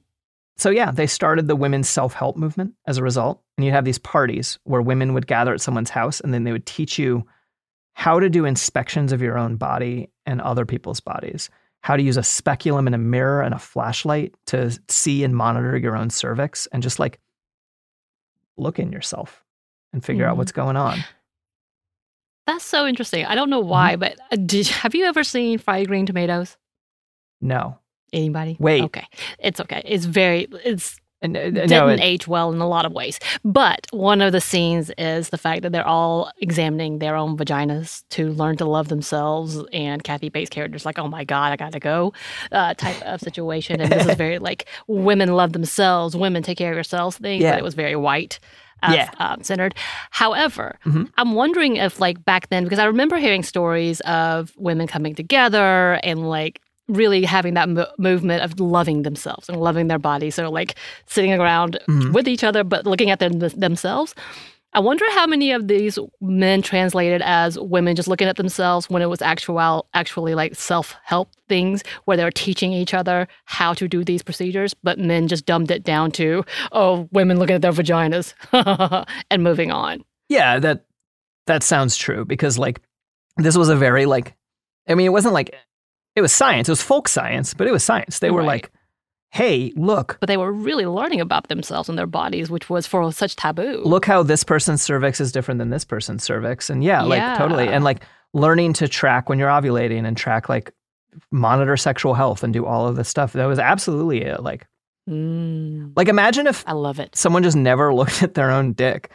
So 0.57 0.69
yeah, 0.71 0.89
they 0.91 1.07
started 1.07 1.47
the 1.47 1.55
women's 1.55 1.89
self-help 1.89 2.35
movement 2.37 2.73
as 2.87 2.97
a 2.97 3.03
result. 3.03 3.41
And 3.57 3.65
you'd 3.65 3.73
have 3.73 3.85
these 3.85 3.99
parties 3.99 4.57
where 4.63 4.81
women 4.81 5.13
would 5.13 5.27
gather 5.27 5.53
at 5.53 5.61
someone's 5.61 5.89
house 5.91 6.19
and 6.19 6.33
then 6.33 6.43
they 6.45 6.51
would 6.51 6.65
teach 6.65 6.97
you 6.97 7.25
how 7.93 8.19
to 8.19 8.29
do 8.29 8.45
inspections 8.45 9.11
of 9.11 9.21
your 9.21 9.37
own 9.37 9.57
body 9.57 10.09
and 10.25 10.41
other 10.41 10.65
people's 10.65 10.99
bodies, 11.01 11.49
how 11.81 11.95
to 11.97 12.01
use 12.03 12.17
a 12.17 12.23
speculum 12.23 12.87
and 12.87 12.95
a 12.95 12.99
mirror 12.99 13.41
and 13.41 13.53
a 13.53 13.59
flashlight 13.59 14.33
to 14.47 14.71
see 14.87 15.23
and 15.23 15.35
monitor 15.35 15.77
your 15.77 15.95
own 15.97 16.09
cervix 16.09 16.67
and 16.71 16.81
just 16.81 16.99
like 16.99 17.19
look 18.57 18.79
in 18.79 18.91
yourself 18.91 19.43
and 19.93 20.03
figure 20.03 20.25
out 20.25 20.35
Mhm. 20.35 20.37
what's 20.37 20.51
going 20.51 20.77
on. 20.77 20.99
That's 22.47 22.65
so 22.65 22.85
interesting. 22.87 23.25
I 23.25 23.35
don't 23.35 23.49
know 23.49 23.61
Mm-hmm. 23.61 23.69
why, 23.69 23.95
but 23.95 24.17
uh, 24.31 24.35
did 24.45 24.67
have 24.67 24.95
you 24.95 25.05
ever 25.05 25.23
seen 25.23 25.57
fried 25.59 25.87
green 25.87 26.05
tomatoes? 26.05 26.57
No. 27.39 27.77
Anybody? 28.13 28.57
Wait. 28.59 28.83
Okay. 28.83 29.07
It's 29.39 29.59
okay. 29.61 29.81
It's 29.85 30.05
very 30.05 30.47
it's 30.65 30.99
And, 31.23 31.37
uh, 31.37 31.39
uh, 31.39 31.43
didn't 31.51 31.69
no, 31.69 31.87
it- 31.87 31.99
age 32.01 32.27
well 32.27 32.51
in 32.51 32.59
a 32.59 32.67
lot 32.67 32.85
of 32.85 32.91
ways. 32.93 33.19
But 33.45 33.85
one 33.91 34.21
of 34.21 34.31
the 34.31 34.41
scenes 34.41 34.91
is 34.97 35.29
the 35.29 35.37
fact 35.37 35.61
that 35.61 35.71
they're 35.71 35.87
all 35.87 36.31
examining 36.39 36.97
their 36.99 37.15
own 37.15 37.37
vaginas 37.37 38.03
to 38.09 38.31
learn 38.33 38.57
to 38.57 38.65
love 38.65 38.87
themselves. 38.89 39.59
And 39.71 40.03
Kathy 40.03 40.29
Bates' 40.29 40.49
character's 40.49 40.85
like, 40.85 40.97
"Oh 40.99 41.07
my 41.07 41.23
god, 41.23 41.51
I 41.53 41.55
gotta 41.57 41.79
go," 41.79 42.11
uh, 42.51 42.73
type 42.73 42.99
of 43.03 43.21
situation. 43.21 43.79
And 43.79 43.91
this 43.91 44.07
is 44.07 44.15
very 44.25 44.39
like 44.39 44.65
women 44.87 45.29
love 45.33 45.53
themselves, 45.53 46.15
women 46.17 46.41
take 46.43 46.57
care 46.57 46.71
of 46.71 46.75
yourselves 46.75 47.17
thing. 47.17 47.39
Yeah. 47.41 47.51
But 47.51 47.59
it 47.59 47.63
was 47.63 47.75
very 47.75 47.95
white. 47.95 48.39
Yeah. 48.89 49.09
um, 49.19 49.43
centered. 49.43 49.75
However, 50.09 50.77
Mhm. 50.85 51.09
I'm 51.17 51.33
wondering 51.33 51.75
if, 51.77 51.99
like, 51.99 52.23
back 52.25 52.49
then, 52.49 52.63
because 52.63 52.79
I 52.79 52.85
remember 52.85 53.17
hearing 53.17 53.43
stories 53.43 53.99
of 54.01 54.51
women 54.57 54.87
coming 54.87 55.13
together 55.15 55.99
and, 56.03 56.27
like, 56.29 56.59
really 56.87 57.23
having 57.23 57.53
that 57.53 57.69
mo- 57.69 57.87
movement 57.99 58.43
of 58.43 58.59
loving 58.59 59.03
themselves 59.03 59.47
and 59.47 59.57
loving 59.61 59.87
their 59.87 59.99
bodies. 59.99 60.35
So, 60.35 60.49
like, 60.49 60.75
sitting 61.05 61.31
around 61.31 61.77
Mhm. 61.87 62.11
with 62.11 62.27
each 62.27 62.43
other, 62.43 62.63
but 62.63 62.85
looking 62.85 63.09
at 63.11 63.19
them 63.19 63.39
themselves. 63.39 64.13
I 64.73 64.79
wonder 64.79 65.03
how 65.11 65.27
many 65.27 65.51
of 65.51 65.67
these 65.67 65.99
men 66.21 66.61
translated 66.61 67.21
as 67.23 67.59
women 67.59 67.95
just 67.95 68.07
looking 68.07 68.27
at 68.29 68.37
themselves 68.37 68.89
when 68.89 69.01
it 69.01 69.09
was 69.09 69.21
actual, 69.21 69.87
actually 69.93 70.33
like 70.33 70.55
self 70.55 70.95
help 71.03 71.29
things 71.49 71.83
where 72.05 72.15
they 72.15 72.23
were 72.23 72.31
teaching 72.31 72.71
each 72.71 72.93
other 72.93 73.27
how 73.45 73.73
to 73.73 73.87
do 73.87 74.03
these 74.05 74.21
procedures, 74.21 74.73
but 74.73 74.97
men 74.97 75.27
just 75.27 75.45
dumbed 75.45 75.71
it 75.71 75.83
down 75.83 76.11
to, 76.11 76.45
oh, 76.71 77.09
women 77.11 77.37
looking 77.37 77.55
at 77.55 77.61
their 77.61 77.73
vaginas 77.73 78.33
and 79.29 79.43
moving 79.43 79.71
on. 79.71 80.03
Yeah, 80.29 80.59
that 80.59 80.85
that 81.47 81.63
sounds 81.63 81.97
true 81.97 82.23
because 82.23 82.57
like 82.57 82.79
this 83.37 83.57
was 83.57 83.67
a 83.67 83.75
very 83.75 84.05
like 84.05 84.35
I 84.87 84.95
mean 84.95 85.05
it 85.05 85.09
wasn't 85.09 85.33
like 85.33 85.53
it 86.15 86.21
was 86.21 86.31
science, 86.31 86.69
it 86.69 86.71
was 86.71 86.81
folk 86.81 87.07
science, 87.09 87.53
but 87.53 87.67
it 87.67 87.71
was 87.71 87.83
science. 87.83 88.19
They 88.19 88.31
were 88.31 88.39
Right. 88.39 88.47
like, 88.47 88.71
"Hey, 89.31 89.71
look, 89.75 90.17
But 90.19 90.27
they 90.27 90.37
were 90.37 90.51
really 90.51 90.85
learning 90.85 91.21
about 91.21 91.47
themselves 91.47 91.89
and 91.89 91.97
their 91.97 92.05
bodies, 92.07 92.49
which 92.49 92.69
was 92.69 92.85
for 92.85 93.11
such 93.11 93.35
taboo. 93.35 93.81
look 93.85 94.05
how 94.05 94.23
this 94.23 94.43
person's 94.43 94.81
cervix 94.81 95.19
is 95.19 95.31
different 95.31 95.57
than 95.59 95.69
this 95.69 95.85
person's 95.85 96.23
cervix." 96.23 96.69
And 96.69 96.83
yeah, 96.83 97.01
like 97.01 97.37
totally. 97.37 97.67
And 97.67 97.83
like 97.83 98.03
learning 98.33 98.73
to 98.73 98.87
track 98.87 99.27
when 99.29 99.39
you're 99.39 99.49
ovulating 99.49 100.05
and 100.07 100.15
track 100.15 100.47
like 100.49 100.71
monitor 101.31 101.75
sexual 101.75 102.13
health 102.13 102.43
and 102.43 102.53
do 102.53 102.65
all 102.65 102.87
of 102.87 102.95
this 102.95 103.09
stuff. 103.09 103.33
That 103.33 103.45
was 103.47 103.59
absolutely 103.59 104.21
it. 104.21 104.41
Like 104.43 104.67
Mm, 105.09 105.93
like 105.95 106.07
imagine 106.07 106.45
if 106.47 106.63
I 106.67 106.73
love 106.73 106.99
it. 106.99 107.15
someone 107.15 107.41
just 107.43 107.57
never 107.57 107.93
looked 107.99 108.21
at 108.23 108.35
their 108.35 108.51
own 108.51 108.73
dick. 108.73 109.09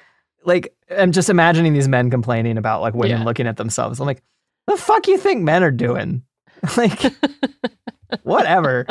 Like 0.44 0.74
I'm 0.90 1.12
just 1.12 1.30
imagining 1.30 1.72
these 1.74 1.88
men 1.88 2.10
complaining 2.10 2.58
about 2.58 2.80
like 2.82 2.92
women 2.94 3.18
Yeah. 3.20 3.24
looking 3.24 3.46
at 3.46 3.56
themselves. 3.56 4.00
I'm 4.00 4.06
like, 4.06 4.22
the 4.66 4.76
fuck 4.76 5.06
you 5.08 5.16
think 5.16 5.42
men 5.42 5.62
are 5.62 5.70
doing? 5.70 6.22
like 6.76 7.00
whatever. 8.22 8.86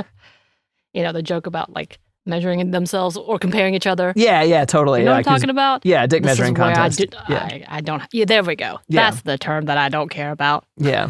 You 0.95 1.03
know, 1.03 1.11
the 1.11 1.21
joke 1.21 1.45
about 1.45 1.73
like 1.73 1.99
measuring 2.25 2.71
themselves 2.71 3.17
or 3.17 3.37
comparing 3.37 3.75
each 3.75 3.85
other. 3.85 4.13
Yeah, 4.15 4.41
yeah, 4.41 4.65
totally. 4.65 5.01
You 5.01 5.05
know 5.05 5.11
like 5.11 5.25
what 5.27 5.33
I'm 5.33 5.37
talking 5.39 5.49
about? 5.51 5.85
Yeah, 5.85 6.07
dick 6.07 6.23
This 6.23 6.31
measuring 6.31 6.55
contest. 6.55 6.99
I, 6.99 7.03
did, 7.05 7.15
yeah, 7.29 7.43
I, 7.43 7.65
I 7.77 7.81
don't. 7.81 8.01
Yeah, 8.11 8.25
there 8.25 8.43
we 8.43 8.55
go. 8.55 8.79
Yeah. 8.87 9.11
That's 9.11 9.21
the 9.21 9.37
term 9.37 9.65
that 9.65 9.77
I 9.77 9.89
don't 9.89 10.09
care 10.09 10.31
about. 10.31 10.65
yeah. 10.77 11.09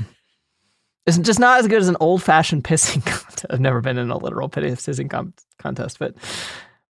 It's 1.08 1.20
just 1.20 1.40
not 1.40 1.60
as 1.60 1.68
good 1.68 1.80
as 1.82 1.88
an 1.88 1.98
old-fashioned 2.00 2.64
pissing 2.64 3.06
contest. 3.06 3.46
I've 3.52 3.60
never 3.62 3.80
been 3.80 4.00
in 4.00 4.10
a 4.10 4.18
literal 4.18 4.50
pissing 4.50 5.08
com- 5.08 5.36
contest, 5.60 6.00
but 6.00 6.16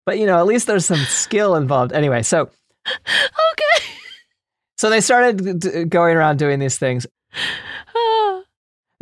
but 0.06 0.18
you 0.18 0.26
know, 0.26 0.40
at 0.40 0.46
least 0.46 0.68
there's 0.68 0.86
some 0.86 1.00
skill 1.00 1.56
involved. 1.56 1.92
Anyway, 1.92 2.24
so 2.24 2.50
Okay. 2.88 3.86
so 4.78 4.90
they 4.90 5.02
started 5.02 5.60
d- 5.60 5.84
going 5.84 6.16
around 6.16 6.40
doing 6.40 6.60
these 6.60 6.78
things. 6.78 7.06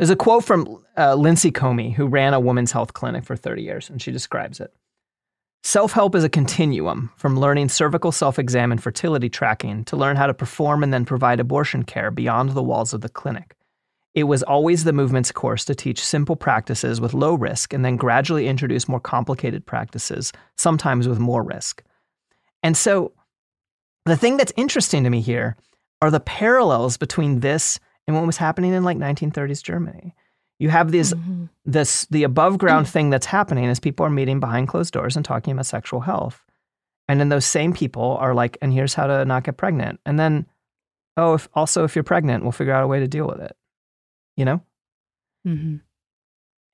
There's 0.04 0.10
a 0.10 0.16
quote 0.16 0.44
from 0.44 0.84
uh, 0.98 1.14
Lindsay 1.14 1.50
Comey, 1.50 1.94
who 1.94 2.06
ran 2.06 2.34
a 2.34 2.38
women's 2.38 2.72
health 2.72 2.92
clinic 2.92 3.24
for 3.24 3.36
30 3.36 3.62
years, 3.62 3.88
and 3.88 4.02
she 4.02 4.12
describes 4.12 4.60
it. 4.60 4.70
Self 5.62 5.92
help 5.92 6.14
is 6.14 6.22
a 6.22 6.28
continuum 6.28 7.10
from 7.16 7.40
learning 7.40 7.70
cervical 7.70 8.12
self 8.12 8.38
exam 8.38 8.70
and 8.70 8.82
fertility 8.82 9.30
tracking 9.30 9.82
to 9.84 9.96
learn 9.96 10.16
how 10.16 10.26
to 10.26 10.34
perform 10.34 10.82
and 10.82 10.92
then 10.92 11.06
provide 11.06 11.40
abortion 11.40 11.84
care 11.84 12.10
beyond 12.10 12.50
the 12.50 12.62
walls 12.62 12.92
of 12.92 13.00
the 13.00 13.08
clinic. 13.08 13.56
It 14.12 14.24
was 14.24 14.42
always 14.42 14.84
the 14.84 14.92
movement's 14.92 15.32
course 15.32 15.64
to 15.64 15.74
teach 15.74 16.04
simple 16.04 16.36
practices 16.36 17.00
with 17.00 17.14
low 17.14 17.32
risk 17.32 17.72
and 17.72 17.82
then 17.82 17.96
gradually 17.96 18.46
introduce 18.46 18.86
more 18.86 19.00
complicated 19.00 19.64
practices, 19.64 20.32
sometimes 20.58 21.08
with 21.08 21.18
more 21.18 21.42
risk. 21.42 21.82
And 22.62 22.76
so, 22.76 23.12
the 24.04 24.18
thing 24.18 24.36
that's 24.36 24.52
interesting 24.58 25.02
to 25.04 25.08
me 25.08 25.22
here 25.22 25.56
are 26.02 26.10
the 26.10 26.20
parallels 26.20 26.98
between 26.98 27.40
this 27.40 27.80
and 28.06 28.16
what 28.16 28.26
was 28.26 28.36
happening 28.36 28.72
in 28.72 28.84
like 28.84 28.98
1930s 28.98 29.62
Germany. 29.62 30.14
You 30.58 30.68
have 30.70 30.90
these 30.92 31.12
Mhm. 31.14 31.48
this 31.64 32.06
the 32.06 32.22
above 32.24 32.58
ground 32.58 32.88
thing 32.94 33.10
that's 33.10 33.26
happening 33.26 33.64
is 33.64 33.80
people 33.80 34.06
are 34.06 34.10
meeting 34.10 34.40
behind 34.40 34.68
closed 34.68 34.92
doors 34.94 35.16
and 35.16 35.24
talking 35.24 35.52
about 35.52 35.66
sexual 35.66 36.00
health. 36.00 36.44
And 37.08 37.20
then 37.20 37.28
those 37.28 37.44
same 37.44 37.72
people 37.74 38.16
are 38.18 38.34
like, 38.34 38.56
and 38.62 38.72
here's 38.72 38.94
how 38.94 39.06
to 39.06 39.24
not 39.24 39.44
get 39.44 39.56
pregnant. 39.58 40.00
And 40.06 40.18
then, 40.18 40.46
oh, 41.18 41.34
if, 41.34 41.48
also 41.54 41.84
if 41.84 41.94
you're 41.94 42.02
pregnant, 42.02 42.42
we'll 42.44 42.52
figure 42.52 42.72
out 42.72 42.82
a 42.84 42.86
way 42.86 43.00
to 43.00 43.06
deal 43.08 43.26
with 43.26 43.40
it. 43.40 43.56
You 44.36 44.44
know? 44.46 44.60
Mhm. 45.46 45.80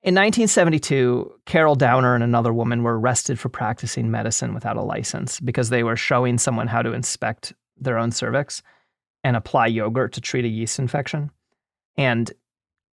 In 0.03 0.13
1972, 0.15 1.31
Carol 1.45 1.75
Downer 1.75 2.15
and 2.15 2.23
another 2.23 2.53
woman 2.53 2.81
were 2.81 2.97
arrested 2.99 3.39
for 3.39 3.49
practicing 3.49 4.09
medicine 4.09 4.53
without 4.53 4.77
a 4.77 4.81
license 4.81 5.39
because 5.39 5.69
they 5.69 5.83
were 5.83 5.95
showing 5.97 6.37
someone 6.37 6.67
how 6.67 6.81
to 6.81 6.93
inspect 6.93 7.53
their 7.77 7.97
own 7.97 8.11
cervix 8.11 8.63
and 9.23 9.35
apply 9.35 9.67
yogurt 9.67 10.13
to 10.13 10.21
treat 10.21 10.45
a 10.45 10.49
yeast 10.49 10.79
infection. 10.79 11.31
And 11.97 12.31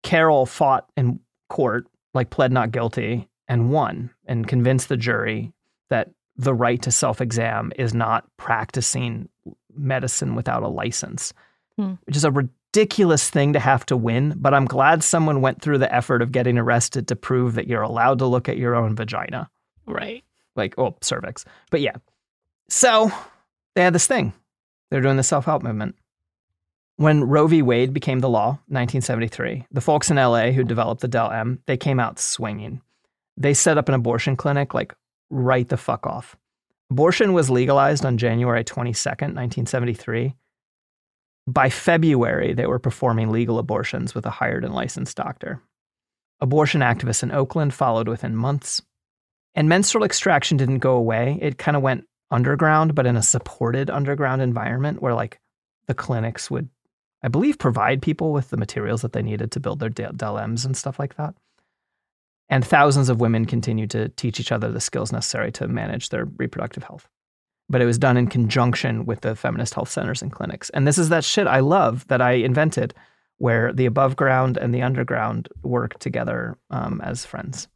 Carol 0.03 0.45
fought 0.45 0.89
in 0.97 1.19
court, 1.49 1.87
like 2.13 2.29
pled 2.29 2.51
not 2.51 2.71
guilty, 2.71 3.27
and 3.47 3.71
won 3.71 4.09
and 4.25 4.47
convinced 4.47 4.89
the 4.89 4.97
jury 4.97 5.53
that 5.89 6.09
the 6.35 6.53
right 6.53 6.81
to 6.81 6.91
self 6.91 7.21
exam 7.21 7.71
is 7.77 7.93
not 7.93 8.25
practicing 8.37 9.29
medicine 9.75 10.35
without 10.35 10.63
a 10.63 10.67
license, 10.67 11.33
Hmm. 11.77 11.93
which 12.05 12.15
is 12.17 12.23
a 12.25 12.31
ridiculous 12.31 13.29
thing 13.29 13.53
to 13.53 13.59
have 13.59 13.85
to 13.87 13.95
win. 13.97 14.33
But 14.37 14.53
I'm 14.53 14.65
glad 14.65 15.03
someone 15.03 15.41
went 15.41 15.61
through 15.61 15.77
the 15.77 15.93
effort 15.93 16.21
of 16.21 16.31
getting 16.31 16.57
arrested 16.57 17.07
to 17.07 17.15
prove 17.15 17.53
that 17.55 17.67
you're 17.67 17.81
allowed 17.83 18.19
to 18.19 18.25
look 18.25 18.49
at 18.49 18.57
your 18.57 18.75
own 18.75 18.95
vagina, 18.95 19.49
Right. 19.85 20.23
like, 20.55 20.73
oh, 20.77 20.95
cervix. 21.01 21.45
But 21.71 21.81
yeah. 21.81 21.95
So 22.69 23.11
they 23.75 23.83
had 23.83 23.93
this 23.93 24.07
thing. 24.07 24.33
They're 24.89 25.01
doing 25.01 25.17
the 25.17 25.23
self 25.23 25.45
help 25.45 25.63
movement. 25.63 25.95
When 26.97 27.25
Roe 27.25 27.45
v. 27.45 27.61
Wade 27.61 27.93
became 27.93 28.21
the 28.21 28.29
law, 28.29 28.59
1973, 28.69 29.67
the 29.71 29.81
folks 29.81 30.09
in 30.09 30.17
LA 30.17 30.49
who 30.49 30.63
developed 30.63 31.01
the 31.01 31.07
Del-Em, 31.07 31.61
they 31.67 31.77
came 31.77 31.99
out 31.99 32.17
swinging. 32.17 32.81
They 33.37 33.53
set 33.53 33.77
up 33.77 33.87
an 33.87 33.93
abortion 33.93 34.35
clinic 34.35 34.73
like 34.73 34.95
right 35.29 35.69
the 35.69 35.77
fuck 35.77 36.07
off. 36.07 36.35
Abortion 36.89 37.33
was 37.33 37.51
legalized 37.51 38.03
on 38.03 38.17
January 38.17 38.63
22nd, 38.63 39.35
1973. 39.35 40.33
By 41.45 41.69
February, 41.69 42.53
they 42.53 42.65
were 42.65 42.79
performing 42.79 43.29
legal 43.29 43.59
abortions 43.59 44.15
with 44.15 44.25
a 44.25 44.31
hired 44.31 44.65
and 44.65 44.73
licensed 44.73 45.15
doctor. 45.15 45.61
Abortion 46.41 46.81
activists 46.81 47.21
in 47.21 47.31
Oakland 47.31 47.75
followed 47.75 48.07
within 48.07 48.35
months. 48.35 48.81
And 49.53 49.69
menstrual 49.69 50.03
extraction 50.03 50.57
didn't 50.57 50.79
go 50.79 50.95
away. 50.95 51.37
It 51.43 51.59
kind 51.59 51.77
of 51.77 51.83
went 51.83 52.05
underground, 52.31 52.95
but 52.95 53.05
in 53.05 53.15
a 53.15 53.21
supported 53.21 53.91
underground 53.91 54.41
environment 54.41 54.99
where, 54.99 55.13
like, 55.13 55.39
the 55.85 55.93
clinics 55.93 56.49
would, 56.49 56.69
I 57.27 57.29
believe, 57.29 57.59
provide 57.59 58.01
people 58.01 58.31
with 58.31 58.51
the 58.51 58.55
materials 58.55 59.01
that 59.01 59.11
they 59.11 59.21
needed 59.21 59.51
to 59.51 59.59
build 59.59 59.81
their 59.81 59.89
Del 59.89 60.13
Del-Em's 60.13 60.63
and 60.63 60.77
stuff 60.77 60.97
like 60.97 61.17
that. 61.17 61.35
And 62.47 62.65
thousands 62.65 63.09
of 63.09 63.19
women 63.19 63.43
continued 63.43 63.91
to 63.91 64.07
teach 64.07 64.39
each 64.39 64.53
other 64.53 64.71
the 64.71 64.79
skills 64.79 65.11
necessary 65.11 65.51
to 65.51 65.67
manage 65.67 66.07
their 66.07 66.23
reproductive 66.23 66.83
health. 66.83 67.09
But 67.67 67.81
it 67.81 67.85
was 67.85 67.97
done 67.97 68.15
in 68.15 68.27
conjunction 68.27 69.05
with 69.05 69.19
the 69.19 69.35
feminist 69.35 69.73
health 69.73 69.89
centers 69.89 70.21
and 70.21 70.31
clinics. 70.31 70.69
And 70.69 70.87
this 70.87 70.97
is 70.97 71.09
that 71.09 71.25
shit 71.25 71.47
I 71.47 71.59
love 71.59 72.07
that 72.07 72.21
I 72.21 72.31
invented, 72.31 72.93
where 73.39 73.73
the 73.73 73.87
above 73.87 74.15
ground 74.15 74.55
and 74.55 74.73
the 74.73 74.81
underground 74.81 75.49
work 75.63 75.99
together 75.99 76.57
um, 76.69 77.01
as 77.03 77.25
friends. 77.25 77.67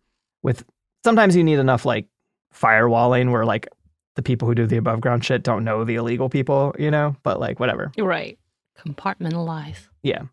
With 0.44 0.64
sometimes 1.04 1.36
you 1.36 1.44
need 1.44 1.60
enough 1.60 1.84
like 1.84 2.08
firewalling 2.56 3.34
where 3.34 3.44
like 3.44 3.68
the 4.16 4.24
people 4.24 4.48
who 4.48 4.56
do 4.56 4.66
the 4.66 4.78
above 4.78 5.02
ground 5.02 5.26
shit 5.26 5.44
don't 5.44 5.66
know 5.66 5.84
the 5.84 5.96
illegal 5.96 6.30
people, 6.30 6.74
you 6.80 6.90
know, 6.90 7.18
but 7.24 7.42
like 7.42 7.60
whatever. 7.60 7.92
Right. 7.98 8.38
Compartmentalize. 8.86 9.88
Yeah. 10.04 10.24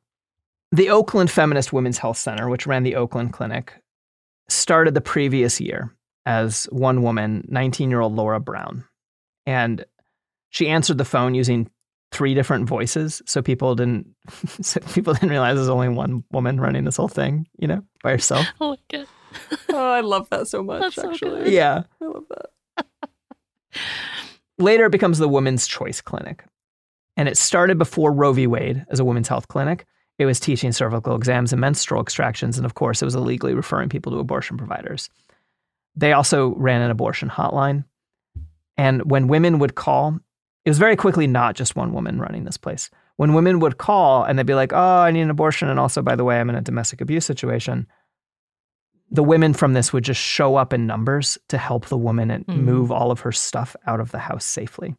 The 0.73 0.91
Oakland 0.91 1.31
Feminist 1.31 1.73
Women's 1.73 1.99
Health 1.99 2.19
Center, 2.19 2.49
which 2.49 2.67
ran 2.67 2.83
the 2.83 2.97
Oakland 2.97 3.33
Clinic, 3.33 3.75
started 4.49 4.95
the 4.95 5.01
previous 5.01 5.61
year 5.61 5.95
as 6.27 6.65
one 6.71 7.03
woman, 7.03 7.47
19 7.49 7.91
year 7.91 8.01
old 8.01 8.15
Laura 8.15 8.41
Brown. 8.41 8.85
And 9.47 9.85
she 10.51 10.69
answered 10.69 10.99
the 10.99 11.05
phone 11.05 11.35
using 11.35 11.71
three 12.11 12.35
different 12.35 12.69
voices. 12.69 13.23
So 13.27 13.43
people 13.43 13.75
didn't 13.75 14.07
so 14.61 14.81
people 14.81 15.15
didn't 15.15 15.31
realize 15.31 15.57
there's 15.57 15.69
only 15.69 15.89
one 15.89 16.25
woman 16.33 16.61
running 16.61 16.85
this 16.85 16.97
whole 16.97 17.09
thing, 17.09 17.47
you 17.59 17.69
know, 17.69 17.83
by 18.03 18.13
herself. 18.13 18.47
Oh 18.61 18.71
my 18.71 18.77
god. 18.91 19.07
Oh, 19.69 19.93
I 19.93 20.01
love 20.01 20.29
that 20.31 20.49
so 20.49 20.63
much. 20.63 20.81
That's 20.81 20.95
so 20.97 21.11
actually, 21.11 21.45
good. 21.45 21.53
Yeah. 21.53 21.83
I 22.01 22.05
love 22.05 22.25
that. 22.31 23.81
Later, 24.59 24.87
it 24.87 24.93
becomes 24.93 25.19
the 25.19 25.29
Women's 25.29 25.67
Choice 25.67 26.01
Clinic. 26.01 26.45
And 27.19 27.29
it 27.29 27.37
started 27.37 27.77
before 27.79 28.13
Roe 28.13 28.33
v. 28.33 28.47
Wade 28.47 28.87
as 28.91 29.01
a 29.01 29.05
women's 29.05 29.27
health 29.29 29.49
clinic. 29.49 29.85
It 30.19 30.25
was 30.25 30.39
teaching 30.41 30.71
cervical 30.73 31.17
exams 31.17 31.53
and 31.53 31.61
menstrual 31.61 32.01
extractions. 32.01 32.57
And 32.57 32.65
of 32.65 32.75
course, 32.75 33.03
it 33.03 33.05
was 33.05 33.17
illegally 33.17 33.55
referring 33.55 33.89
people 33.89 34.13
to 34.13 34.19
abortion 34.19 34.57
providers. 34.57 35.11
They 35.97 36.13
also 36.13 36.55
ran 36.55 36.81
an 36.81 36.93
abortion 36.93 37.29
hotline. 37.29 37.85
And 38.77 39.11
when 39.11 39.27
women 39.27 39.59
would 39.59 39.75
call, 39.75 40.19
it 40.65 40.71
was 40.71 40.79
very 40.79 40.95
quickly 40.95 41.27
not 41.27 41.57
just 41.57 41.75
one 41.75 41.93
woman 41.93 42.21
running 42.21 42.45
this 42.45 42.57
place. 42.57 42.89
When 43.17 43.35
women 43.35 43.59
would 43.59 43.79
call 43.79 44.23
and 44.23 44.39
they'd 44.39 44.47
be 44.47 44.55
like, 44.55 44.73
oh, 44.73 44.99
I 45.01 45.11
need 45.11 45.23
an 45.23 45.31
abortion. 45.31 45.69
And 45.69 45.81
also, 45.81 46.03
by 46.03 46.15
the 46.15 46.25
way, 46.25 46.39
I'm 46.39 46.51
in 46.51 46.57
a 46.57 46.61
domestic 46.61 47.01
abuse 47.01 47.27
situation. 47.27 47.89
The 49.11 49.25
women 49.25 49.55
from 49.55 49.73
this 49.73 49.93
would 49.93 50.05
just 50.05 50.21
show 50.21 50.55
up 50.55 50.73
in 50.73 50.87
numbers 50.87 51.37
to 51.49 51.59
help 51.59 51.87
the 51.87 51.99
woman 51.99 52.31
and 52.31 52.47
Mhm. 52.47 52.63
move 52.63 52.93
all 52.93 53.11
of 53.11 53.21
her 53.21 53.33
stuff 53.33 53.75
out 53.89 53.99
of 53.99 54.13
the 54.13 54.19
house 54.19 54.45
safely 54.45 54.95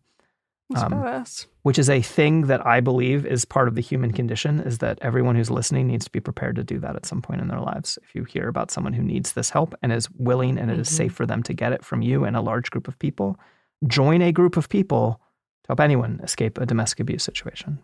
Um, 0.76 1.26
which 1.64 1.80
is 1.80 1.90
a 1.90 2.02
thing 2.02 2.42
that 2.48 2.66
I 2.66 2.80
believe 2.80 3.26
is 3.26 3.44
part 3.44 3.68
of 3.68 3.74
the 3.76 3.82
human 3.82 4.12
condition 4.14 4.60
is 4.60 4.78
that 4.80 5.00
everyone 5.02 5.36
who's 5.36 5.50
listening 5.50 5.88
needs 5.88 6.06
to 6.06 6.12
be 6.12 6.20
prepared 6.20 6.56
to 6.58 6.64
do 6.64 6.78
that 6.80 6.96
at 6.96 7.06
some 7.08 7.22
point 7.24 7.42
in 7.42 7.48
their 7.48 7.60
lives. 7.60 7.98
If 8.04 8.14
you 8.14 8.24
hear 8.24 8.48
about 8.48 8.70
someone 8.70 8.94
who 8.94 9.02
needs 9.02 9.34
this 9.34 9.50
help 9.50 9.74
and 9.82 9.92
is 9.92 10.08
willing 10.12 10.60
and 10.60 10.70
it 10.70 10.78
is 10.80 10.88
safe 10.88 11.14
for 11.14 11.26
them 11.26 11.42
to 11.44 11.54
get 11.54 11.74
it 11.74 11.84
from 11.84 12.02
you 12.04 12.24
and 12.24 12.36
a 12.36 12.42
large 12.42 12.70
group 12.70 12.88
of 12.88 13.00
people, 13.00 13.40
join 13.88 14.22
a 14.22 14.32
group 14.32 14.58
of 14.58 14.70
people 14.70 15.20
to 15.64 15.70
help 15.70 15.80
anyone 15.80 16.20
escape 16.24 16.58
a 16.60 16.66
domestic 16.68 17.00
abuse 17.00 17.24
situation. 17.24 17.80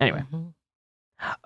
Anyway, 0.00 0.22
Mhm. 0.32 0.52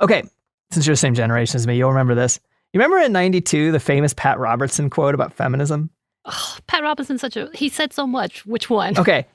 okay, 0.03 0.23
since 0.71 0.87
you're 0.87 0.93
the 0.93 0.99
same 0.99 1.15
generation 1.15 1.57
as 1.57 1.67
me, 1.67 1.77
you'll 1.79 1.89
remember 1.91 2.15
this. 2.15 2.41
You 2.75 2.81
remember 2.81 2.99
in 2.99 3.13
92 3.13 3.73
the 3.73 3.81
famous 3.81 4.13
Pat 4.13 4.39
Robertson 4.39 4.91
quote 4.91 5.15
about 5.15 5.33
feminism? 5.33 5.89
Oh, 6.27 6.57
Pat 6.67 6.83
Robinson's 6.83 7.23
such 7.23 7.37
a 7.39 7.49
he 7.55 7.71
said 7.71 7.95
so 7.95 8.07
much. 8.07 8.45
Which 8.45 8.69
one? 8.69 8.99
Okay. 8.99 9.27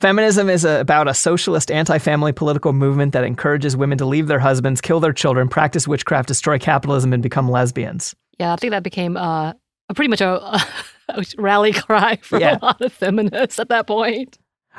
Feminism 0.00 0.50
is 0.50 0.64
a, 0.64 0.80
about 0.80 1.08
a 1.08 1.14
socialist 1.14 1.70
anti 1.70 1.98
family 1.98 2.32
political 2.32 2.72
movement 2.72 3.12
that 3.14 3.24
encourages 3.24 3.76
women 3.76 3.96
to 3.98 4.04
leave 4.04 4.26
their 4.26 4.38
husbands, 4.38 4.80
kill 4.80 5.00
their 5.00 5.12
children, 5.12 5.48
practice 5.48 5.88
witchcraft, 5.88 6.28
destroy 6.28 6.58
capitalism, 6.58 7.12
and 7.14 7.22
become 7.22 7.50
lesbians. 7.50 8.14
Yeah, 8.38 8.52
I 8.52 8.56
think 8.56 8.72
that 8.72 8.82
became 8.82 9.16
uh, 9.16 9.54
a 9.88 9.94
pretty 9.94 10.08
much 10.08 10.20
a, 10.20 10.60
a 11.08 11.24
rally 11.38 11.72
cry 11.72 12.16
for 12.16 12.38
Yeah. 12.38 12.58
a 12.60 12.64
lot 12.64 12.80
of 12.82 12.92
feminists 12.92 13.58
at 13.58 13.70
that 13.70 13.86
point. 13.86 14.36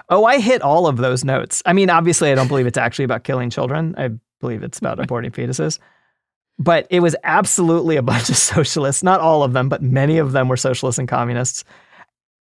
Oh, 0.10 0.26
I 0.26 0.40
hit 0.40 0.62
all 0.62 0.86
of 0.86 0.98
those 0.98 1.24
notes. 1.26 1.64
I 1.66 1.74
mean, 1.74 1.90
obviously, 1.90 2.32
I 2.32 2.36
don't 2.36 2.48
believe 2.48 2.68
it's 2.68 2.78
actually 2.78 3.06
about 3.06 3.24
killing 3.24 3.50
children. 3.50 3.96
I 3.98 4.12
believe 4.40 4.62
it's 4.62 4.78
about 4.78 5.00
aborting 5.00 5.32
fetuses. 5.34 5.80
But 6.60 6.86
it 6.92 7.00
was 7.00 7.16
absolutely 7.24 7.96
a 7.98 8.04
bunch 8.04 8.30
of 8.30 8.38
socialists. 8.38 9.02
Not 9.02 9.20
all 9.20 9.42
of 9.42 9.54
them, 9.54 9.68
but 9.68 9.82
many 9.82 10.20
of 10.20 10.32
them 10.34 10.48
were 10.48 10.58
socialists 10.58 11.00
and 11.00 11.08
communists. 11.08 11.64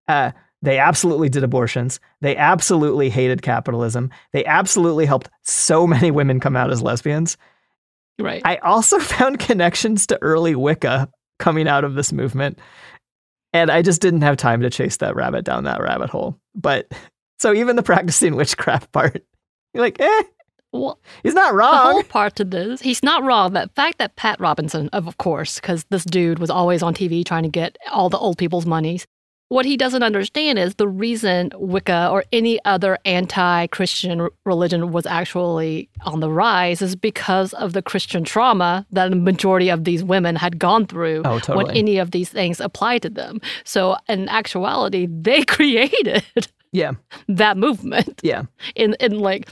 Uh, 0.08 0.32
they 0.62 0.78
absolutely 0.78 1.28
did 1.28 1.44
abortions. 1.44 2.00
They 2.20 2.36
absolutely 2.36 3.10
hated 3.10 3.42
capitalism. 3.42 4.10
They 4.32 4.44
absolutely 4.44 5.06
helped 5.06 5.28
so 5.42 5.86
many 5.86 6.10
women 6.10 6.40
come 6.40 6.56
out 6.56 6.70
as 6.70 6.82
lesbians. 6.82 7.36
Right. 8.18 8.42
I 8.44 8.56
also 8.56 8.98
found 9.00 9.38
connections 9.38 10.06
to 10.08 10.18
early 10.22 10.54
Wicca 10.54 11.10
coming 11.38 11.68
out 11.68 11.84
of 11.84 11.94
this 11.94 12.12
movement. 12.12 12.58
And 13.52 13.70
I 13.70 13.82
just 13.82 14.02
didn't 14.02 14.22
have 14.22 14.36
time 14.36 14.60
to 14.62 14.70
chase 14.70 14.98
that 14.98 15.16
rabbit 15.16 15.44
down 15.44 15.64
that 15.64 15.80
rabbit 15.80 16.10
hole. 16.10 16.38
But 16.54 16.92
so 17.38 17.54
even 17.54 17.76
the 17.76 17.82
practicing 17.82 18.34
witchcraft 18.34 18.92
part, 18.92 19.24
you're 19.72 19.82
like, 19.82 20.00
eh, 20.00 20.22
well, 20.72 20.98
he's 21.22 21.34
not 21.34 21.54
wrong. 21.54 21.72
the 21.72 21.92
whole 21.92 22.02
part 22.02 22.36
to 22.36 22.44
this, 22.44 22.80
he's 22.80 23.02
not 23.02 23.22
wrong. 23.22 23.52
The 23.52 23.70
fact 23.74 23.98
that 23.98 24.16
Pat 24.16 24.40
Robinson, 24.40 24.88
of 24.92 25.16
course, 25.18 25.60
because 25.60 25.84
this 25.90 26.04
dude 26.04 26.38
was 26.38 26.50
always 26.50 26.82
on 26.82 26.94
TV 26.94 27.24
trying 27.24 27.44
to 27.44 27.48
get 27.48 27.76
all 27.90 28.10
the 28.10 28.18
old 28.18 28.36
people's 28.38 28.66
monies. 28.66 29.06
What 29.48 29.64
he 29.64 29.76
doesn't 29.76 30.02
understand 30.02 30.58
is 30.58 30.74
the 30.74 30.88
reason 30.88 31.52
Wicca 31.54 32.08
or 32.10 32.24
any 32.32 32.58
other 32.64 32.98
anti 33.04 33.68
Christian 33.68 34.28
religion 34.44 34.90
was 34.90 35.06
actually 35.06 35.88
on 36.04 36.18
the 36.18 36.30
rise 36.30 36.82
is 36.82 36.96
because 36.96 37.52
of 37.54 37.72
the 37.72 37.80
Christian 37.82 38.24
trauma 38.24 38.84
that 38.90 39.10
the 39.10 39.16
majority 39.16 39.68
of 39.68 39.84
these 39.84 40.02
women 40.02 40.34
had 40.34 40.58
gone 40.58 40.84
through 40.86 41.22
Oh, 41.24 41.38
when 41.54 41.70
any 41.70 41.98
of 41.98 42.10
these 42.10 42.28
things 42.28 42.58
applied 42.60 43.02
to 43.02 43.10
them. 43.10 43.40
So, 43.64 43.96
in 44.08 44.28
actuality, 44.28 45.06
they 45.08 45.42
created 45.56 46.24
Yeah. 46.72 46.92
that 47.28 47.56
movement 47.56 48.20
Yeah. 48.24 48.42
in 48.74 48.96
in 48.98 49.20
like 49.20 49.48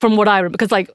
from 0.00 0.16
what 0.16 0.26
I 0.26 0.38
remember 0.38 0.56
because 0.58 0.72
like 0.72 0.90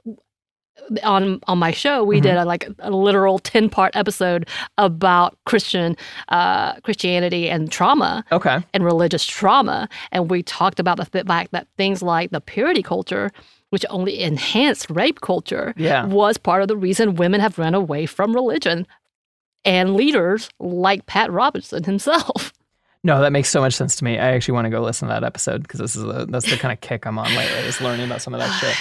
on 1.03 1.39
on 1.47 1.57
my 1.57 1.71
show 1.71 2.03
we 2.03 2.19
did 2.19 2.35
a, 2.35 2.43
like 2.45 2.67
a 2.79 2.89
literal 2.91 3.39
10 3.39 3.69
part 3.69 3.95
episode 3.95 4.47
about 4.77 5.37
Christian 5.45 5.95
uh 6.29 6.73
Christianity 6.81 7.49
and 7.49 7.71
trauma 7.71 8.25
Okay. 8.31 8.59
and 8.73 8.83
religious 8.83 9.25
trauma 9.25 9.87
and 10.11 10.29
we 10.29 10.43
talked 10.43 10.79
about 10.79 10.97
the 10.97 11.05
fact 11.05 11.51
that 11.51 11.67
things 11.77 12.01
like 12.01 12.31
the 12.31 12.41
purity 12.41 12.81
culture 12.83 13.31
which 13.69 13.85
only 13.89 14.21
enhanced 14.21 14.89
rape 14.89 15.21
culture 15.21 15.73
Yeah. 15.77 16.05
was 16.05 16.37
part 16.37 16.61
of 16.61 16.67
the 16.67 16.75
reason 16.77 17.15
women 17.15 17.39
have 17.41 17.57
run 17.59 17.75
away 17.75 18.05
from 18.05 18.33
religion 18.33 18.85
and 19.63 19.95
leaders 19.95 20.49
like 20.59 21.05
Pat 21.05 21.31
Robinson 21.31 21.83
himself 21.83 22.51
No, 23.03 23.21
that 23.21 23.31
makes 23.31 23.49
so 23.49 23.61
much 23.61 23.73
sense 23.73 23.95
to 23.95 24.03
me. 24.03 24.19
I 24.19 24.33
actually 24.35 24.53
want 24.53 24.65
to 24.65 24.69
go 24.69 24.79
listen 24.81 25.07
to 25.07 25.13
that 25.13 25.23
episode 25.23 25.63
because 25.63 25.79
this 25.79 25.95
is 25.95 26.03
the, 26.03 26.25
that's 26.27 26.47
the 26.49 26.55
kind 26.57 26.71
of 26.71 26.81
kick 26.81 27.05
I'm 27.07 27.17
on 27.17 27.25
lately, 27.35 27.67
is 27.67 27.81
learning 27.81 28.05
about 28.05 28.21
some 28.21 28.35
of 28.35 28.39
that 28.39 28.51
shit. 28.59 28.75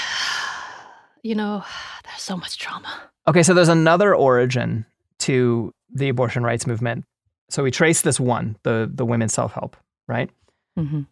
You 1.22 1.34
know 1.34 1.64
there's 2.04 2.22
so 2.22 2.36
much 2.36 2.58
trauma 2.58 3.10
Okay, 3.28 3.42
so 3.42 3.54
there's 3.54 3.68
another 3.68 4.14
origin 4.14 4.86
to 5.20 5.72
the 5.92 6.08
abortion 6.08 6.42
rights 6.42 6.66
movement. 6.66 7.04
So 7.48 7.62
we 7.62 7.70
trace 7.70 8.00
this 8.02 8.18
one, 8.18 8.56
the 8.62 8.90
the 8.92 9.04
women's 9.04 9.32
self 9.32 9.52
help, 9.52 9.76
right? 10.08 10.30
hmm 10.76 11.02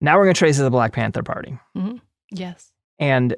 Now 0.00 0.16
we're 0.16 0.24
going 0.24 0.34
to 0.34 0.38
trace 0.38 0.56
it 0.56 0.60
to 0.60 0.64
the 0.64 0.70
Black 0.70 0.92
Panther 0.92 1.22
Party. 1.22 1.58
yes 2.30 2.72
And 2.98 3.36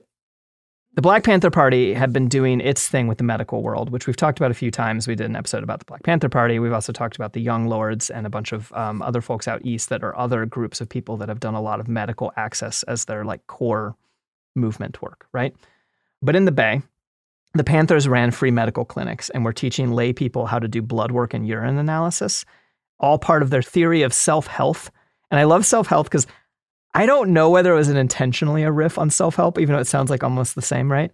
the 0.95 1.03
Black 1.03 1.25
Panther 1.25 1.51
Party 1.51 1.95
had 1.95 2.13
been 2.13 2.29
doing 2.29 2.61
its 2.61 2.89
thing 2.89 3.07
with 3.07 3.19
the 3.19 3.25
medical 3.25 3.63
world, 3.63 3.91
which 3.91 4.07
we've 4.07 4.17
talked 4.17 4.39
about 4.39 4.51
a 4.51 4.55
few 4.55 4.71
times. 4.71 5.07
We 5.07 5.15
did 5.15 5.27
an 5.27 5.37
episode 5.37 5.63
about 5.63 5.79
the 5.79 5.85
Black 5.87 6.03
Panther 6.03 6.29
Party. 6.29 6.59
We've 6.59 6.73
also 6.73 6.93
talked 6.93 7.17
about 7.17 7.33
the 7.33 7.41
Young 7.41 7.69
Lords 7.69 8.11
and 8.11 8.27
a 8.27 8.31
bunch 8.31 8.53
of 8.53 8.73
um, 8.75 9.01
other 9.01 9.21
folks 9.21 9.47
out 9.49 9.61
east 9.65 9.89
that 9.89 10.03
are 10.03 10.17
other 10.19 10.47
groups 10.47 10.81
of 10.81 10.89
people 10.89 11.17
that 11.19 11.29
have 11.29 11.41
done 11.41 11.55
a 11.55 11.61
lot 11.63 11.81
of 11.81 11.89
medical 11.89 12.33
access 12.37 12.83
as 12.85 13.07
their 13.07 13.25
like 13.25 13.47
core 13.47 13.97
movement 14.55 15.01
work, 15.01 15.27
right? 15.33 15.55
But 16.23 16.37
in 16.37 16.45
the 16.45 16.53
Bay, 16.53 16.83
the 17.55 17.65
Panthers 17.65 18.07
ran 18.09 18.31
free 18.31 18.51
medical 18.51 18.85
clinics 18.85 19.31
and 19.31 19.45
were 19.45 19.53
teaching 19.53 19.93
lay 19.93 20.13
people 20.13 20.47
how 20.47 20.59
to 20.59 20.69
do 20.69 20.83
blood 20.83 21.11
work 21.13 21.35
and 21.35 21.47
urine 21.47 21.79
analysis, 21.79 22.45
all 22.99 23.19
part 23.19 23.43
of 23.43 23.51
their 23.51 23.63
theory 23.63 24.03
of 24.03 24.13
self 24.13 24.47
health. 24.47 24.91
And 25.31 25.41
I 25.41 25.45
love 25.45 25.65
self 25.67 25.87
health 25.87 26.07
because 26.07 26.27
I 26.95 27.07
don't 27.07 27.33
know 27.33 27.51
whether 27.51 27.73
it 27.73 27.77
was 27.77 27.89
an 27.89 27.97
intentionally 27.97 28.63
a 28.63 28.71
riff 28.73 28.99
on 28.99 29.11
self 29.11 29.37
help, 29.37 29.59
even 29.59 29.75
though 29.75 29.81
it 29.81 29.87
sounds 29.87 30.11
like 30.11 30.23
almost 30.25 30.55
the 30.55 30.63
same, 30.63 30.91
right? 30.91 31.11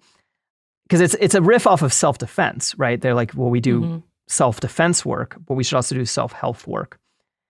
Because 0.88 1.00
it's 1.00 1.14
it's 1.20 1.34
a 1.34 1.42
riff 1.42 1.66
off 1.66 1.82
of 1.82 1.92
self 1.92 2.18
defense, 2.18 2.74
right? 2.78 3.00
They're 3.00 3.14
like, 3.14 3.32
well, 3.34 3.50
we 3.50 3.60
do 3.60 3.80
Mhm. 3.80 4.02
self 4.28 4.60
defense 4.60 5.04
work, 5.06 5.36
but 5.46 5.54
we 5.54 5.64
should 5.64 5.76
also 5.76 5.94
do 5.94 6.04
self 6.04 6.32
health 6.32 6.66
work. 6.66 6.98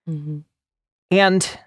Mhm. 0.09 0.45
And 1.11 1.59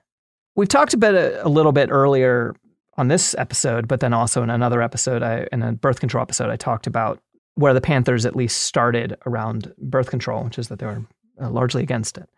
we've 0.56 0.68
talked 0.70 0.94
a 0.94 0.98
bit 0.98 1.16
a, 1.16 1.46
a 1.46 1.50
little 1.50 1.72
bit 1.72 1.90
earlier 1.92 2.56
on 3.00 3.08
this 3.08 3.34
episode, 3.38 3.88
but 3.88 4.02
then 4.02 4.14
also 4.14 4.44
in 4.44 4.50
another 4.50 4.82
episode, 4.82 5.24
I, 5.24 5.48
in 5.54 5.64
a 5.64 5.72
birth 5.72 6.02
control 6.02 6.22
episode, 6.22 6.50
I 6.50 6.58
talked 6.58 6.86
about 6.86 7.22
where 7.56 7.74
the 7.74 7.82
Panthers 7.82 8.26
at 8.26 8.36
least 8.36 8.64
started 8.64 9.16
around 9.26 9.74
birth 9.78 10.10
control, 10.10 10.44
which 10.44 10.60
is 10.60 10.68
that 10.68 10.80
they 10.80 10.86
were 10.86 11.06
uh, 11.42 11.50
largely 11.50 11.82
against 11.82 12.18
it. 12.18 12.30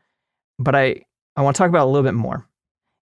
But 0.59 0.75
I, 0.75 1.01
I 1.35 1.41
want 1.41 1.55
to 1.55 1.57
talk 1.57 1.69
about 1.69 1.85
a 1.85 1.89
little 1.89 2.07
bit 2.07 2.13
more. 2.13 2.47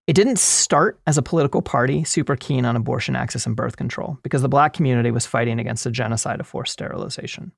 It 0.07 0.13
didn't 0.13 0.39
start 0.39 1.01
as 1.05 1.17
a 1.17 1.21
political 1.21 1.61
party 1.61 2.05
super 2.05 2.37
keen 2.37 2.65
on 2.65 2.77
abortion 2.77 3.15
access 3.15 3.45
and 3.45 3.57
birth 3.57 3.75
control 3.75 4.17
because 4.23 4.41
the 4.41 4.49
black 4.49 4.71
community 4.71 5.11
was 5.11 5.25
fighting 5.25 5.59
against 5.59 5.83
the 5.83 5.91
genocide 5.91 6.39
of 6.39 6.47
forced 6.47 6.71
sterilization. 6.71 7.51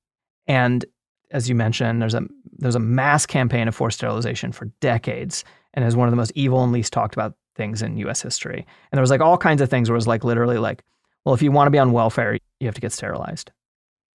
And 0.48 0.84
as 1.30 1.48
you 1.48 1.54
mentioned, 1.56 2.02
there's 2.02 2.16
a 2.16 2.24
there's 2.58 2.76
a 2.76 2.80
mass 2.80 3.26
campaign 3.26 3.68
of 3.68 3.76
forced 3.76 4.00
sterilization 4.00 4.52
for 4.52 4.66
decades 4.82 5.46
and 5.74 5.86
is 5.86 5.96
one 5.96 6.08
of 6.08 6.12
the 6.12 6.18
most 6.18 6.34
evil 6.36 6.64
and 6.64 6.74
least 6.74 6.92
talked 6.92 7.14
about 7.14 7.36
things 7.56 7.82
in 7.82 7.98
US 7.98 8.22
history. 8.22 8.66
And 8.92 8.98
there 8.98 9.02
was 9.02 9.10
like 9.10 9.22
all 9.22 9.38
kinds 9.38 9.62
of 9.62 9.70
things 9.70 9.90
where 9.90 9.96
it 9.96 9.98
was 9.98 10.08
like 10.08 10.24
literally 10.24 10.58
like, 10.58 10.84
well, 11.26 11.36
if 11.36 11.42
you 11.42 11.52
want 11.52 11.68
to 11.68 11.72
be 11.72 11.80
on 11.80 11.92
welfare, 11.92 12.38
you 12.60 12.68
have 12.68 12.76
to 12.76 12.82
get 12.82 12.92
sterilized. 12.92 13.52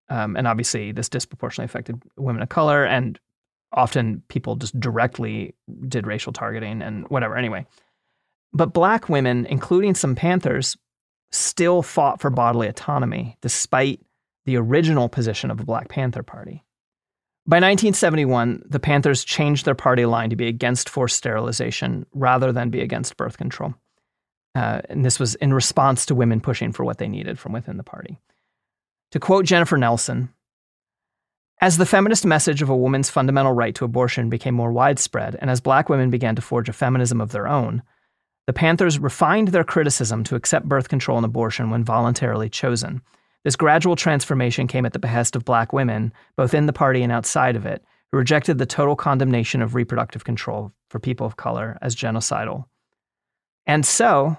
Um, 0.09 0.37
and 0.37 0.47
obviously, 0.47 0.93
this 0.93 1.09
disproportionately 1.09 1.67
affected 1.67 2.01
women 2.17 2.43
of 2.43 2.49
color, 2.49 2.85
and 2.85 3.19
often 3.73 4.23
people 4.29 4.57
just 4.57 4.79
directly 4.79 5.55
did 5.89 6.07
racial 6.07 6.33
targeting 6.33 6.83
and 6.83 7.09
whatever. 7.09 7.37
Anyway, 7.37 7.67
but 8.53 8.73
black 8.73 9.09
women, 9.09 9.47
including 9.47 9.95
some 9.95 10.15
Panthers, 10.15 10.77
still 11.33 11.83
fought 11.83 12.21
for 12.21 12.31
bodily 12.31 12.69
autonomy 12.69 13.37
despite 13.41 14.01
the 14.45 14.57
original 14.57 15.09
position 15.09 15.51
of 15.51 15.59
the 15.59 15.65
Black 15.65 15.89
Panther 15.89 16.23
Party. 16.23 16.65
By 17.49 17.59
1971, 17.59 18.65
the 18.69 18.81
Panthers 18.81 19.23
changed 19.23 19.65
their 19.65 19.77
party 19.77 20.05
line 20.05 20.31
to 20.31 20.37
be 20.37 20.49
against 20.49 20.89
forced 20.89 21.17
sterilization 21.17 22.05
rather 22.13 22.51
than 22.51 22.71
be 22.71 22.81
against 22.81 23.17
birth 23.17 23.39
control. 23.39 23.75
Uh, 24.57 24.81
and 24.89 25.05
this 25.05 25.21
was 25.21 25.37
in 25.37 25.55
response 25.55 26.07
to 26.07 26.15
women 26.15 26.41
pushing 26.41 26.73
for 26.73 26.85
what 26.85 26.99
they 26.99 27.07
needed 27.07 27.39
from 27.39 27.53
within 27.53 27.77
the 27.77 27.85
party. 27.85 28.19
To 29.13 29.21
quote 29.21 29.45
Jennifer 29.45 29.77
Nelson, 29.77 30.31
as 31.61 31.79
the 31.79 31.87
feminist 31.87 32.27
message 32.27 32.63
of 32.63 32.69
a 32.69 32.77
woman's 32.77 33.11
fundamental 33.11 33.53
right 33.53 33.75
to 33.77 33.85
abortion 33.85 34.29
became 34.29 34.55
more 34.55 34.73
widespread, 34.73 35.37
and 35.41 35.49
as 35.49 35.61
black 35.61 35.89
women 35.89 36.11
began 36.11 36.35
to 36.37 36.43
forge 36.43 36.69
a 36.69 36.73
feminism 36.73 37.21
of 37.21 37.31
their 37.33 37.47
own, 37.47 37.83
the 38.47 38.53
Panthers 38.53 38.99
refined 38.99 39.49
their 39.49 39.65
criticism 39.65 40.23
to 40.25 40.35
accept 40.35 40.69
birth 40.69 40.89
control 40.89 41.17
and 41.17 41.25
abortion 41.25 41.71
when 41.71 41.85
voluntarily 41.85 42.51
chosen. 42.51 43.03
This 43.47 43.55
gradual 43.55 43.95
transformation 43.95 44.67
came 44.67 44.85
at 44.87 44.93
the 44.93 44.99
behest 44.99 45.37
of 45.37 45.45
black 45.45 45.73
women, 45.73 46.13
both 46.37 46.53
in 46.53 46.67
the 46.67 46.73
party 46.73 47.05
and 47.05 47.13
outside 47.13 47.55
of 47.55 47.65
it, 47.65 47.85
who 48.11 48.19
rejected 48.19 48.59
the 48.59 48.67
total 48.67 48.97
condemnation 48.97 49.63
of 49.63 49.77
reproductive 49.77 50.25
control 50.25 50.73
for 50.91 50.99
people 50.99 51.29
of 51.29 51.37
color 51.37 51.79
as 51.81 51.95
genocidal. 51.95 52.65
And 53.65 53.87
so, 53.87 54.37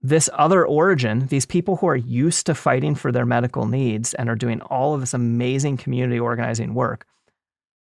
this 0.00 0.30
other 0.32 0.66
origin, 0.66 1.26
these 1.26 1.44
people 1.44 1.76
who 1.76 1.88
are 1.88 1.96
used 1.96 2.46
to 2.46 2.54
fighting 2.54 2.94
for 2.94 3.12
their 3.12 3.26
medical 3.26 3.66
needs 3.66 4.14
and 4.14 4.30
are 4.30 4.34
doing 4.34 4.62
all 4.62 4.94
of 4.94 5.00
this 5.00 5.12
amazing 5.12 5.76
community 5.76 6.18
organizing 6.18 6.72
work, 6.72 7.04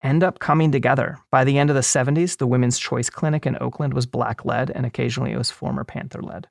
end 0.03 0.25
up 0.25 0.41
coming 0.41 0.73
together. 0.73 1.21
By 1.31 1.45
the 1.45 1.57
end 1.57 1.71
of 1.71 1.77
the 1.77 1.83
70s, 1.83 2.39
the 2.39 2.49
Women's 2.49 2.81
Choice 2.81 3.11
Clinic 3.11 3.47
in 3.47 3.57
Oakland 3.61 3.95
was 3.95 4.07
black 4.07 4.45
led, 4.45 4.73
and 4.73 4.85
occasionally 4.85 5.31
it 5.31 5.39
was 5.39 5.53
former 5.53 5.85
Panther 5.85 6.21
led. 6.21 6.49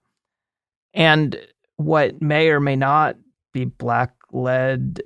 And 0.93 1.37
what 1.75 2.21
may 2.21 2.47
or 2.47 2.61
may 2.61 2.77
not 2.77 3.17
be 3.57 3.65
black 3.65 4.13
led 4.31 5.01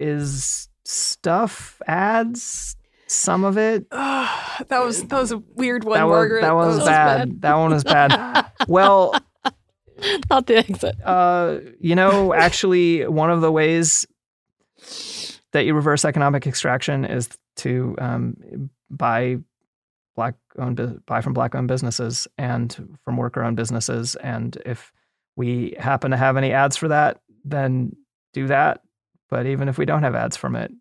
is 0.00 0.68
stuff, 0.84 1.80
ads, 1.86 2.76
some 3.06 3.44
of 3.44 3.58
it. 3.58 3.88
that 3.90 4.66
was 4.70 5.04
that 5.04 5.20
was 5.20 5.32
a 5.32 5.38
weird 5.38 5.84
one, 5.84 5.98
that 5.98 6.04
was, 6.04 6.12
Margaret. 6.12 6.40
that 6.42 6.54
one 6.54 6.66
was, 6.66 6.76
was 6.78 6.86
bad. 6.86 7.42
That 7.42 7.54
one 7.54 7.70
was 7.70 7.84
bad. 7.84 8.46
well, 8.68 9.14
Not 10.30 10.46
the 10.46 10.58
exit. 10.58 10.96
uh, 11.04 11.58
you 11.80 11.94
know, 11.94 12.32
actually, 12.32 13.06
one 13.06 13.30
of 13.30 13.40
the 13.40 13.50
ways 13.50 14.06
that 15.52 15.64
you 15.64 15.74
reverse 15.74 16.04
economic 16.04 16.46
extraction 16.46 17.04
is 17.04 17.28
to 17.56 17.96
um, 17.98 18.70
buy 18.90 19.38
black 20.14 20.34
owned 20.58 21.00
buy 21.06 21.20
from 21.20 21.32
black 21.32 21.54
owned 21.54 21.68
businesses 21.68 22.26
and 22.38 22.98
from 23.04 23.16
worker 23.16 23.42
owned 23.42 23.56
businesses. 23.56 24.14
And 24.16 24.56
if 24.64 24.92
we 25.36 25.76
happen 25.78 26.10
to 26.10 26.16
have 26.16 26.36
any 26.36 26.52
ads 26.52 26.76
for 26.76 26.88
that, 26.88 27.20
then 27.44 27.96
do 28.32 28.46
that. 28.48 28.82
But 29.30 29.46
even 29.46 29.68
if 29.68 29.78
we 29.78 29.84
don't 29.84 30.02
have 30.02 30.14
ads 30.14 30.36
from 30.36 30.56
it, 30.56 30.72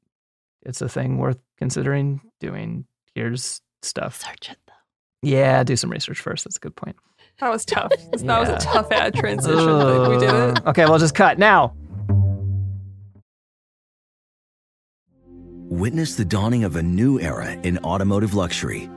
it's 0.63 0.81
a 0.81 0.89
thing 0.89 1.17
worth 1.17 1.39
considering 1.57 2.21
doing. 2.39 2.85
Here's 3.13 3.61
stuff. 3.81 4.21
Search 4.21 4.51
it 4.51 4.57
though. 4.67 4.73
Yeah, 5.21 5.63
do 5.63 5.75
some 5.75 5.91
research 5.91 6.19
first. 6.19 6.43
That's 6.43 6.57
a 6.57 6.59
good 6.59 6.75
point. 6.75 6.95
That 7.39 7.49
was 7.49 7.65
tough. 7.65 7.91
That 8.11 8.39
was 8.39 8.49
a 8.49 8.57
tough 8.57 8.91
ad 8.91 9.13
transition, 9.15 9.65
but 9.65 10.09
we 10.09 10.17
did 10.17 10.33
it. 10.33 10.65
Okay, 10.67 10.85
well, 10.85 10.97
just 10.97 11.15
cut 11.15 11.37
now. 11.37 11.75
Witness 15.69 16.15
the 16.15 16.25
dawning 16.25 16.63
of 16.63 16.77
a 16.77 16.83
new 16.83 17.19
era 17.19 17.51
in 17.51 17.77
automotive 17.79 18.33
luxury 18.33 18.89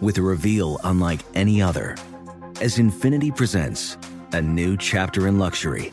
with 0.00 0.18
a 0.18 0.22
reveal 0.22 0.80
unlike 0.82 1.20
any 1.34 1.62
other 1.62 1.96
as 2.60 2.78
Infiniti 2.78 3.34
presents 3.34 3.96
a 4.32 4.40
new 4.40 4.76
chapter 4.76 5.26
in 5.28 5.38
luxury, 5.38 5.92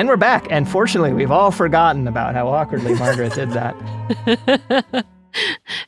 And 0.00 0.08
we're 0.08 0.16
back. 0.16 0.46
And 0.48 0.66
fortunately, 0.66 1.12
we've 1.12 1.30
all 1.30 1.50
forgotten 1.50 2.08
about 2.08 2.34
how 2.34 2.48
awkwardly 2.48 2.94
Margaret 2.94 3.34
did 3.34 3.50
that. 3.50 3.76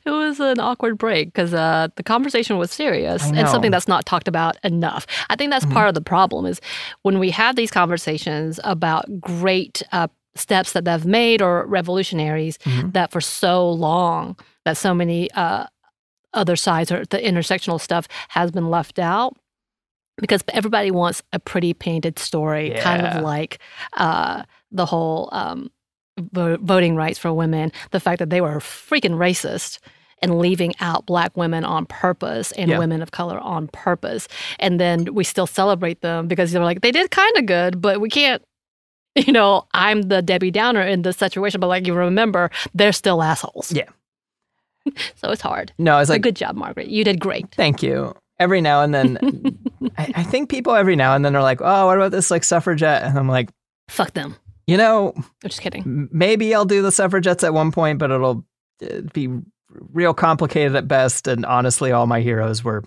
it 0.05 0.11
was 0.11 0.39
an 0.39 0.59
awkward 0.59 0.99
break 0.99 1.29
because 1.33 1.51
uh, 1.51 1.87
the 1.95 2.03
conversation 2.03 2.59
was 2.59 2.69
serious 2.69 3.25
and. 3.25 3.37
Mm-hmm. 3.37 3.47
something 3.47 3.71
that's 3.71 3.87
not 3.87 4.05
talked 4.05 4.27
about 4.27 4.55
enough. 4.63 5.07
I 5.31 5.35
think 5.35 5.49
that's 5.49 5.65
part 5.65 5.87
of 5.87 5.95
the 5.95 6.01
problem 6.01 6.45
is 6.45 6.61
when 7.01 7.17
we 7.17 7.31
have 7.31 7.55
these 7.55 7.71
conversations 7.71 8.59
about 8.63 9.05
great 9.19 9.81
uh, 9.91 10.09
steps 10.35 10.73
that 10.73 10.85
they've 10.85 11.07
made 11.07 11.41
or 11.41 11.65
revolutionaries 11.65 12.59
Mm-hmm. 12.59 12.91
that 12.91 13.11
for 13.11 13.19
so 13.19 13.67
long 13.67 14.37
that 14.63 14.77
so 14.77 14.93
many 14.93 15.31
uh, 15.31 15.65
other 16.35 16.55
sides 16.55 16.91
or 16.91 17.03
the 17.05 17.17
intersectional 17.17 17.81
stuff 17.81 18.07
has 18.29 18.51
been 18.51 18.69
left 18.69 18.99
out 18.99 19.35
because 20.17 20.43
everybody 20.49 20.91
wants 20.91 21.21
a 21.33 21.39
pretty 21.39 21.73
painted 21.73 22.19
story, 22.19 22.75
kind 22.79 23.05
of 23.05 23.23
like 23.23 23.59
uh, 23.93 24.43
the 24.71 24.85
whole 24.85 25.29
um, 25.31 25.71
vo- 26.19 26.57
voting 26.57 26.95
rights 26.95 27.17
for 27.19 27.33
women, 27.33 27.71
the 27.91 27.99
fact 27.99 28.19
that 28.19 28.29
they 28.29 28.41
were 28.41 28.55
freaking 28.59 29.17
racist 29.17 29.79
and 30.21 30.39
leaving 30.39 30.73
out 30.79 31.05
black 31.05 31.35
women 31.35 31.65
on 31.65 31.85
purpose 31.87 32.51
and 32.53 32.69
Yeah. 32.71 32.77
women 32.79 33.01
of 33.01 33.11
color 33.11 33.39
on 33.39 33.67
purpose. 33.69 34.27
And 34.59 34.79
then 34.79 35.13
we 35.13 35.23
still 35.25 35.47
celebrate 35.47 35.99
them 36.01 36.27
because 36.27 36.51
they're 36.51 36.63
like, 36.63 36.79
they 36.81 36.91
did 36.91 37.11
kind 37.11 37.35
of 37.37 37.45
good, 37.45 37.81
but 37.81 37.99
we 38.01 38.09
can't. 38.09 38.41
You 39.15 39.31
know, 39.31 39.67
I'm 39.75 40.01
the 40.03 40.23
Debbie 40.23 40.49
Downer 40.49 40.81
in 40.81 41.03
this 41.03 41.17
situation, 41.17 41.59
but 41.59 41.67
like 41.67 41.85
you 41.85 41.93
remember, 41.93 42.49
they're 42.73 42.91
still 42.91 43.21
assholes. 43.21 43.71
Yeah. 43.71 43.89
so 45.15 45.29
it's 45.29 45.41
hard. 45.41 45.71
No, 45.77 45.99
it's 45.99 46.07
But 46.07 46.15
like 46.15 46.21
good 46.23 46.35
job, 46.35 46.55
Margaret. 46.55 46.87
You 46.87 47.03
did 47.03 47.19
great. 47.19 47.45
Thank 47.53 47.83
you. 47.83 48.15
Every 48.43 48.61
now 48.61 48.81
and 48.81 48.93
then, 48.93 49.17
I, 49.97 50.11
I 50.17 50.23
think 50.23 50.49
people 50.49 50.73
every 50.75 50.95
now 50.95 51.15
and 51.15 51.23
then 51.23 51.35
are 51.35 51.41
like, 51.41 51.61
"Oh, 51.61 51.85
what 51.87 51.97
about 51.97 52.11
this 52.11 52.29
like 52.29 52.43
suffragette?" 52.43 53.03
And 53.03 53.17
I'm 53.17 53.29
like, 53.29 53.49
Fuck 53.89 54.13
them. 54.13 54.35
you 54.67 54.77
know, 54.77 55.13
I'm 55.15 55.23
just 55.49 55.61
kidding. 55.61 56.09
maybe 56.11 56.53
I'll 56.53 56.65
do 56.65 56.81
the 56.81 56.91
suffragettes 56.91 57.43
at 57.43 57.53
one 57.53 57.71
point, 57.71 57.99
but 57.99 58.11
it'll 58.11 58.45
uh, 58.83 59.01
be 59.13 59.29
real 59.93 60.13
complicated 60.13 60.75
at 60.75 60.87
best. 60.87 61.27
And 61.27 61.45
honestly, 61.45 61.91
all 61.91 62.05
my 62.05 62.21
heroes 62.21 62.63
were 62.63 62.83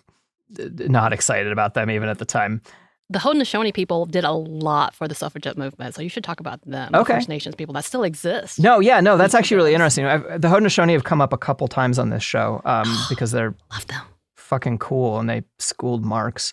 uh, 0.60 0.64
not 0.76 1.12
excited 1.12 1.50
about 1.52 1.74
them 1.74 1.90
even 1.90 2.08
at 2.08 2.18
the 2.18 2.24
time. 2.26 2.60
The 3.08 3.20
Haudenosaunee 3.20 3.72
people 3.72 4.04
did 4.04 4.24
a 4.24 4.32
lot 4.32 4.92
for 4.92 5.06
the 5.06 5.14
suffragette 5.14 5.56
movement, 5.56 5.94
so 5.94 6.02
you 6.02 6.08
should 6.08 6.24
talk 6.24 6.40
about 6.40 6.60
them. 6.66 6.90
the 6.90 6.98
Okay. 7.00 7.14
First 7.14 7.28
Nations 7.28 7.54
people 7.54 7.72
that 7.74 7.84
still 7.84 8.02
exist. 8.02 8.58
No, 8.58 8.80
yeah, 8.80 9.00
no, 9.00 9.16
that's 9.16 9.32
actually 9.32 9.58
really 9.58 9.74
interesting. 9.74 10.06
I've, 10.06 10.40
the 10.40 10.48
Haudenosaunee 10.48 10.92
have 10.92 11.04
come 11.04 11.20
up 11.20 11.32
a 11.32 11.38
couple 11.38 11.68
times 11.68 12.00
on 12.00 12.10
this 12.10 12.24
show 12.24 12.60
um, 12.64 12.84
because 13.08 13.30
they're 13.30 13.54
Love 13.70 13.86
them. 13.86 14.02
Fucking 14.46 14.78
cool 14.78 15.18
and 15.18 15.28
they 15.28 15.42
schooled 15.58 16.04
Marx. 16.04 16.52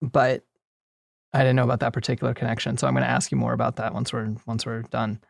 But 0.00 0.44
I 1.32 1.38
didn't 1.38 1.56
know 1.56 1.64
about 1.64 1.80
that 1.80 1.92
particular 1.92 2.34
connection, 2.34 2.76
so 2.76 2.86
I'm 2.86 2.94
going 2.94 3.04
to 3.04 3.10
ask 3.10 3.32
you 3.32 3.36
more 3.36 3.52
about 3.52 3.76
that 3.76 3.92
once 3.92 4.12
we're 4.12 4.34
once 4.46 4.64
we're 4.64 4.82
done. 4.82 5.20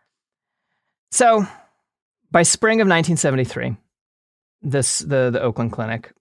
So, 1.12 1.46
by 2.30 2.42
spring 2.42 2.80
of 2.80 2.88
1973, 2.88 3.76
this 4.62 4.98
the 4.98 5.30
the 5.30 5.40
Oakland 5.40 5.72
Clinic 5.72 6.12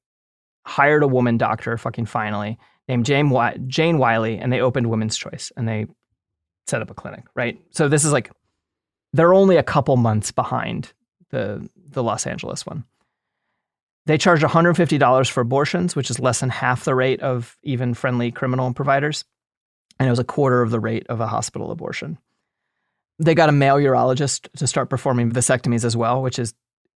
hired 0.65 1.03
a 1.03 1.07
woman 1.07 1.37
doctor, 1.37 1.77
fucking 1.77 2.05
finally, 2.05 2.57
named 2.87 3.05
Jane 3.05 3.33
Jane 3.67 3.97
Wiley, 3.97 4.37
and 4.37 4.53
they 4.53 4.61
opened 4.61 4.89
Women's 4.89 5.17
Choice, 5.17 5.51
and 5.57 5.67
they 5.67 5.87
set 6.67 6.81
up 6.81 6.89
a 6.89 6.93
clinic. 6.93 7.25
Right, 7.35 7.59
so 7.71 7.89
this 7.89 8.05
is 8.05 8.13
like 8.13 8.31
they're 9.11 9.33
only 9.33 9.57
a 9.57 9.63
couple 9.63 9.97
months 9.97 10.31
behind 10.31 10.93
the 11.29 11.67
the 11.75 12.03
Los 12.03 12.25
Angeles 12.25 12.65
one. 12.65 12.85
They 14.05 14.17
charged 14.17 14.43
$150 14.43 15.29
for 15.29 15.41
abortions, 15.41 15.95
which 15.95 16.09
is 16.09 16.19
less 16.19 16.41
than 16.41 16.49
half 16.49 16.83
the 16.83 16.95
rate 16.95 17.21
of 17.21 17.57
even 17.63 17.93
friendly 17.93 18.31
criminal 18.31 18.73
providers. 18.73 19.23
And 19.99 20.07
it 20.07 20.11
was 20.11 20.19
a 20.19 20.25
quarter 20.25 20.61
of 20.61 20.71
the 20.71 20.79
rate 20.79 21.05
of 21.07 21.21
a 21.21 21.27
hospital 21.27 21.71
abortion. 21.71 22.17
They 23.19 23.35
got 23.35 23.49
a 23.49 23.53
male 23.53 23.77
urologist 23.77 24.49
to 24.57 24.67
start 24.67 24.89
performing 24.89 25.31
vasectomies 25.31 25.85
as 25.85 25.95
well, 25.95 26.21
which 26.21 26.39
is 26.39 26.53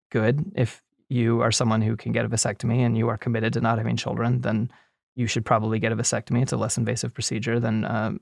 good. 0.09 0.51
If 0.55 0.81
you 1.09 1.41
are 1.41 1.51
someone 1.51 1.81
who 1.81 1.95
can 1.95 2.11
get 2.11 2.25
a 2.25 2.29
vasectomy 2.29 2.79
and 2.79 2.97
you 2.97 3.09
are 3.09 3.17
committed 3.17 3.53
to 3.53 3.61
not 3.61 3.77
having 3.77 3.97
children, 3.97 4.41
then 4.41 4.71
you 5.15 5.27
should 5.27 5.45
probably 5.45 5.77
get 5.77 5.91
a 5.91 5.95
vasectomy. 5.95 6.41
It's 6.41 6.53
a 6.53 6.57
less 6.57 6.77
invasive 6.77 7.13
procedure 7.13 7.59
than 7.59 7.85
um, 7.85 8.21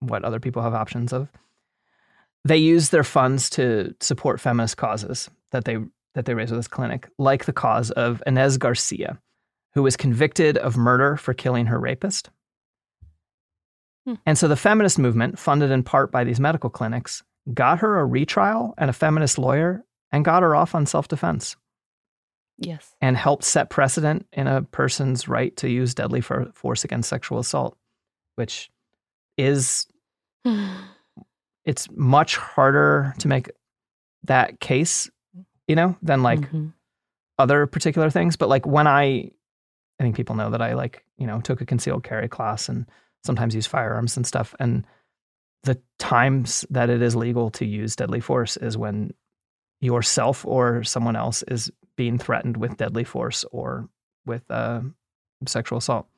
what 0.00 0.24
other 0.24 0.38
people 0.38 0.62
have 0.62 0.74
options 0.74 1.12
of. 1.12 1.28
They 2.44 2.58
use 2.58 2.90
their 2.90 3.04
funds 3.04 3.50
to 3.50 3.94
support 4.00 4.40
feminist 4.40 4.76
causes 4.76 5.28
that 5.50 5.64
they 5.64 5.78
that 6.14 6.24
they 6.24 6.34
raise 6.34 6.50
with 6.50 6.58
this 6.58 6.68
clinic, 6.68 7.08
like 7.18 7.44
the 7.44 7.52
cause 7.52 7.90
of 7.92 8.22
Inez 8.26 8.58
Garcia, 8.58 9.18
who 9.74 9.82
was 9.82 9.96
convicted 9.96 10.58
of 10.58 10.76
murder 10.76 11.16
for 11.16 11.34
killing 11.34 11.66
her 11.66 11.78
rapist. 11.78 12.30
Hmm. 14.06 14.14
And 14.26 14.38
so 14.38 14.48
the 14.48 14.56
feminist 14.56 14.98
movement, 14.98 15.38
funded 15.38 15.70
in 15.70 15.82
part 15.82 16.10
by 16.10 16.24
these 16.24 16.40
medical 16.40 16.70
clinics, 16.70 17.22
got 17.54 17.78
her 17.80 17.98
a 18.00 18.06
retrial 18.06 18.74
and 18.78 18.90
a 18.90 18.94
feminist 18.94 19.38
lawyer 19.38 19.84
and 20.12 20.24
got 20.24 20.42
her 20.42 20.56
off 20.56 20.74
on 20.74 20.86
self 20.86 21.08
defense 21.08 21.56
Yes. 22.58 22.94
and 23.00 23.16
helped 23.16 23.44
set 23.44 23.70
precedent 23.70 24.26
in 24.32 24.46
a 24.46 24.62
person's 24.62 25.28
right 25.28 25.56
to 25.58 25.68
use 25.70 25.94
deadly 25.94 26.20
for- 26.20 26.50
force 26.54 26.84
against 26.84 27.08
sexual 27.08 27.38
assault, 27.38 27.76
which 28.34 28.70
is 29.38 29.86
it's 31.64 31.88
much 31.92 32.36
harder 32.36 33.14
to 33.18 33.28
make 33.28 33.50
that 34.24 34.60
case, 34.60 35.10
you 35.70 35.76
know, 35.76 35.96
than 36.02 36.24
like 36.24 36.40
Mhm. 36.40 36.72
other 37.38 37.64
particular 37.64 38.10
things. 38.10 38.34
But 38.36 38.48
like 38.48 38.66
when 38.66 38.88
I, 38.88 39.30
I 40.00 40.02
think 40.02 40.16
people 40.16 40.34
know 40.34 40.50
that 40.50 40.60
I 40.60 40.74
like, 40.74 41.04
you 41.16 41.28
know, 41.28 41.40
took 41.40 41.60
a 41.60 41.64
concealed 41.64 42.02
carry 42.02 42.26
class 42.28 42.68
and 42.68 42.86
sometimes 43.22 43.54
use 43.54 43.68
firearms 43.68 44.16
and 44.16 44.26
stuff. 44.26 44.52
And 44.58 44.84
the 45.62 45.80
times 46.00 46.66
that 46.70 46.90
it 46.90 47.00
is 47.02 47.14
legal 47.14 47.50
to 47.50 47.64
use 47.64 47.94
deadly 47.94 48.18
force 48.18 48.56
is 48.56 48.76
when 48.76 49.14
yourself 49.80 50.44
or 50.44 50.82
someone 50.82 51.14
else 51.14 51.44
is 51.44 51.70
being 51.94 52.18
threatened 52.18 52.56
with 52.56 52.76
deadly 52.76 53.04
force 53.04 53.44
or 53.52 53.88
with 54.26 54.42
uh, 54.50 54.80
sexual 55.46 55.78
assault. 55.78 56.08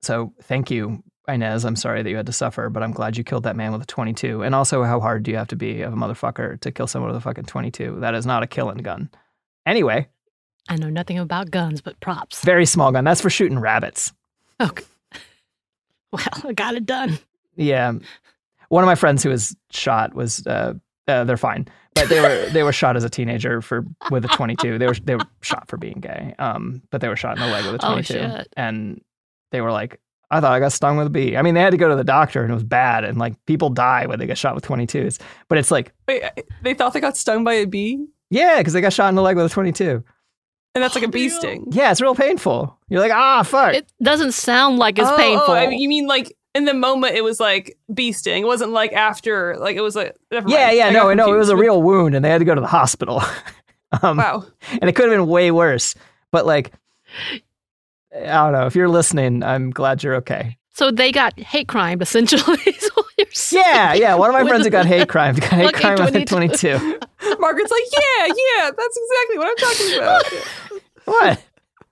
So 0.00 0.32
thank 0.42 0.70
you, 0.70 1.02
Inez. 1.28 1.64
I'm 1.64 1.76
sorry 1.76 2.02
that 2.02 2.10
you 2.10 2.16
had 2.16 2.26
to 2.26 2.32
suffer, 2.32 2.68
but 2.70 2.82
I'm 2.82 2.92
glad 2.92 3.16
you 3.16 3.24
killed 3.24 3.42
that 3.44 3.56
man 3.56 3.72
with 3.72 3.82
a 3.82 3.86
22. 3.86 4.42
And 4.42 4.54
also, 4.54 4.82
how 4.84 5.00
hard 5.00 5.22
do 5.24 5.30
you 5.30 5.36
have 5.36 5.48
to 5.48 5.56
be 5.56 5.82
of 5.82 5.92
a 5.92 5.96
motherfucker 5.96 6.60
to 6.60 6.70
kill 6.72 6.86
someone 6.86 7.10
with 7.10 7.16
a 7.16 7.20
fucking 7.20 7.44
22? 7.44 8.00
That 8.00 8.14
is 8.14 8.26
not 8.26 8.42
a 8.42 8.46
killing 8.46 8.78
gun. 8.78 9.10
Anyway, 9.66 10.08
I 10.68 10.76
know 10.76 10.88
nothing 10.90 11.18
about 11.18 11.50
guns, 11.50 11.80
but 11.80 11.98
props. 12.00 12.42
very 12.44 12.66
small 12.66 12.92
gun. 12.92 13.04
That's 13.04 13.20
for 13.20 13.30
shooting 13.30 13.58
rabbits. 13.58 14.12
Okay. 14.60 14.84
Well, 16.12 16.22
I 16.44 16.52
got 16.52 16.74
it 16.74 16.86
done. 16.86 17.18
Yeah. 17.56 17.92
One 18.68 18.82
of 18.84 18.86
my 18.86 18.94
friends 18.94 19.22
who 19.22 19.30
was 19.30 19.54
shot 19.70 20.14
was 20.14 20.46
uh, 20.46 20.74
uh, 21.08 21.24
they're 21.24 21.36
fine, 21.36 21.66
but 21.94 22.08
they 22.08 22.20
were 22.20 22.46
they 22.52 22.62
were 22.62 22.72
shot 22.72 22.96
as 22.96 23.04
a 23.04 23.10
teenager 23.10 23.60
for 23.60 23.84
with 24.10 24.24
a 24.24 24.28
22. 24.28 24.78
They 24.78 24.86
were 24.86 24.94
they 24.94 25.16
were 25.16 25.24
shot 25.42 25.68
for 25.68 25.76
being 25.76 25.98
gay. 26.00 26.34
Um, 26.38 26.80
but 26.90 27.00
they 27.00 27.08
were 27.08 27.16
shot 27.16 27.36
in 27.36 27.42
the 27.42 27.48
leg 27.48 27.64
with 27.70 27.82
a 27.82 27.86
Oh, 27.86 27.92
22, 27.94 28.12
shit. 28.14 28.48
and 28.56 29.00
they 29.50 29.60
were 29.60 29.72
like, 29.72 30.00
I 30.30 30.40
thought 30.40 30.52
I 30.52 30.58
got 30.60 30.72
stung 30.72 30.96
with 30.96 31.06
a 31.06 31.10
bee. 31.10 31.36
I 31.36 31.42
mean, 31.42 31.54
they 31.54 31.60
had 31.60 31.70
to 31.70 31.76
go 31.76 31.88
to 31.88 31.94
the 31.96 32.02
doctor, 32.04 32.42
and 32.42 32.50
it 32.50 32.54
was 32.54 32.64
bad. 32.64 33.04
And 33.04 33.16
like 33.18 33.34
people 33.46 33.70
die 33.70 34.06
when 34.06 34.18
they 34.18 34.26
get 34.26 34.36
shot 34.38 34.54
with 34.54 34.64
22s, 34.64 35.20
but 35.48 35.56
it's 35.58 35.70
like, 35.70 35.92
Wait, 36.08 36.22
they 36.62 36.74
thought 36.74 36.92
they 36.94 37.00
got 37.00 37.16
stung 37.16 37.44
by 37.44 37.54
a 37.54 37.64
bee, 37.66 38.04
yeah, 38.30 38.58
because 38.58 38.72
they 38.72 38.80
got 38.80 38.92
shot 38.92 39.08
in 39.08 39.14
the 39.14 39.22
leg 39.22 39.36
with 39.36 39.46
a 39.46 39.48
22. 39.48 40.02
and 40.74 40.82
that's 40.84 40.94
like 40.96 41.04
a 41.04 41.08
bee 41.08 41.28
sting. 41.28 41.66
Yeah, 41.70 41.90
it's 41.92 42.00
real 42.00 42.14
painful. 42.16 42.76
You're 42.88 43.00
like, 43.00 43.12
ah, 43.12 43.42
fuck. 43.44 43.74
It 43.74 43.90
doesn't 44.02 44.32
sound 44.32 44.78
like 44.78 44.98
it's 44.98 45.08
Oh, 45.08 45.16
painful. 45.16 45.54
Oh, 45.54 45.54
I 45.54 45.68
mean, 45.68 45.78
you 45.78 45.88
mean 45.88 46.06
like 46.08 46.36
in 46.56 46.64
the 46.64 46.74
moment 46.74 47.14
it 47.14 47.22
was 47.22 47.38
like 47.38 47.78
bee 47.94 48.10
sting. 48.12 48.42
It 48.42 48.46
wasn't 48.46 48.72
like 48.72 48.92
after, 48.92 49.56
like 49.58 49.76
it 49.76 49.80
was 49.80 49.94
like. 49.94 50.16
yeah, 50.32 50.70
yeah, 50.72 50.86
I 50.88 50.90
no, 50.90 51.14
no, 51.14 51.32
it 51.32 51.38
was 51.38 51.50
a 51.50 51.56
real 51.56 51.80
wound, 51.82 52.14
and 52.16 52.24
they 52.24 52.30
had 52.30 52.38
to 52.38 52.44
go 52.44 52.54
to 52.54 52.60
the 52.60 52.66
hospital. 52.66 53.22
um, 54.02 54.16
Wow. 54.16 54.44
and 54.72 54.90
it 54.90 54.94
could 54.96 55.08
have 55.08 55.16
been 55.16 55.28
way 55.28 55.50
worse. 55.52 55.94
But 56.32 56.44
like, 56.46 56.72
I 58.16 58.44
don't 58.44 58.52
know. 58.52 58.66
If 58.66 58.74
you're 58.74 58.88
listening, 58.88 59.42
I'm 59.42 59.70
glad 59.70 60.02
you're 60.02 60.14
okay. 60.16 60.56
so 60.74 60.90
they 60.90 61.12
got 61.12 61.38
hate 61.38 61.68
crime 61.68 62.00
essentially. 62.00 62.58
is 62.66 62.90
what 62.94 63.06
you're. 63.18 63.26
Yeah, 63.52 63.94
yeah. 63.94 64.14
One 64.14 64.30
of 64.30 64.34
my 64.34 64.48
friends 64.48 64.64
who 64.64 64.70
got 64.70 64.86
hate 64.86 65.08
crime 65.08 65.34
got 65.36 65.50
hate 65.50 65.64
Like 65.66 65.74
crime 65.76 65.94
822. 65.94 66.78
22. 66.78 67.38
Margaret's 67.40 67.70
like, 67.70 67.82
yeah, 67.92 68.26
yeah, 68.26 68.70
that's 68.70 68.98
exactly 68.98 69.38
what 69.38 69.48
I'm 69.48 69.56
talking 69.56 69.96
about. 69.98 70.24
What? 71.06 71.40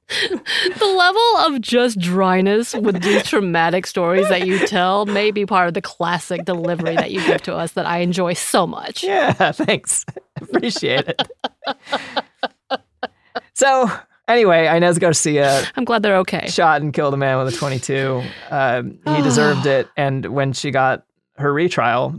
The 0.08 0.84
level 0.86 1.54
of 1.54 1.60
just 1.60 2.00
dryness 2.00 2.74
with 2.74 3.00
these 3.00 3.22
traumatic 3.22 3.86
stories 3.86 4.28
that 4.28 4.44
you 4.44 4.66
tell 4.66 5.06
may 5.06 5.30
be 5.30 5.46
part 5.46 5.68
of 5.68 5.74
the 5.74 5.80
classic 5.80 6.44
delivery 6.44 6.96
that 6.96 7.12
you 7.12 7.24
give 7.24 7.42
to 7.42 7.54
us 7.54 7.72
that 7.72 7.86
I 7.86 7.98
enjoy 7.98 8.32
so 8.34 8.66
much. 8.66 9.04
Yeah, 9.04 9.52
thanks. 9.52 10.04
Appreciate 10.40 11.04
it. 11.08 11.22
so 13.54 13.88
anyway, 14.28 14.66
Inez 14.74 14.98
Garcia 14.98 15.62
I'm 15.76 15.84
glad 15.84 16.02
they're 16.02 16.16
okay. 16.18 16.46
shot 16.48 16.82
and 16.82 16.92
killed 16.92 17.14
a 17.14 17.16
man 17.16 17.38
with 17.38 17.54
a 17.54 17.56
22. 17.56 18.22
Um, 18.50 18.98
he 19.06 19.22
deserved 19.22 19.66
it. 19.66 19.88
And 19.96 20.26
when 20.26 20.52
she 20.52 20.70
got 20.70 21.04
her 21.36 21.52
retrial, 21.52 22.14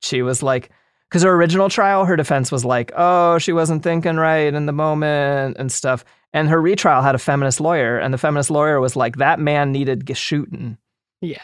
she 0.00 0.22
was 0.22 0.42
like, 0.42 0.70
because 1.08 1.22
her 1.22 1.32
original 1.32 1.68
trial, 1.68 2.04
her 2.04 2.16
defense 2.16 2.52
was 2.52 2.64
like, 2.64 2.92
oh, 2.96 3.38
she 3.38 3.52
wasn't 3.52 3.82
thinking 3.82 4.16
right 4.16 4.52
in 4.52 4.66
the 4.66 4.72
moment 4.72 5.56
and 5.58 5.72
stuff. 5.72 6.04
And 6.34 6.48
her 6.50 6.60
retrial 6.60 7.00
had 7.00 7.14
a 7.14 7.18
feminist 7.18 7.58
lawyer, 7.58 7.98
and 7.98 8.12
the 8.12 8.18
feminist 8.18 8.50
lawyer 8.50 8.78
was 8.80 8.94
like, 8.94 9.16
that 9.16 9.40
man 9.40 9.72
needed 9.72 10.14
shooting. 10.14 10.76
Yeah. 11.22 11.40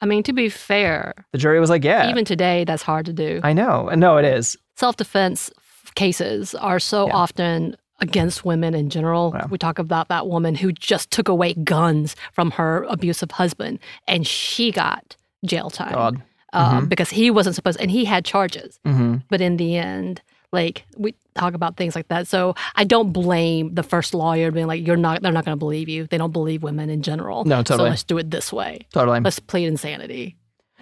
I 0.00 0.06
mean, 0.06 0.22
to 0.22 0.32
be 0.32 0.48
fair, 0.48 1.12
The 1.32 1.38
jury 1.38 1.60
was 1.60 1.68
like, 1.68 1.84
yeah, 1.84 2.08
even 2.08 2.24
today, 2.24 2.64
that's 2.64 2.82
hard 2.82 3.04
to 3.06 3.12
do. 3.12 3.40
I 3.44 3.52
know. 3.52 3.88
And 3.90 4.00
no, 4.00 4.16
it 4.16 4.24
is. 4.24 4.56
Self 4.76 4.96
defense 4.96 5.50
cases 5.94 6.54
are 6.54 6.80
so 6.80 7.06
Yeah. 7.08 7.12
often 7.14 7.76
against 8.00 8.44
women 8.44 8.74
in 8.74 8.90
general. 8.90 9.36
We 9.50 9.58
talk 9.58 9.78
about 9.78 10.08
that 10.08 10.26
woman 10.26 10.54
who 10.54 10.72
just 10.72 11.10
took 11.10 11.28
away 11.28 11.54
guns 11.54 12.16
from 12.32 12.50
her 12.52 12.84
abusive 12.88 13.30
husband, 13.32 13.78
and 14.08 14.26
she 14.26 14.72
got 14.72 15.16
jail 15.44 15.70
time 15.70 16.22
um, 16.52 16.84
Mhm. 16.84 16.88
because 16.88 17.10
he 17.10 17.30
wasn't 17.30 17.54
supposed, 17.54 17.80
and 17.80 17.90
he 17.90 18.04
had 18.04 18.24
charges. 18.24 18.78
hmm 18.84 19.16
But 19.30 19.40
in 19.40 19.56
the 19.56 19.76
end, 19.76 20.20
like 20.52 20.84
we 20.98 21.14
talk 21.34 21.54
about 21.54 21.76
things 21.76 21.94
like 21.96 22.08
that. 22.08 22.26
So 22.26 22.54
I 22.76 22.84
don't 22.84 23.10
blame 23.12 23.74
the 23.74 23.82
first 23.82 24.12
lawyer 24.14 24.50
being 24.50 24.66
like, 24.66 24.86
"You're 24.86 24.96
not. 24.98 25.22
They're 25.22 25.32
not 25.32 25.44
going 25.46 25.56
to 25.56 25.58
believe 25.58 25.88
you. 25.88 26.06
They 26.06 26.18
don't 26.18 26.32
believe 26.32 26.62
women 26.62 26.90
in 26.90 27.00
general. 27.02 27.44
No, 27.44 27.62
totally. 27.62 27.86
So 27.86 27.90
let's 27.90 28.04
do 28.04 28.18
it 28.18 28.30
this 28.30 28.52
way. 28.52 28.86
Totally. 28.92 29.20
Let's 29.20 29.38
plead 29.38 29.66
insanity." 29.66 30.36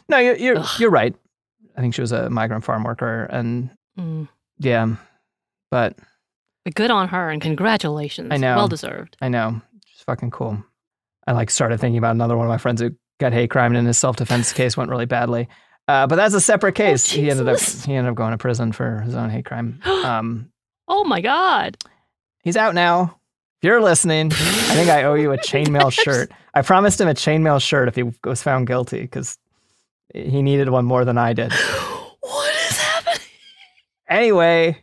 No, 0.08 0.18
you're, 0.18 0.34
you're, 0.36 0.64
you're 0.78 0.90
right. 0.90 1.14
I 1.76 1.80
think 1.80 1.94
she 1.94 2.00
was 2.00 2.10
a 2.10 2.28
migrant 2.28 2.64
farm 2.64 2.82
worker. 2.82 3.24
And 3.30 3.70
Mm. 3.98 4.26
yeah, 4.58 4.96
But 5.70 5.96
good 6.74 6.90
on 6.90 7.08
her 7.08 7.30
and 7.30 7.40
congratulations. 7.40 8.28
I 8.30 8.36
know. 8.36 8.56
Well 8.56 8.68
deserved. 8.68 9.16
I 9.20 9.28
know. 9.28 9.60
It's 9.92 10.02
fucking 10.02 10.30
cool. 10.30 10.62
I 11.26 11.32
like 11.32 11.50
started 11.50 11.78
thinking 11.80 11.98
about 11.98 12.14
another 12.14 12.36
one 12.36 12.46
of 12.46 12.50
my 12.50 12.58
friends 12.58 12.80
who 12.80 12.90
got 13.18 13.32
hate 13.32 13.50
crime 13.50 13.74
and 13.74 13.86
his 13.86 13.98
self 13.98 14.16
defense 14.16 14.52
case 14.54 14.76
went 14.76 14.90
really 14.90 15.06
badly. 15.06 15.48
Uh, 15.88 16.06
but 16.06 16.16
that's 16.16 16.34
a 16.34 16.40
separate 16.40 16.74
case. 16.74 17.10
he 17.10 17.30
ended 17.30 17.48
up 17.48 17.58
he 17.60 17.94
ended 17.94 18.10
up 18.10 18.16
going 18.16 18.30
to 18.32 18.38
prison 18.38 18.70
for 18.72 19.00
his 19.00 19.14
own 19.14 19.30
hate 19.30 19.44
crime. 19.44 19.80
Um, 19.86 20.50
Oh 20.88 21.04
my 21.04 21.20
God. 21.20 21.76
he's 22.42 22.56
out 22.56 22.74
now. 22.74 23.16
If 23.62 23.66
you're 23.66 23.80
listening, 23.82 24.32
I 24.32 24.74
think 24.74 24.88
I 24.90 25.04
owe 25.04 25.14
you 25.14 25.32
a 25.32 25.38
chainmail 25.50 25.92
shirt. 25.92 26.32
I 26.54 26.62
promised 26.62 27.00
him 27.00 27.08
a 27.08 27.14
chainmail 27.14 27.60
shirt 27.62 27.86
if 27.88 27.94
he 27.96 28.04
was 28.24 28.42
found 28.42 28.66
guilty 28.66 29.02
because 29.02 29.38
he 30.14 30.42
needed 30.42 30.68
one 30.70 30.84
more 30.84 31.04
than 31.04 31.18
I 31.18 31.32
did. 31.32 31.52
What 32.20 32.54
is 32.70 32.78
happening? 32.78 33.20
Anyway, 34.08 34.82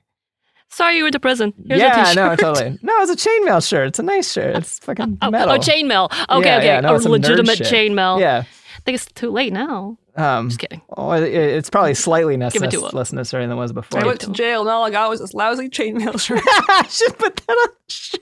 Sorry 0.77 0.97
you 0.97 1.03
went 1.05 1.13
to 1.13 1.19
prison. 1.19 1.55
Here's 1.67 1.81
yeah, 1.81 2.03
t-shirt. 2.03 2.15
no, 2.15 2.35
totally. 2.35 2.77
No, 2.83 2.93
it's 3.01 3.09
a 3.11 3.15
chainmail 3.29 3.67
shirt. 3.67 3.87
It's 3.87 3.97
a 3.97 4.03
nice 4.03 4.31
shirt. 4.31 4.55
It's 4.57 4.77
fucking 4.77 5.17
Oh, 5.23 5.31
metal. 5.31 5.55
oh, 5.55 5.57
chainmail. 5.57 6.11
Okay, 6.29 6.47
Yeah, 6.47 6.57
okay. 6.57 6.65
yeah, 6.67 6.79
no, 6.81 6.95
a 6.95 6.97
legitimate 6.97 7.57
chainmail. 7.57 8.19
Yeah. 8.19 8.43
I 8.45 8.79
think 8.85 8.93
it's 8.95 9.07
too 9.07 9.31
late 9.31 9.51
now. 9.53 9.97
Um, 10.15 10.49
Just 10.49 10.59
kidding. 10.59 10.83
oh, 10.95 11.13
it- 11.13 11.33
it's 11.33 11.71
probably 11.71 11.95
slightly 11.95 12.37
less, 12.37 12.53
Give 12.53 12.61
it 12.61 12.69
to 12.71 12.79
less, 12.95 13.11
necessary 13.11 13.45
than 13.45 13.53
it 13.53 13.59
was 13.59 13.73
before. 13.73 14.03
I 14.03 14.05
went 14.05 14.19
to 14.21 14.31
jail 14.31 14.61
and 14.61 14.69
all 14.69 14.83
I 14.83 14.91
got 14.91 15.09
was 15.09 15.19
this 15.19 15.33
lousy 15.33 15.67
chainmail 15.67 16.19
shirt. 16.23 16.41
I 16.45 16.85
should 16.87 17.17
put 17.17 17.37
that 17.37 17.49
on 17.49 17.69
shirt. 17.87 18.21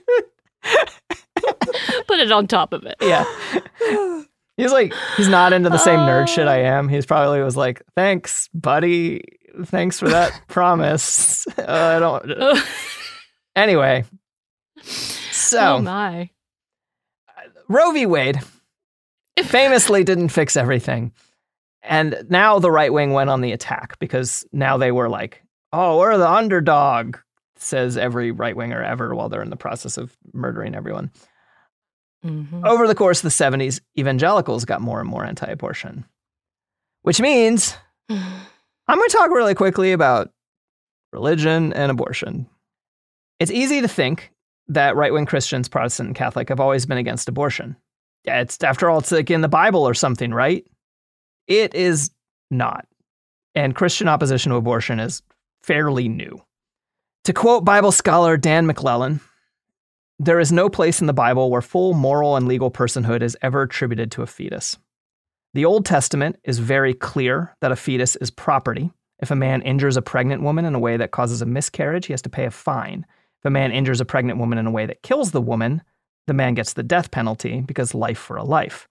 Put 2.08 2.18
it 2.20 2.32
on 2.32 2.46
top 2.46 2.72
of 2.72 2.84
it. 2.86 2.94
Yeah. 3.02 3.24
He's 4.56 4.72
like, 4.72 4.94
he's 5.18 5.28
not 5.28 5.52
into 5.52 5.68
the 5.68 5.76
same 5.78 6.00
nerd 6.00 6.28
shit 6.28 6.48
I 6.48 6.62
am. 6.62 6.88
He's 6.88 7.04
probably 7.04 7.42
was 7.42 7.56
like, 7.56 7.82
thanks, 7.94 8.48
buddy. 8.54 9.22
Thanks 9.64 9.98
for 9.98 10.08
that 10.08 10.40
promise. 10.48 11.46
Uh, 11.58 11.96
I 11.96 11.98
don't. 11.98 12.62
Anyway. 13.56 14.04
So, 14.82 15.76
oh 15.76 15.78
my. 15.80 16.30
Roe 17.68 17.90
v. 17.92 18.06
Wade 18.06 18.40
famously 19.42 20.04
didn't 20.04 20.28
fix 20.28 20.56
everything. 20.56 21.12
And 21.82 22.26
now 22.28 22.58
the 22.58 22.70
right 22.70 22.92
wing 22.92 23.12
went 23.12 23.30
on 23.30 23.40
the 23.40 23.52
attack 23.52 23.98
because 23.98 24.44
now 24.52 24.76
they 24.76 24.92
were 24.92 25.08
like, 25.08 25.42
oh, 25.72 25.98
we're 25.98 26.18
the 26.18 26.28
underdog, 26.28 27.16
says 27.56 27.96
every 27.96 28.30
right 28.30 28.56
winger 28.56 28.82
ever 28.82 29.14
while 29.14 29.28
they're 29.28 29.42
in 29.42 29.50
the 29.50 29.56
process 29.56 29.96
of 29.96 30.16
murdering 30.32 30.74
everyone. 30.74 31.10
Mhm. 32.24 32.66
Over 32.66 32.86
the 32.88 32.94
course 32.94 33.18
of 33.18 33.24
the 33.24 33.44
70s, 33.44 33.80
evangelicals 33.98 34.64
got 34.64 34.80
more 34.80 35.00
and 35.00 35.08
more 35.08 35.24
anti 35.24 35.46
abortion, 35.46 36.04
which 37.02 37.20
means 37.20 37.76
I'm 38.88 38.98
going 38.98 39.08
to 39.08 39.16
talk 39.16 39.30
really 39.30 39.54
quickly 39.54 39.92
about 39.92 40.30
religion 41.12 41.72
and 41.72 41.90
abortion. 41.90 42.46
It's 43.40 43.50
easy 43.50 43.80
to 43.80 43.88
think 43.88 44.32
that 44.68 44.96
right 44.96 45.12
wing 45.12 45.26
Christians, 45.26 45.68
Protestant, 45.68 46.08
and 46.08 46.16
Catholic 46.16 46.48
have 46.48 46.60
always 46.60 46.86
been 46.86 46.98
against 46.98 47.28
abortion. 47.28 47.76
It's, 48.24 48.62
after 48.62 48.88
all, 48.88 48.98
it's 48.98 49.12
like 49.12 49.30
in 49.30 49.40
the 49.40 49.48
Bible 49.48 49.86
or 49.86 49.94
something, 49.94 50.32
right? 50.32 50.66
It 51.46 51.74
is 51.74 52.10
not. 52.50 52.86
And 53.54 53.74
Christian 53.74 54.08
opposition 54.08 54.50
to 54.50 54.56
abortion 54.56 55.00
is 55.00 55.22
fairly 55.62 56.08
new. 56.08 56.40
To 57.24 57.32
quote 57.32 57.64
Bible 57.64 57.92
scholar 57.92 58.36
Dan 58.36 58.66
McClellan, 58.66 59.20
there 60.18 60.40
is 60.40 60.52
no 60.52 60.68
place 60.68 61.00
in 61.00 61.06
the 61.06 61.12
Bible 61.12 61.50
where 61.50 61.62
full 61.62 61.92
moral 61.92 62.36
and 62.36 62.46
legal 62.46 62.70
personhood 62.70 63.22
is 63.22 63.36
ever 63.42 63.62
attributed 63.62 64.10
to 64.12 64.22
a 64.22 64.26
fetus. 64.26 64.78
The 65.56 65.64
Old 65.64 65.86
Testament 65.86 66.36
is 66.44 66.58
very 66.58 66.92
clear 66.92 67.56
that 67.62 67.72
a 67.72 67.76
fetus 67.76 68.14
is 68.16 68.30
property. 68.30 68.90
If 69.20 69.30
a 69.30 69.34
man 69.34 69.62
injures 69.62 69.96
a 69.96 70.02
pregnant 70.02 70.42
woman 70.42 70.66
in 70.66 70.74
a 70.74 70.78
way 70.78 70.98
that 70.98 71.12
causes 71.12 71.40
a 71.40 71.46
miscarriage, 71.46 72.04
he 72.04 72.12
has 72.12 72.20
to 72.20 72.28
pay 72.28 72.44
a 72.44 72.50
fine. 72.50 73.06
If 73.38 73.46
a 73.46 73.50
man 73.50 73.72
injures 73.72 74.02
a 74.02 74.04
pregnant 74.04 74.38
woman 74.38 74.58
in 74.58 74.66
a 74.66 74.70
way 74.70 74.84
that 74.84 75.02
kills 75.02 75.30
the 75.30 75.40
woman, 75.40 75.80
the 76.26 76.34
man 76.34 76.52
gets 76.52 76.74
the 76.74 76.82
death 76.82 77.10
penalty 77.10 77.62
because 77.62 77.94
life 77.94 78.18
for 78.18 78.36
a 78.36 78.44
life. 78.44 78.86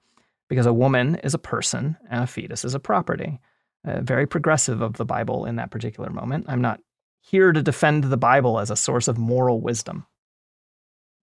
Because 0.49 0.65
a 0.65 0.73
woman 0.73 1.17
is 1.23 1.35
a 1.35 1.37
person 1.37 1.97
and 2.09 2.23
a 2.23 2.25
fetus 2.25 2.65
is 2.65 2.73
a 2.73 2.79
property. 2.79 3.39
Uh, 3.87 4.01
very 4.01 4.25
progressive 4.25 4.81
of 4.81 4.93
the 4.93 5.05
Bible 5.05 5.45
in 5.45 5.57
that 5.57 5.69
particular 5.69 6.09
moment. 6.09 6.45
I'm 6.49 6.61
not 6.61 6.79
here 7.21 7.51
to 7.51 7.61
defend 7.61 8.05
the 8.05 8.17
Bible 8.17 8.57
as 8.57 8.71
a 8.71 8.75
source 8.75 9.07
of 9.07 9.19
moral 9.19 9.61
wisdom. 9.61 10.07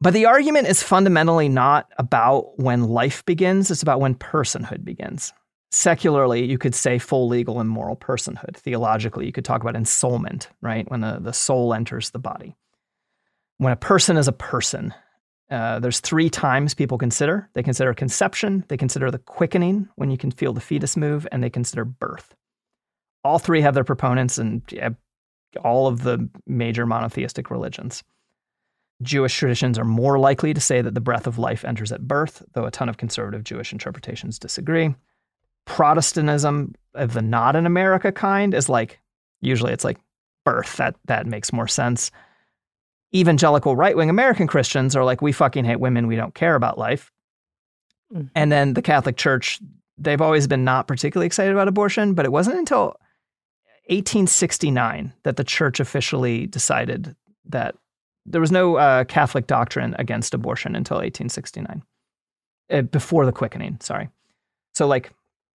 But 0.02 0.14
the 0.14 0.26
argument 0.26 0.68
is 0.68 0.82
fundamentally 0.82 1.48
not 1.48 1.88
about 1.98 2.58
when 2.60 2.86
life 2.86 3.24
begins, 3.26 3.70
it's 3.70 3.84
about 3.84 4.00
when 4.00 4.16
personhood 4.16 4.84
begins. 4.84 5.32
Secularly, 5.70 6.44
you 6.44 6.58
could 6.58 6.76
say 6.76 6.98
full 6.98 7.28
legal 7.28 7.60
and 7.60 7.70
moral 7.70 7.96
personhood. 7.96 8.58
Theologically, 8.58 9.28
you 9.28 9.32
could 9.32 9.46
talk 9.46 9.62
about 9.62 9.76
ensoulment, 9.76 10.48
right? 10.60 10.90
When 10.90 11.02
the, 11.02 11.20
the 11.22 11.32
soul 11.32 11.74
enters 11.74 12.10
the 12.10 12.20
body. 12.20 12.58
When 13.58 13.72
a 13.72 13.78
person 13.78 14.18
is 14.18 14.28
a 14.28 14.34
person, 14.34 14.94
uh, 15.52 15.80
there's 15.80 16.00
three 16.00 16.30
times 16.30 16.74
people 16.74 16.98
consider. 16.98 17.50
They 17.54 17.62
consider 17.62 17.94
conception, 17.94 18.66
they 18.70 18.78
consider 18.78 19.12
the 19.12 19.20
quickening, 19.20 19.88
when 19.96 20.10
you 20.10 20.18
can 20.18 20.32
feel 20.32 20.52
the 20.52 20.62
fetus 20.62 20.98
move, 20.98 21.28
and 21.32 21.44
they 21.44 21.50
consider 21.50 21.86
birth. 21.86 22.34
All 23.24 23.38
three 23.38 23.62
have 23.62 23.76
their 23.76 23.84
proponents 23.84 24.40
yeah, 24.72 24.90
all 25.64 25.88
of 25.88 26.02
the 26.02 26.28
major 26.48 26.86
monotheistic 26.86 27.52
religions. 27.52 28.04
Jewish 29.02 29.36
traditions 29.36 29.80
are 29.80 29.86
more 29.86 30.20
likely 30.20 30.54
to 30.54 30.62
say 30.62 30.82
that 30.82 30.94
the 30.94 31.02
breath 31.02 31.28
of 31.28 31.38
life 31.38 31.66
enters 31.66 31.92
at 31.92 32.08
birth, 32.08 32.44
though 32.54 32.66
a 32.66 32.72
ton 32.72 32.90
of 32.90 32.98
conservative 32.98 33.44
Jewish 33.44 33.72
interpretations 33.72 34.38
disagree. 34.38 34.94
Protestantism 35.66 36.76
of 36.94 37.14
the 37.14 37.22
not 37.22 37.56
in 37.56 37.66
America 37.66 38.12
kind 38.12 38.54
is 38.54 38.70
like 38.70 39.00
usually 39.42 39.74
it's 39.74 39.84
like 39.84 39.98
birth. 40.44 40.78
That 40.78 40.96
that 41.06 41.26
makes 41.26 41.54
more 41.54 41.68
sense. 41.68 42.12
Evangelical 43.14 43.76
right 43.76 43.96
wing 43.96 44.10
American 44.10 44.48
Christians 44.48 44.96
are 44.96 45.04
like, 45.04 45.22
we 45.22 45.32
fucking 45.32 45.66
hate 45.66 45.80
women, 45.80 46.08
we 46.08 46.16
don't 46.16 46.36
care 46.36 46.56
about 46.56 46.78
life. 46.78 47.12
Mhm. 48.14 48.30
And 48.36 48.52
then 48.52 48.74
the 48.74 48.82
Catholic 48.82 49.18
Church, 49.18 49.60
they've 49.98 50.22
always 50.22 50.48
been 50.48 50.64
not 50.64 50.88
particularly 50.88 51.28
excited 51.28 51.52
about 51.52 51.68
abortion, 51.68 52.14
but 52.14 52.26
it 52.26 52.32
wasn't 52.32 52.58
until 52.58 52.96
1869 53.90 55.14
that 55.24 55.36
the 55.36 55.44
church 55.44 55.80
officially 55.80 56.48
decided 56.48 57.16
that 57.46 57.76
there 58.26 58.42
was 58.42 58.52
no 58.52 58.76
uh, 58.76 59.04
Catholic 59.06 59.48
doctrine 59.48 59.96
against 59.98 60.34
abortion 60.34 60.76
until 60.76 60.98
1869, 60.98 61.84
uh, 62.70 62.82
before 62.84 63.26
the 63.26 63.32
quickening, 63.32 63.78
sorry. 63.82 64.10
So, 64.74 64.88
like 64.88 65.12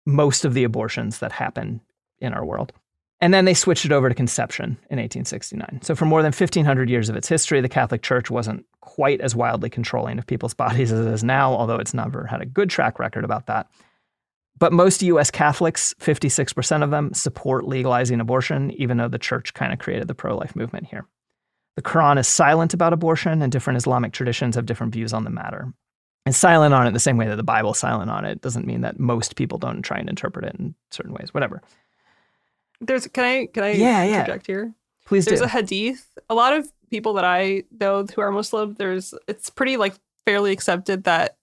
most 0.06 0.46
of 0.46 0.54
the 0.54 0.64
abortions 0.64 1.20
that 1.20 1.32
happen 1.32 1.82
in 2.20 2.34
our 2.34 2.46
world. 2.46 2.74
And 3.22 3.34
then 3.34 3.46
they 3.46 3.54
switched 3.54 3.86
it 3.86 3.92
over 3.92 4.10
to 4.10 4.16
conception 4.16 4.78
in 4.90 5.00
1869. 5.00 5.80
So, 5.84 5.96
for 5.96 6.06
more 6.06 6.22
than 6.22 6.34
1,500 6.34 6.90
years 6.90 7.10
of 7.10 7.16
its 7.16 7.28
history, 7.28 7.62
the 7.62 7.70
Catholic 7.70 8.02
Church 8.02 8.30
wasn't 8.30 8.66
quite 8.82 9.22
as 9.22 9.36
wildly 9.36 9.70
controlling 9.70 10.18
of 10.18 10.28
people's 10.28 10.54
bodies 10.66 10.92
as 10.92 11.06
it 11.06 11.12
is 11.12 11.24
now, 11.24 11.54
although 11.54 11.78
it's 11.78 11.94
never 11.94 12.26
had 12.26 12.42
a 12.42 12.46
good 12.46 12.70
track 12.70 13.00
record 13.00 13.24
about 13.24 13.48
that. 13.48 13.68
But 14.58 14.72
most 14.72 15.02
US 15.04 15.32
Catholics, 15.32 15.94
56% 16.00 16.84
of 16.84 16.90
them, 16.90 17.14
support 17.14 17.66
legalizing 17.66 18.22
abortion, 18.22 18.72
even 18.72 18.98
though 18.98 19.10
the 19.10 19.20
church 19.20 19.54
kind 19.54 19.74
of 19.74 19.80
created 19.80 20.08
the 20.08 20.16
pro 20.16 20.36
life 20.36 20.56
movement 20.56 20.88
here. 20.88 21.06
The 21.76 21.82
Quran 21.82 22.18
is 22.18 22.28
silent 22.28 22.74
about 22.74 22.94
abortion, 22.94 23.42
and 23.42 23.52
different 23.52 23.78
Islamic 23.78 24.14
traditions 24.14 24.56
have 24.56 24.66
different 24.66 24.94
views 24.94 25.14
on 25.14 25.24
the 25.26 25.30
matter. 25.30 25.74
It's 26.26 26.38
silent 26.38 26.74
on 26.74 26.88
it 26.88 26.92
the 26.92 27.00
same 27.00 27.18
way 27.18 27.28
that 27.28 27.36
the 27.36 27.44
Bible 27.44 27.74
is 27.74 27.80
silent 27.80 28.10
on 28.10 28.26
it. 28.26 28.42
Doesn't 28.42 28.66
mean 28.66 28.82
that 28.82 29.00
most 29.00 29.36
people 29.36 29.58
don't 29.58 29.82
try 29.84 29.98
and 29.98 30.10
interpret 30.10 30.46
it 30.46 30.56
in 30.56 30.74
certain 30.92 31.14
ways. 31.14 31.34
Whatever. 31.34 31.62
There's 32.82 33.08
can 33.08 33.24
I 33.24 33.46
can 33.48 33.64
I 33.64 33.72
Yeah, 33.72 34.04
yeah. 34.04 34.20
interject 34.22 34.48
here? 34.48 34.74
Please 35.06 35.26
There's 35.26 35.40
do. 35.40 35.46
a 35.46 35.50
hadith. 35.50 36.08
A 36.30 36.34
lot 36.34 36.54
of 36.54 36.72
people 36.90 37.14
that 37.14 37.26
I 37.26 37.64
know 37.80 38.06
who 38.06 38.22
are 38.22 38.32
Muslim, 38.32 38.74
there's 38.80 39.14
it's 39.28 39.50
pretty 39.50 39.78
like 39.78 39.94
fairly 40.26 40.52
accepted 40.52 41.04
that 41.04 41.38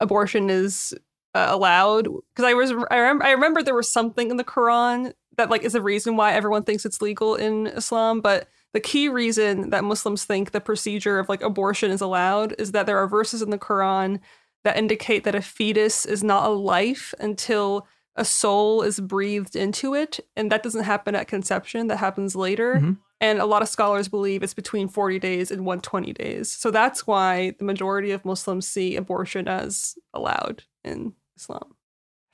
abortion 0.00 0.48
is 0.48 0.94
uh, 1.34 1.46
allowed. 1.50 2.04
Because 2.04 2.44
I 2.48 2.54
was 2.54 2.72
I 2.90 2.96
remember 2.96 3.24
I 3.24 3.30
remember 3.32 3.62
there 3.62 3.74
was 3.74 3.90
something 3.92 4.30
in 4.30 4.38
the 4.38 4.44
Quran 4.44 5.12
that 5.36 5.50
like 5.50 5.62
is 5.62 5.74
the 5.74 5.82
reason 5.82 6.16
why 6.16 6.32
everyone 6.32 6.62
thinks 6.62 6.86
it's 6.86 7.02
legal 7.02 7.34
in 7.34 7.66
Islam, 7.66 8.20
but 8.22 8.48
the 8.72 8.80
key 8.80 9.08
reason 9.08 9.70
that 9.70 9.84
Muslims 9.84 10.24
think 10.24 10.50
the 10.50 10.60
procedure 10.60 11.18
of 11.18 11.28
like 11.28 11.42
abortion 11.42 11.90
is 11.90 12.00
allowed 12.00 12.54
is 12.58 12.72
that 12.72 12.86
there 12.86 12.98
are 12.98 13.06
verses 13.06 13.42
in 13.42 13.50
the 13.50 13.58
Quran 13.58 14.20
that 14.64 14.76
indicate 14.76 15.24
that 15.24 15.34
a 15.34 15.42
fetus 15.42 16.06
is 16.06 16.22
not 16.22 16.46
a 16.46 16.52
life 16.54 17.12
until 17.18 17.86
a 18.16 18.24
soul 18.24 18.82
is 18.82 19.00
breathed 19.00 19.56
into 19.56 19.94
it 19.94 20.20
and 20.36 20.52
that 20.52 20.62
doesn't 20.62 20.84
happen 20.84 21.14
at 21.14 21.26
conception 21.28 21.86
that 21.88 21.96
happens 21.98 22.36
later. 22.36 22.76
Mhm. 22.76 22.98
and 23.20 23.38
a 23.38 23.46
lot 23.46 23.62
of 23.62 23.68
scholars 23.68 24.08
believe 24.08 24.42
it's 24.42 24.52
between 24.52 24.88
40 24.88 25.18
days 25.20 25.52
and 25.52 25.64
120 25.64 26.12
days. 26.12 26.50
So 26.50 26.72
that's 26.72 27.06
why 27.06 27.54
the 27.58 27.64
majority 27.64 28.10
of 28.10 28.24
muslims 28.24 28.66
see 28.66 28.96
abortion 28.96 29.46
as 29.46 29.94
allowed 30.12 30.64
in 30.82 31.14
islam. 31.38 31.76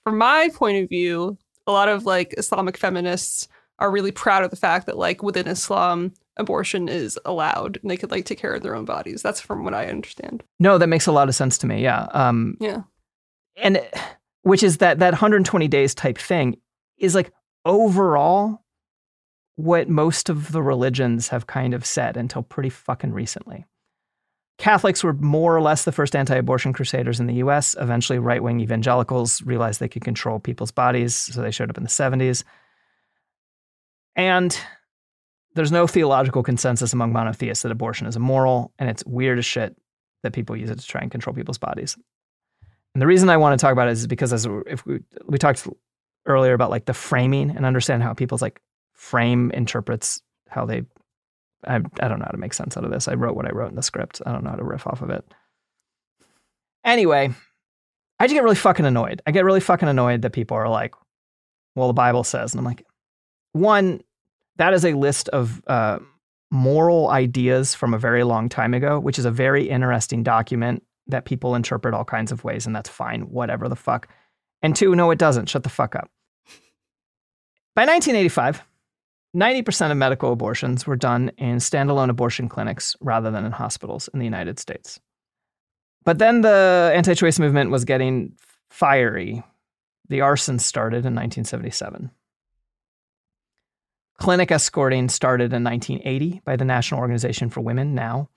From 0.05 0.17
my 0.19 0.49
point 0.55 0.83
of 0.83 0.89
view 0.89 1.37
a 1.67 1.73
lot 1.73 1.89
of 1.91 2.07
like 2.07 2.35
islamic 2.39 2.77
feminists 2.79 3.49
are 3.79 3.91
really 3.91 4.11
proud 4.13 4.43
of 4.43 4.51
the 4.51 4.57
fact 4.57 4.87
that 4.87 4.97
like 4.97 5.23
within 5.23 5.47
islam 5.47 6.13
abortion 6.39 6.89
is 6.89 7.19
allowed 7.25 7.79
and 7.83 7.91
they 7.91 7.97
could 7.97 8.11
like 8.11 8.25
take 8.25 8.39
care 8.39 8.55
of 8.55 8.63
their 8.63 8.75
own 8.75 8.85
bodies 8.85 9.23
that's 9.23 9.41
from 9.41 9.65
what 9.65 9.75
i 9.75 9.87
understand 9.87 10.43
no, 10.61 10.79
that 10.79 10.89
makes 10.89 11.07
a 11.07 11.13
lot 11.13 11.29
of 11.29 11.35
sense 11.35 11.59
to 11.59 11.67
me. 11.67 11.83
Yeah. 11.83 12.07
Um, 12.13 12.57
yeah 12.61 12.83
and 13.57 13.81
which 14.43 14.63
is 14.63 14.79
that 14.79 14.99
that 15.01 15.13
120 15.13 15.69
days 15.69 15.95
type 15.95 16.19
thing 16.19 16.57
is 16.97 17.15
like 17.15 17.33
overall 17.65 18.63
what 19.57 19.89
most 19.89 20.29
of 20.29 20.53
the 20.53 20.63
religions 20.63 21.29
have 21.29 21.47
kind 21.47 21.75
of 21.75 21.85
said 21.85 22.17
until 22.17 22.43
pretty 22.43 22.71
fucking 22.71 23.13
recently. 23.13 23.67
Catholics 24.57 25.05
were 25.05 25.13
more 25.13 25.57
or 25.57 25.61
less 25.61 25.85
the 25.85 25.93
first 25.93 26.17
anti 26.17 26.37
abortion 26.37 26.73
crusaders 26.73 27.21
in 27.21 27.27
the 27.27 27.35
US. 27.35 27.77
Eventually, 27.79 28.19
right 28.19 28.43
wing 28.43 28.61
evangelicals 28.61 29.43
realized 29.43 29.81
they 29.81 29.89
could 29.89 30.05
control 30.05 30.39
people's 30.39 30.73
bodies, 30.73 31.15
so 31.15 31.43
they 31.43 31.51
showed 31.51 31.71
up 31.71 31.77
in 31.77 31.85
the 31.85 31.89
70s. 31.89 32.43
And 34.17 34.59
there's 35.59 35.73
no 35.73 35.87
theological 35.87 36.43
consensus 36.43 36.93
among 36.93 37.13
monotheists 37.13 37.63
that 37.63 37.73
abortion 37.73 38.07
is 38.07 38.17
immoral, 38.17 38.73
and 38.79 38.89
it's 38.89 39.05
weird 39.05 39.39
as 39.39 39.45
shit 39.45 39.77
that 40.23 40.33
people 40.33 40.57
use 40.57 40.71
it 40.71 40.79
to 40.79 40.87
try 40.87 41.01
and 41.01 41.11
control 41.11 41.35
people's 41.35 41.59
bodies. 41.59 41.97
And 42.95 43.03
the 43.03 43.07
reason 43.07 43.29
I 43.29 43.37
want 43.37 43.59
to 43.59 43.63
talk 43.63 43.73
about 43.73 43.89
it 43.89 43.93
is 43.93 44.07
because 44.07 44.33
as 44.33 44.47
if 44.67 44.87
we 44.87 45.01
we 45.27 45.37
talked 45.37 45.67
earlier 46.27 46.55
about 46.55 46.71
like 46.71 46.87
the 46.87 46.95
framing 46.95 47.51
and 47.51 47.67
understand 47.67 48.03
how 48.03 48.15
people's 48.15 48.43
like 48.43 48.61
frame 48.93 49.51
interprets 49.51 50.23
how 50.49 50.65
they 50.65 50.83
I, 51.67 51.75
I 51.75 52.09
don't 52.09 52.21
know 52.21 52.25
how 52.25 52.31
to 52.31 52.39
make 52.39 52.55
sense 52.55 52.77
out 52.77 52.85
of 52.85 52.91
this. 52.93 53.09
I 53.09 53.15
wrote 53.15 53.35
what 53.35 53.47
I 53.47 53.51
wrote 53.51 53.71
in 53.71 53.77
the 53.77 53.83
script. 53.83 54.23
I 54.25 54.33
don't 54.33 54.45
know 54.45 54.51
how 54.51 54.57
to 54.57 54.65
riff 54.65 54.87
off 54.87 55.03
of 55.03 55.11
it. 55.11 55.25
Anyway, 56.85 57.31
I 58.21 58.27
just 58.27 58.35
get 58.35 58.45
really 58.45 58.55
fucking 58.55 58.87
annoyed. 58.87 59.23
I 59.27 59.33
get 59.33 59.45
really 59.45 59.61
fucking 59.61 59.89
annoyed 59.89 60.23
that 60.23 60.33
people 60.33 60.57
are 60.57 60.69
like, 60.69 60.95
well, 61.75 61.89
the 61.89 61.95
Bible 61.95 62.23
says. 62.23 62.53
And 62.53 62.61
I'm 62.61 62.65
like, 62.65 62.87
one, 63.53 64.03
that 64.59 64.75
is 64.75 64.85
a 64.85 64.93
list 64.93 65.29
of 65.31 65.63
uh, 65.67 65.99
moral 66.51 67.09
ideas 67.09 67.75
from 67.75 67.95
a 67.95 67.99
very 67.99 68.25
long 68.25 68.49
time 68.49 68.75
ago, 68.75 68.99
which 68.99 69.19
is 69.19 69.25
a 69.25 69.31
very 69.31 69.69
interesting 69.69 70.23
document 70.23 70.83
that 71.07 71.25
people 71.25 71.55
interpret 71.55 71.95
all 71.95 72.05
kinds 72.05 72.31
of 72.31 72.45
ways, 72.45 72.67
and 72.67 72.77
that's 72.77 72.89
fine, 72.89 73.23
whatever 73.23 73.69
the 73.69 73.77
fuck. 73.77 74.09
And 74.63 74.77
two, 74.77 74.95
no, 74.95 75.11
it 75.11 75.19
doesn't. 75.19 75.49
Shut 75.49 75.63
the 75.63 75.69
fuck 75.69 75.97
up. 75.97 76.11
By 77.75 77.85
1985, 77.85 78.63
90% 79.37 79.91
of 79.91 79.97
medical 79.97 80.33
abortions 80.33 80.87
were 80.87 80.97
done 80.97 81.31
in 81.39 81.59
standalone 81.59 82.11
abortion 82.11 82.49
clinics 82.49 82.97
rather 83.01 83.31
than 83.31 83.45
in 83.45 83.53
hospitals 83.53 84.09
in 84.13 84.19
the 84.19 84.25
United 84.25 84.59
States. 84.59 84.99
But 86.05 86.19
then 86.19 86.41
the 86.41 86.91
anti 86.95 87.15
choice 87.15 87.39
movement 87.39 87.71
was 87.71 87.85
getting 87.85 88.33
fiery. 88.71 89.43
The 90.09 90.23
arson 90.23 90.59
started 90.59 90.99
in 90.99 91.15
1977. 91.15 92.11
Clinic 94.19 94.51
escorting 94.51 95.09
started 95.09 95.53
in 95.53 95.63
1980 95.63 96.43
by 96.45 96.57
the 96.57 96.65
National 96.65 97.01
Organization 97.01 97.51
for 97.51 97.61
Women, 97.61 97.95
now. 97.95 98.29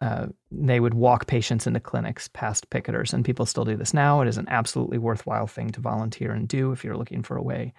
Uh, 0.00 0.26
they 0.50 0.80
would 0.80 0.92
walk 0.92 1.26
patients 1.26 1.66
into 1.66 1.80
clinics 1.80 2.28
past 2.28 2.68
picketers, 2.68 3.12
and 3.12 3.24
people 3.24 3.46
still 3.46 3.64
do 3.64 3.76
this 3.76 3.94
now. 3.94 4.20
It 4.20 4.28
is 4.28 4.36
an 4.36 4.48
absolutely 4.48 4.98
worthwhile 4.98 5.46
thing 5.46 5.70
to 5.70 5.80
volunteer 5.80 6.32
and 6.32 6.48
do 6.48 6.72
if 6.72 6.84
you're 6.84 6.96
looking 6.96 7.22
for 7.22 7.36
a 7.36 7.42
way 7.42 7.72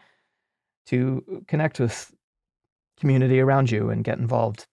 to 0.87 1.43
connect 1.47 1.79
with 1.79 2.13
community 2.97 3.39
around 3.39 3.69
you 3.69 3.89
and 3.89 4.03
get 4.03 4.17
involved. 4.17 4.65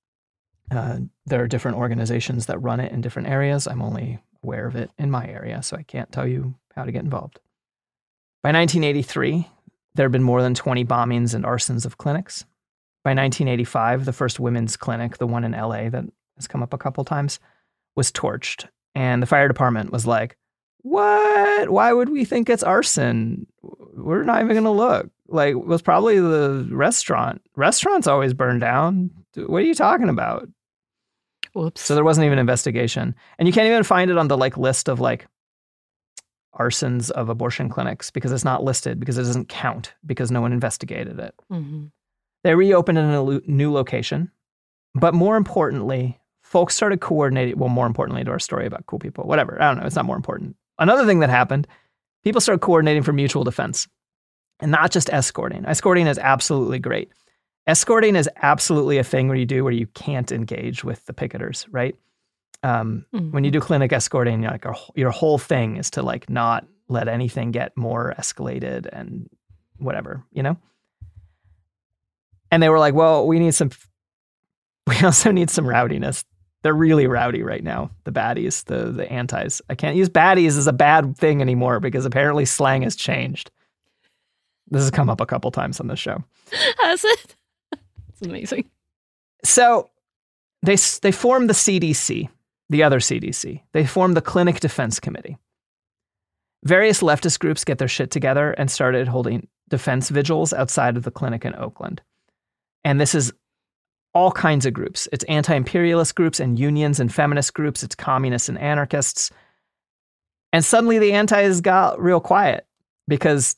Uh, 0.70 1.00
there 1.26 1.42
are 1.42 1.48
different 1.48 1.76
organizations 1.76 2.46
that 2.46 2.62
run 2.62 2.80
it 2.80 2.92
in 2.92 3.00
different 3.00 3.28
areas. 3.28 3.66
I'm 3.66 3.82
only 3.82 4.20
aware 4.42 4.66
of 4.66 4.76
it 4.76 4.90
in 4.98 5.10
my 5.10 5.26
area, 5.26 5.62
so 5.62 5.76
I 5.76 5.82
can't 5.82 6.12
tell 6.12 6.26
you 6.26 6.54
how 6.74 6.84
to 6.84 6.92
get 6.92 7.04
involved. 7.04 7.40
By 8.42 8.52
1983, 8.52 9.48
there 9.94 10.04
had 10.04 10.12
been 10.12 10.22
more 10.22 10.42
than 10.42 10.54
20 10.54 10.84
bombings 10.84 11.34
and 11.34 11.44
arsons 11.44 11.84
of 11.84 11.98
clinics. 11.98 12.44
By 13.04 13.10
1985, 13.10 14.04
the 14.04 14.12
first 14.12 14.38
women's 14.38 14.76
clinic, 14.76 15.18
the 15.18 15.26
one 15.26 15.44
in 15.44 15.52
LA 15.52 15.88
that 15.90 16.04
has 16.36 16.46
come 16.46 16.62
up 16.62 16.72
a 16.72 16.78
couple 16.78 17.04
times, 17.04 17.40
was 17.96 18.12
torched. 18.12 18.68
And 18.94 19.22
the 19.22 19.26
fire 19.26 19.48
department 19.48 19.90
was 19.90 20.06
like, 20.06 20.36
What? 20.82 21.70
Why 21.70 21.92
would 21.92 22.10
we 22.10 22.24
think 22.24 22.48
it's 22.48 22.62
arson? 22.62 23.46
We're 23.62 24.22
not 24.22 24.42
even 24.42 24.54
going 24.54 24.64
to 24.64 24.70
look 24.70 25.10
like 25.32 25.56
was 25.56 25.82
probably 25.82 26.20
the 26.20 26.68
restaurant. 26.70 27.42
Restaurants 27.56 28.06
always 28.06 28.34
burn 28.34 28.58
down. 28.58 29.10
What 29.34 29.62
are 29.62 29.66
you 29.66 29.74
talking 29.74 30.08
about? 30.08 30.48
Whoops. 31.54 31.80
So 31.80 31.94
there 31.94 32.04
wasn't 32.04 32.26
even 32.26 32.38
an 32.38 32.42
investigation. 32.42 33.14
And 33.38 33.48
you 33.48 33.52
can't 33.52 33.66
even 33.66 33.82
find 33.82 34.10
it 34.10 34.18
on 34.18 34.28
the 34.28 34.36
like 34.36 34.56
list 34.56 34.88
of 34.88 35.00
like 35.00 35.26
arsons 36.58 37.10
of 37.10 37.28
abortion 37.28 37.68
clinics 37.68 38.10
because 38.10 38.30
it's 38.32 38.44
not 38.44 38.62
listed 38.62 39.00
because 39.00 39.18
it 39.18 39.22
doesn't 39.22 39.48
count 39.48 39.94
because 40.04 40.30
no 40.30 40.40
one 40.40 40.52
investigated 40.52 41.18
it. 41.18 41.34
Mm-hmm. 41.50 41.86
They 42.44 42.54
reopened 42.54 42.98
in 42.98 43.04
a 43.04 43.40
new 43.46 43.72
location. 43.72 44.30
But 44.94 45.14
more 45.14 45.36
importantly, 45.36 46.20
folks 46.42 46.74
started 46.74 47.00
coordinating. 47.00 47.58
Well, 47.58 47.68
more 47.68 47.86
importantly 47.86 48.24
to 48.24 48.30
our 48.30 48.38
story 48.38 48.66
about 48.66 48.86
cool 48.86 48.98
people, 48.98 49.24
whatever. 49.24 49.60
I 49.60 49.68
don't 49.68 49.78
know. 49.80 49.86
It's 49.86 49.96
not 49.96 50.04
more 50.04 50.16
important. 50.16 50.56
Another 50.78 51.06
thing 51.06 51.20
that 51.20 51.30
happened, 51.30 51.66
people 52.24 52.40
started 52.40 52.60
coordinating 52.60 53.02
for 53.02 53.12
mutual 53.12 53.44
defense 53.44 53.88
and 54.60 54.70
not 54.70 54.90
just 54.90 55.10
escorting. 55.10 55.64
Escorting 55.64 56.06
is 56.06 56.18
absolutely 56.18 56.78
great. 56.78 57.10
Escorting 57.66 58.16
is 58.16 58.28
absolutely 58.42 58.98
a 58.98 59.04
thing 59.04 59.28
where 59.28 59.36
you 59.36 59.46
do 59.46 59.62
where 59.64 59.72
you 59.72 59.86
can't 59.88 60.32
engage 60.32 60.84
with 60.84 61.04
the 61.06 61.12
picketers, 61.12 61.66
right? 61.70 61.94
Um, 62.64 63.06
mm-hmm. 63.14 63.30
When 63.30 63.44
you 63.44 63.50
do 63.50 63.60
clinic 63.60 63.92
escorting, 63.92 64.42
like 64.42 64.64
your 64.94 65.10
whole 65.10 65.38
thing 65.38 65.76
is 65.76 65.90
to 65.92 66.02
like 66.02 66.28
not 66.28 66.66
let 66.88 67.08
anything 67.08 67.50
get 67.50 67.76
more 67.76 68.14
escalated 68.18 68.88
and 68.92 69.28
whatever, 69.78 70.24
you 70.32 70.42
know. 70.42 70.56
And 72.52 72.62
they 72.62 72.68
were 72.68 72.78
like, 72.78 72.94
"Well, 72.94 73.26
we 73.26 73.40
need 73.40 73.54
some. 73.54 73.70
We 74.84 74.98
also 75.04 75.30
need 75.30 75.48
some 75.48 75.64
rowdiness. 75.64 76.24
They're 76.62 76.74
really 76.74 77.06
rowdy 77.06 77.44
right 77.44 77.62
now. 77.62 77.92
The 78.02 78.10
baddies, 78.10 78.64
the 78.64 78.90
the 78.92 79.10
antis. 79.10 79.62
I 79.70 79.74
can't 79.74 79.96
use 79.96 80.08
baddies 80.08 80.58
as 80.58 80.66
a 80.66 80.72
bad 80.72 81.16
thing 81.16 81.40
anymore 81.40 81.80
because 81.80 82.04
apparently 82.04 82.44
slang 82.44 82.82
has 82.82 82.94
changed." 82.94 83.50
This 84.72 84.82
has 84.82 84.90
come 84.90 85.10
up 85.10 85.20
a 85.20 85.26
couple 85.26 85.50
times 85.50 85.80
on 85.80 85.88
this 85.88 85.98
show. 85.98 86.24
Has 86.80 87.04
it? 87.04 87.36
It's 88.08 88.22
amazing. 88.22 88.70
So 89.44 89.90
they 90.62 90.76
they 91.02 91.12
formed 91.12 91.50
the 91.50 91.54
CDC, 91.54 92.28
the 92.70 92.82
other 92.82 92.98
CDC. 92.98 93.60
They 93.72 93.84
formed 93.84 94.16
the 94.16 94.22
Clinic 94.22 94.60
Defense 94.60 94.98
Committee. 94.98 95.36
Various 96.64 97.02
leftist 97.02 97.38
groups 97.38 97.64
get 97.64 97.78
their 97.78 97.88
shit 97.88 98.10
together 98.10 98.52
and 98.52 98.70
started 98.70 99.08
holding 99.08 99.46
defense 99.68 100.08
vigils 100.08 100.52
outside 100.54 100.96
of 100.96 101.02
the 101.02 101.10
clinic 101.10 101.44
in 101.44 101.54
Oakland. 101.54 102.00
And 102.84 103.00
this 103.00 103.14
is 103.14 103.32
all 104.14 104.32
kinds 104.32 104.66
of 104.66 104.74
groups. 104.74 105.08
It's 105.12 105.24
anti-imperialist 105.24 106.14
groups 106.14 106.40
and 106.40 106.58
unions 106.58 107.00
and 107.00 107.12
feminist 107.12 107.54
groups. 107.54 107.82
It's 107.82 107.94
communists 107.94 108.48
and 108.48 108.58
anarchists. 108.58 109.30
And 110.52 110.64
suddenly 110.64 110.98
the 110.98 111.12
antis 111.12 111.60
got 111.60 112.00
real 112.00 112.20
quiet 112.20 112.66
because 113.08 113.56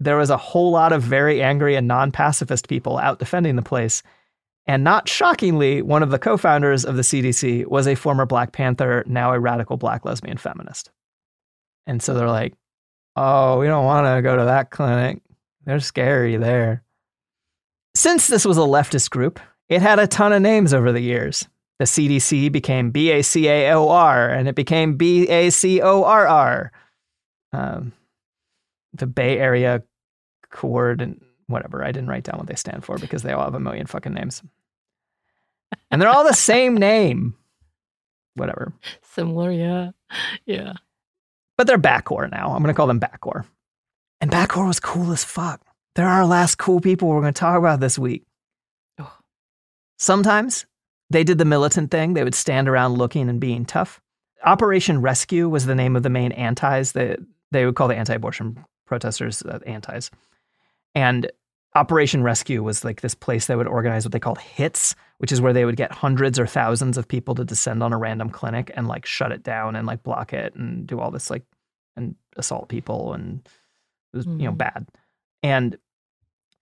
there 0.00 0.16
was 0.16 0.30
a 0.30 0.36
whole 0.36 0.70
lot 0.70 0.92
of 0.92 1.02
very 1.02 1.42
angry 1.42 1.76
and 1.76 1.86
non 1.86 2.10
pacifist 2.10 2.68
people 2.68 2.98
out 2.98 3.18
defending 3.18 3.56
the 3.56 3.62
place. 3.62 4.02
And 4.66 4.82
not 4.82 5.08
shockingly, 5.08 5.80
one 5.80 6.02
of 6.02 6.10
the 6.10 6.18
co 6.18 6.36
founders 6.36 6.84
of 6.84 6.96
the 6.96 7.02
CDC 7.02 7.66
was 7.66 7.86
a 7.86 7.94
former 7.94 8.26
Black 8.26 8.50
Panther, 8.52 9.04
now 9.06 9.32
a 9.32 9.38
radical 9.38 9.76
black 9.76 10.04
lesbian 10.04 10.38
feminist. 10.38 10.90
And 11.86 12.02
so 12.02 12.14
they're 12.14 12.28
like, 12.28 12.54
oh, 13.14 13.60
we 13.60 13.68
don't 13.68 13.84
want 13.84 14.06
to 14.06 14.22
go 14.22 14.36
to 14.36 14.44
that 14.46 14.70
clinic. 14.70 15.22
They're 15.64 15.78
scary 15.78 16.36
there. 16.36 16.82
Since 17.96 18.26
this 18.26 18.44
was 18.44 18.58
a 18.58 18.60
leftist 18.60 19.08
group, 19.08 19.40
it 19.70 19.80
had 19.80 19.98
a 19.98 20.06
ton 20.06 20.34
of 20.34 20.42
names 20.42 20.74
over 20.74 20.92
the 20.92 21.00
years. 21.00 21.48
The 21.78 21.86
CDC 21.86 22.52
became 22.52 22.92
BACAOR 22.92 24.36
and 24.36 24.48
it 24.48 24.54
became 24.54 24.98
BACORR. 24.98 26.70
Um, 27.54 27.92
the 28.92 29.06
Bay 29.06 29.38
Area 29.38 29.82
coordinate 30.50 31.22
whatever. 31.46 31.82
I 31.82 31.90
didn't 31.90 32.10
write 32.10 32.24
down 32.24 32.36
what 32.36 32.48
they 32.48 32.54
stand 32.54 32.84
for 32.84 32.98
because 32.98 33.22
they 33.22 33.32
all 33.32 33.44
have 33.44 33.54
a 33.54 33.60
million 33.60 33.86
fucking 33.86 34.12
names. 34.12 34.42
And 35.90 36.02
they're 36.02 36.10
all 36.10 36.24
the 36.24 36.34
same 36.34 36.74
name. 36.74 37.34
Whatever. 38.34 38.74
Similar, 39.14 39.52
yeah. 39.52 39.92
Yeah. 40.44 40.74
But 41.56 41.66
they're 41.66 41.78
BACORR 41.78 42.28
now. 42.30 42.52
I'm 42.52 42.62
going 42.62 42.74
to 42.74 42.76
call 42.76 42.88
them 42.88 43.00
BACORR. 43.00 43.46
And 44.20 44.30
BACORR 44.30 44.66
was 44.66 44.80
cool 44.80 45.12
as 45.12 45.24
fuck. 45.24 45.62
They're 45.96 46.06
our 46.06 46.26
last 46.26 46.56
cool 46.56 46.80
people 46.80 47.08
we're 47.08 47.22
going 47.22 47.32
to 47.32 47.40
talk 47.40 47.58
about 47.58 47.80
this 47.80 47.98
week. 47.98 48.22
Sometimes 49.98 50.66
they 51.08 51.24
did 51.24 51.38
the 51.38 51.46
militant 51.46 51.90
thing. 51.90 52.12
They 52.12 52.22
would 52.22 52.34
stand 52.34 52.68
around 52.68 52.98
looking 52.98 53.30
and 53.30 53.40
being 53.40 53.64
tough. 53.64 54.00
Operation 54.44 55.00
Rescue 55.00 55.48
was 55.48 55.64
the 55.64 55.74
name 55.74 55.96
of 55.96 56.02
the 56.02 56.10
main 56.10 56.32
antis 56.32 56.92
that 56.92 57.18
they 57.50 57.64
would 57.64 57.76
call 57.76 57.88
the 57.88 57.96
anti 57.96 58.14
abortion 58.14 58.62
protesters 58.86 59.42
uh, 59.42 59.58
antis. 59.66 60.10
And 60.94 61.30
Operation 61.74 62.22
Rescue 62.22 62.62
was 62.62 62.84
like 62.84 63.00
this 63.00 63.14
place 63.14 63.46
that 63.46 63.56
would 63.56 63.66
organize 63.66 64.04
what 64.04 64.12
they 64.12 64.20
called 64.20 64.38
hits, 64.38 64.94
which 65.16 65.32
is 65.32 65.40
where 65.40 65.54
they 65.54 65.64
would 65.64 65.76
get 65.76 65.92
hundreds 65.92 66.38
or 66.38 66.46
thousands 66.46 66.98
of 66.98 67.08
people 67.08 67.34
to 67.36 67.44
descend 67.44 67.82
on 67.82 67.94
a 67.94 67.98
random 67.98 68.28
clinic 68.28 68.70
and 68.74 68.86
like 68.86 69.06
shut 69.06 69.32
it 69.32 69.42
down 69.42 69.74
and 69.74 69.86
like 69.86 70.02
block 70.02 70.34
it 70.34 70.54
and 70.56 70.86
do 70.86 71.00
all 71.00 71.10
this 71.10 71.30
like 71.30 71.44
and 71.96 72.16
assault 72.36 72.68
people 72.68 73.14
and 73.14 73.48
it 74.12 74.16
was, 74.18 74.26
mm. 74.26 74.38
you 74.38 74.44
know, 74.44 74.50
mm-hmm. 74.50 74.58
bad. 74.58 74.86
And 75.42 75.78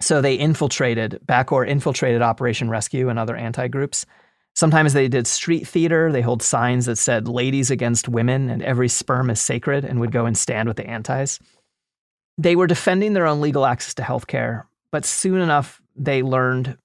so 0.01 0.21
they 0.21 0.35
infiltrated, 0.35 1.21
BACORR 1.27 1.67
infiltrated 1.67 2.23
Operation 2.23 2.69
Rescue 2.69 3.09
and 3.09 3.19
other 3.19 3.37
anti 3.37 3.69
groups. 3.69 4.07
Sometimes 4.55 4.93
they 4.93 5.09
did 5.09 5.27
street 5.27 5.67
theater. 5.67 6.13
They 6.13 6.23
hold 6.23 6.43
signs 6.43 6.87
that 6.87 6.97
said 6.97 7.27
ladies 7.27 7.71
against 7.71 8.09
women 8.09 8.51
and 8.51 8.63
every 8.63 8.89
sperm 8.89 9.31
is 9.31 9.41
sacred 9.41 9.85
and 9.85 9.99
would 10.01 10.13
go 10.13 10.27
and 10.27 10.39
stand 10.39 10.69
with 10.69 10.77
the 10.77 10.87
antis. 10.87 11.41
They 12.39 12.55
were 12.55 12.67
defending 12.67 13.13
their 13.13 13.27
own 13.27 13.41
legal 13.41 13.67
access 13.67 13.95
to 13.95 14.03
health 14.03 14.27
care, 14.27 14.67
but 14.93 15.05
soon 15.05 15.41
enough 15.41 15.81
they 15.97 16.23
learned 16.23 16.79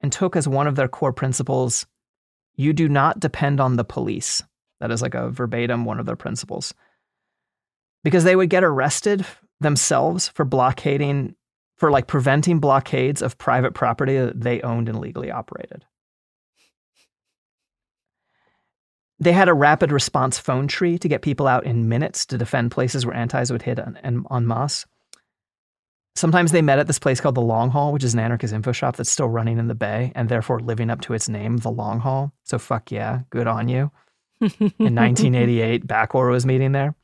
and 0.00 0.12
took 0.12 0.36
as 0.36 0.46
one 0.46 0.66
of 0.66 0.76
their 0.76 0.88
core 0.88 1.12
principles 1.12 1.86
you 2.56 2.72
do 2.72 2.88
not 2.88 3.20
depend 3.20 3.60
on 3.60 3.76
the 3.76 3.84
police. 3.84 4.42
That 4.80 4.90
is 4.90 5.02
like 5.02 5.14
a 5.14 5.30
verbatim 5.30 5.84
one 5.84 5.98
of 5.98 6.06
their 6.06 6.16
principles. 6.16 6.74
Because 8.02 8.24
they 8.24 8.36
would 8.36 8.50
get 8.50 8.64
arrested 8.64 9.24
themselves 9.60 10.28
for 10.28 10.44
blockading, 10.44 11.34
for 11.84 11.90
like 11.90 12.06
preventing 12.06 12.60
blockades 12.60 13.20
of 13.20 13.36
private 13.36 13.74
property 13.74 14.16
that 14.16 14.40
they 14.40 14.62
owned 14.62 14.88
and 14.88 15.00
legally 15.00 15.30
operated. 15.30 15.84
They 19.20 19.32
had 19.32 19.50
a 19.50 19.52
rapid 19.52 19.92
response 19.92 20.38
phone 20.38 20.66
tree 20.66 20.96
to 20.96 21.08
get 21.08 21.20
people 21.20 21.46
out 21.46 21.66
in 21.66 21.90
minutes 21.90 22.24
to 22.24 22.38
defend 22.38 22.70
places 22.70 23.04
where 23.04 23.14
antis 23.14 23.52
would 23.52 23.60
hit 23.60 23.78
en, 23.78 23.98
en, 24.02 24.24
en 24.30 24.46
masse. 24.46 24.86
Sometimes 26.16 26.52
they 26.52 26.62
met 26.62 26.78
at 26.78 26.86
this 26.86 26.98
place 26.98 27.20
called 27.20 27.34
the 27.34 27.42
Long 27.42 27.68
Haul, 27.68 27.92
which 27.92 28.02
is 28.02 28.14
an 28.14 28.20
anarchist 28.20 28.54
info 28.54 28.72
shop 28.72 28.96
that's 28.96 29.10
still 29.10 29.28
running 29.28 29.58
in 29.58 29.68
the 29.68 29.74
Bay 29.74 30.10
and 30.14 30.30
therefore 30.30 30.60
living 30.60 30.88
up 30.88 31.02
to 31.02 31.12
its 31.12 31.28
name, 31.28 31.58
the 31.58 31.70
Long 31.70 32.00
Haul. 32.00 32.32
So 32.44 32.58
fuck 32.58 32.90
yeah, 32.90 33.24
good 33.28 33.46
on 33.46 33.68
you. 33.68 33.90
in 34.40 34.94
1988, 34.94 35.86
BACORR 35.86 36.30
was 36.30 36.46
meeting 36.46 36.72
there. 36.72 36.94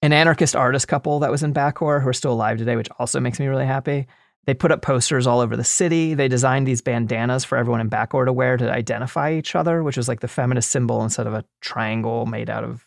An 0.00 0.12
anarchist 0.12 0.54
artist 0.54 0.86
couple 0.86 1.18
that 1.20 1.30
was 1.30 1.42
in 1.42 1.52
BACORR 1.52 2.00
who 2.00 2.08
are 2.08 2.12
still 2.12 2.32
alive 2.32 2.58
today, 2.58 2.76
which 2.76 2.88
also 2.98 3.18
makes 3.18 3.40
me 3.40 3.46
really 3.46 3.66
happy. 3.66 4.06
They 4.46 4.54
put 4.54 4.72
up 4.72 4.80
posters 4.80 5.26
all 5.26 5.40
over 5.40 5.56
the 5.56 5.64
city. 5.64 6.14
They 6.14 6.28
designed 6.28 6.66
these 6.66 6.80
bandanas 6.80 7.44
for 7.44 7.58
everyone 7.58 7.80
in 7.80 7.90
BACORR 7.90 8.26
to 8.26 8.32
wear 8.32 8.56
to 8.56 8.72
identify 8.72 9.32
each 9.34 9.54
other, 9.54 9.82
which 9.82 9.96
was 9.96 10.08
like 10.08 10.20
the 10.20 10.28
feminist 10.28 10.70
symbol 10.70 11.02
instead 11.02 11.26
of 11.26 11.34
a 11.34 11.44
triangle 11.60 12.26
made 12.26 12.48
out 12.48 12.64
of 12.64 12.86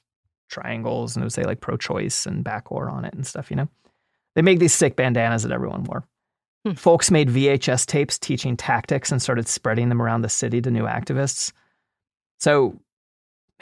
triangles. 0.50 1.16
And 1.16 1.24
it 1.24 1.26
would 1.26 1.34
say 1.34 1.44
like 1.44 1.60
pro 1.60 1.78
choice 1.78 2.26
and 2.26 2.44
BACORR 2.44 2.90
on 2.90 3.06
it 3.06 3.14
and 3.14 3.28
stuff, 3.28 3.52
you 3.52 3.58
know? 3.58 3.68
They 4.36 4.42
made 4.42 4.60
these 4.60 4.74
sick 4.74 4.96
bandanas 4.96 5.44
that 5.44 5.52
everyone 5.52 5.84
wore. 5.84 6.08
Hmm. 6.66 6.74
Folks 6.74 7.12
made 7.12 7.30
VHS 7.30 7.86
tapes 7.86 8.18
teaching 8.18 8.56
tactics 8.56 9.12
and 9.12 9.22
started 9.22 9.48
spreading 9.48 9.90
them 9.90 10.02
around 10.02 10.22
the 10.22 10.30
city 10.30 10.62
to 10.62 10.72
new 10.72 10.84
activists. 10.84 11.52
So, 12.40 12.80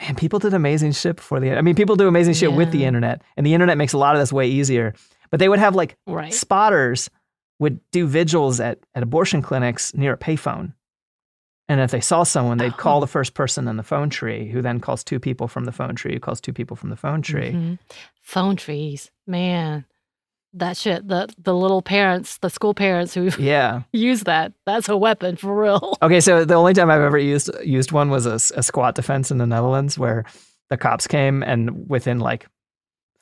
man, 0.00 0.14
people 0.16 0.38
did 0.38 0.54
amazing 0.54 0.92
shit 0.92 1.16
before 1.16 1.40
the 1.40 1.52
I 1.52 1.60
mean, 1.60 1.74
people 1.74 1.96
do 1.96 2.08
amazing 2.08 2.34
shit 2.34 2.50
yeah. 2.50 2.56
with 2.56 2.70
the 2.72 2.84
internet, 2.84 3.22
and 3.36 3.46
the 3.46 3.54
internet 3.54 3.78
makes 3.78 3.92
a 3.92 3.98
lot 3.98 4.14
of 4.14 4.20
this 4.20 4.32
way 4.32 4.48
easier. 4.48 4.94
But 5.30 5.38
they 5.38 5.48
would 5.48 5.58
have 5.58 5.74
like 5.74 5.96
right. 6.06 6.32
spotters 6.32 7.08
would 7.58 7.80
do 7.92 8.06
vigils 8.06 8.58
at, 8.58 8.78
at 8.94 9.02
abortion 9.02 9.42
clinics 9.42 9.94
near 9.94 10.14
a 10.14 10.18
payphone. 10.18 10.72
And 11.68 11.80
if 11.80 11.92
they 11.92 12.00
saw 12.00 12.24
someone, 12.24 12.58
they'd 12.58 12.72
oh. 12.72 12.76
call 12.76 13.00
the 13.00 13.06
first 13.06 13.34
person 13.34 13.68
in 13.68 13.76
the 13.76 13.84
phone 13.84 14.10
tree, 14.10 14.48
who 14.48 14.60
then 14.60 14.80
calls 14.80 15.04
two 15.04 15.20
people 15.20 15.46
from 15.46 15.66
the 15.66 15.72
phone 15.72 15.94
tree, 15.94 16.14
who 16.14 16.20
calls 16.20 16.40
two 16.40 16.52
people 16.52 16.76
from 16.76 16.90
the 16.90 16.96
phone 16.96 17.22
tree. 17.22 17.52
Mm-hmm. 17.52 17.74
Phone 18.22 18.56
trees, 18.56 19.10
man 19.26 19.84
that 20.54 20.76
shit 20.76 21.06
the 21.06 21.32
the 21.38 21.54
little 21.54 21.82
parents 21.82 22.38
the 22.38 22.50
school 22.50 22.74
parents 22.74 23.14
who 23.14 23.30
yeah. 23.38 23.82
use 23.92 24.22
that. 24.22 24.52
That's 24.66 24.88
a 24.88 24.96
weapon 24.96 25.36
for 25.36 25.54
real. 25.54 25.96
Okay 26.02 26.20
so 26.20 26.44
the 26.44 26.54
only 26.54 26.72
time 26.74 26.90
i've 26.90 27.02
ever 27.02 27.18
used 27.18 27.50
used 27.64 27.92
one 27.92 28.10
was 28.10 28.26
a, 28.26 28.34
a 28.58 28.62
squat 28.62 28.94
defense 28.94 29.30
in 29.30 29.38
the 29.38 29.46
netherlands 29.46 29.98
where 29.98 30.24
the 30.70 30.76
cops 30.76 31.06
came 31.06 31.42
and 31.42 31.88
within 31.88 32.18
like 32.20 32.46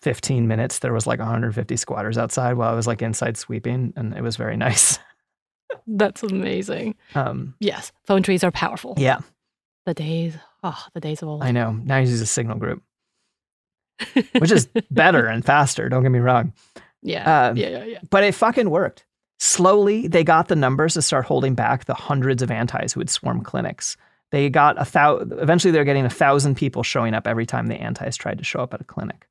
15 0.03 0.47
minutes 0.47 0.79
there 0.79 0.93
was 0.93 1.07
like 1.07 1.18
150 1.18 1.76
squatters 1.76 2.16
outside 2.16 2.55
while 2.55 2.70
i 2.70 2.74
was 2.74 2.87
like 2.87 3.03
inside 3.03 3.37
sweeping 3.37 3.93
and 3.97 4.14
it 4.14 4.22
was 4.22 4.37
very 4.37 4.57
nice. 4.57 4.99
That's 5.87 6.22
amazing. 6.22 6.95
Um 7.14 7.55
yes 7.61 7.93
phone 8.05 8.22
trees 8.22 8.45
are 8.45 8.53
powerful. 8.53 8.95
Yeah. 8.97 9.18
The 9.87 9.95
days 9.95 10.35
oh 10.62 10.85
the 10.95 11.01
days 11.01 11.22
of 11.22 11.29
old 11.29 11.43
i 11.43 11.51
know. 11.51 11.72
Now 11.72 11.97
you 11.99 12.09
use 12.09 12.20
a 12.20 12.26
signal 12.26 12.59
group. 12.59 12.83
Which 14.39 14.53
is 14.53 14.68
better 14.91 15.26
and 15.26 15.45
faster 15.45 15.89
don't 15.89 16.03
get 16.03 16.12
me 16.12 16.20
wrong 16.20 16.53
yeah. 17.03 17.49
Um, 17.49 17.57
yeah, 17.57 17.68
yeah, 17.68 17.84
yeah. 17.84 17.99
But 18.11 18.24
it 18.24 18.34
fucking 18.34 18.70
worked. 18.70 19.05
Slowly, 19.38 20.09
they 20.09 20.24
got 20.24 20.49
the 20.49 20.57
numbers 20.57 20.94
to 20.94 21.03
start 21.03 21.24
holding 21.24 21.55
back 21.55 21.84
the 21.84 21.94
hundreds 21.94 22.42
of 22.42 22.51
antis 22.51 22.92
who 22.92 23.01
would 23.01 23.11
swarm 23.11 23.42
clinics. 23.42 23.96
They 24.30 24.51
got 24.51 24.80
a 24.80 24.84
thousand, 24.84 25.32
eventually, 25.38 25.70
they're 25.70 25.84
getting 25.84 26.05
a 26.05 26.11
thousand 26.11 26.57
people 26.57 26.82
showing 26.82 27.14
up 27.14 27.26
every 27.26 27.46
time 27.46 27.68
the 27.68 27.76
antis 27.76 28.16
tried 28.16 28.38
to 28.38 28.44
show 28.44 28.61
up 28.61 28.74
at 28.74 28.80
a 28.80 28.84
clinic. 28.84 29.26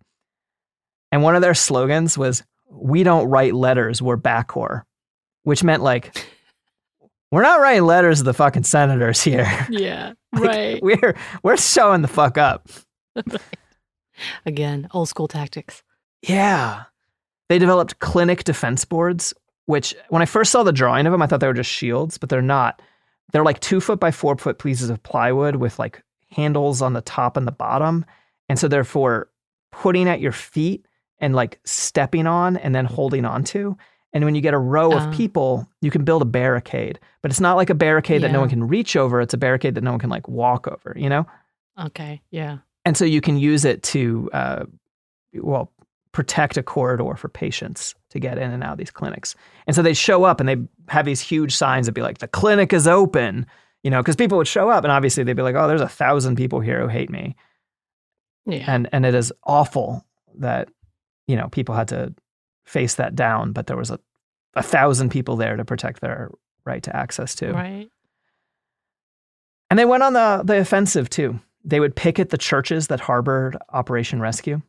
And 1.11 1.23
one 1.23 1.35
of 1.35 1.41
their 1.41 1.53
slogans 1.53 2.17
was, 2.17 2.43
We 2.69 3.03
don't 3.03 3.27
write 3.27 3.53
letters, 3.53 4.01
we're 4.01 4.17
BACORR, 4.17 4.83
which 5.43 5.63
meant 5.63 5.83
like, 5.83 6.25
we're 7.31 7.43
not 7.43 7.59
writing 7.59 7.83
letters 7.83 8.19
to 8.19 8.23
the 8.23 8.33
fucking 8.33 8.63
senators 8.63 9.21
here. 9.21 9.47
Yeah, 9.69 10.13
like, 10.33 10.43
right. 10.43 10.83
We're 10.83 11.15
we're 11.43 11.57
showing 11.57 12.01
the 12.01 12.07
fuck 12.07 12.37
up. 12.37 12.69
Again, 14.45 14.87
old 14.93 15.09
school 15.09 15.27
tactics. 15.27 15.83
Yeah. 16.21 16.83
They 17.49 17.59
developed 17.59 17.99
clinic 17.99 18.43
defense 18.43 18.85
boards, 18.85 19.33
which 19.65 19.95
when 20.09 20.21
I 20.21 20.25
first 20.25 20.51
saw 20.51 20.63
the 20.63 20.71
drawing 20.71 21.05
of 21.05 21.11
them, 21.11 21.21
I 21.21 21.27
thought 21.27 21.39
they 21.39 21.47
were 21.47 21.53
just 21.53 21.71
shields, 21.71 22.17
but 22.17 22.29
they're 22.29 22.41
not. 22.41 22.81
They're 23.31 23.43
like 23.43 23.59
two 23.59 23.81
foot 23.81 23.99
by 23.99 24.11
four 24.11 24.37
foot 24.37 24.59
pieces 24.59 24.89
of 24.89 25.03
plywood 25.03 25.57
with 25.57 25.79
like 25.79 26.03
handles 26.29 26.81
on 26.81 26.93
the 26.93 27.01
top 27.01 27.37
and 27.37 27.47
the 27.47 27.51
bottom. 27.51 28.05
And 28.49 28.57
so 28.57 28.67
therefore 28.67 29.29
putting 29.71 30.07
at 30.07 30.21
your 30.21 30.31
feet 30.31 30.85
and 31.19 31.35
like 31.35 31.59
stepping 31.65 32.27
on 32.27 32.57
and 32.57 32.73
then 32.73 32.85
holding 32.85 33.25
onto. 33.25 33.75
And 34.13 34.23
when 34.23 34.35
you 34.35 34.41
get 34.41 34.53
a 34.53 34.59
row 34.59 34.93
of 34.93 35.01
uh, 35.01 35.11
people, 35.11 35.67
you 35.81 35.91
can 35.91 36.03
build 36.03 36.21
a 36.21 36.25
barricade. 36.25 36.99
But 37.21 37.31
it's 37.31 37.41
not 37.41 37.57
like 37.57 37.69
a 37.69 37.75
barricade 37.75 38.21
yeah. 38.21 38.27
that 38.27 38.33
no 38.33 38.39
one 38.39 38.49
can 38.49 38.67
reach 38.67 38.95
over. 38.95 39.19
It's 39.19 39.33
a 39.33 39.37
barricade 39.37 39.75
that 39.75 39.83
no 39.83 39.91
one 39.91 39.99
can 39.99 40.09
like 40.09 40.27
walk 40.27 40.67
over, 40.67 40.93
you 40.97 41.09
know? 41.09 41.27
Okay. 41.79 42.21
Yeah. 42.31 42.59
And 42.85 42.95
so 42.95 43.03
you 43.03 43.19
can 43.19 43.37
use 43.37 43.65
it 43.65 43.83
to, 43.83 44.29
uh, 44.31 44.65
well, 45.33 45.71
protect 46.17 46.57
a 46.57 46.63
corridor 46.63 47.15
for 47.15 47.29
patients 47.29 47.93
to 48.09 48.19
get 48.19 48.39
in 48.39 48.49
and 48.49 48.63
out 48.63 48.71
of 48.71 48.77
these 48.79 48.89
clinics. 48.89 49.35
And 49.67 49.75
so 49.75 49.83
they'd 49.83 49.93
show 49.93 50.23
up 50.23 50.39
and 50.39 50.49
they 50.49 50.57
have 50.87 51.05
these 51.05 51.21
huge 51.21 51.55
signs 51.55 51.85
that 51.85 51.91
be 51.91 52.01
like, 52.01 52.17
the 52.17 52.27
clinic 52.27 52.73
is 52.73 52.87
open, 52.87 53.45
you 53.83 53.91
know, 53.91 54.01
because 54.01 54.15
people 54.15 54.39
would 54.39 54.47
show 54.47 54.67
up 54.67 54.83
and 54.83 54.91
obviously 54.91 55.23
they'd 55.23 55.33
be 55.33 55.43
like, 55.43 55.53
oh, 55.53 55.67
there's 55.67 55.79
a 55.79 55.87
thousand 55.87 56.35
people 56.35 56.59
here 56.59 56.81
who 56.81 56.87
hate 56.87 57.11
me. 57.11 57.35
Yeah. 58.47 58.63
And 58.65 58.89
and 58.91 59.05
it 59.05 59.13
is 59.13 59.31
awful 59.43 60.07
that, 60.39 60.69
you 61.27 61.35
know, 61.35 61.49
people 61.49 61.75
had 61.75 61.89
to 61.89 62.15
face 62.65 62.95
that 62.95 63.15
down, 63.15 63.51
but 63.51 63.67
there 63.67 63.77
was 63.77 63.91
a, 63.91 63.99
a 64.55 64.63
thousand 64.63 65.09
people 65.09 65.35
there 65.35 65.55
to 65.55 65.65
protect 65.65 66.01
their 66.01 66.31
right 66.65 66.81
to 66.81 66.95
access 66.95 67.35
to. 67.35 67.51
Right. 67.51 67.91
And 69.69 69.77
they 69.77 69.85
went 69.85 70.01
on 70.01 70.13
the 70.13 70.41
the 70.43 70.57
offensive 70.57 71.11
too. 71.11 71.39
They 71.63 71.79
would 71.79 71.95
picket 71.95 72.31
the 72.31 72.39
churches 72.39 72.87
that 72.87 73.01
harbored 73.01 73.55
Operation 73.69 74.19
Rescue. 74.19 74.63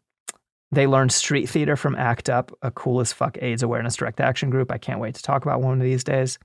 They 0.71 0.87
learned 0.87 1.13
street 1.13 1.49
theater 1.49 1.77
from 1.77 1.95
ACT 1.95 2.29
UP, 2.29 2.57
a 2.61 2.71
cool 2.71 3.01
as 3.01 3.13
fuck 3.13 3.39
AIDS 3.41 3.63
awareness 3.63 3.97
direct 3.97 4.21
action 4.21 4.51
group. 4.51 4.71
I 4.71 4.79
can't 4.79 5.01
wait 5.01 5.15
to 5.15 5.23
talk 5.23 5.43
about 5.43 5.63
one 5.63 5.79
of 5.79 5.85
these 5.85 6.05
days. 6.05 6.39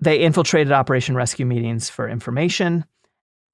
They 0.00 0.18
infiltrated 0.18 0.72
Operation 0.72 1.14
Rescue 1.14 1.46
meetings 1.46 1.88
for 1.88 2.08
information, 2.08 2.84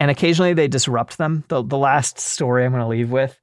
and 0.01 0.11
occasionally 0.11 0.55
they 0.55 0.67
disrupt 0.67 1.19
them. 1.19 1.45
The, 1.49 1.63
the 1.63 1.77
last 1.77 2.19
story 2.19 2.65
I'm 2.65 2.73
going 2.73 2.83
to 2.83 2.89
leave 2.89 3.11
with 3.11 3.39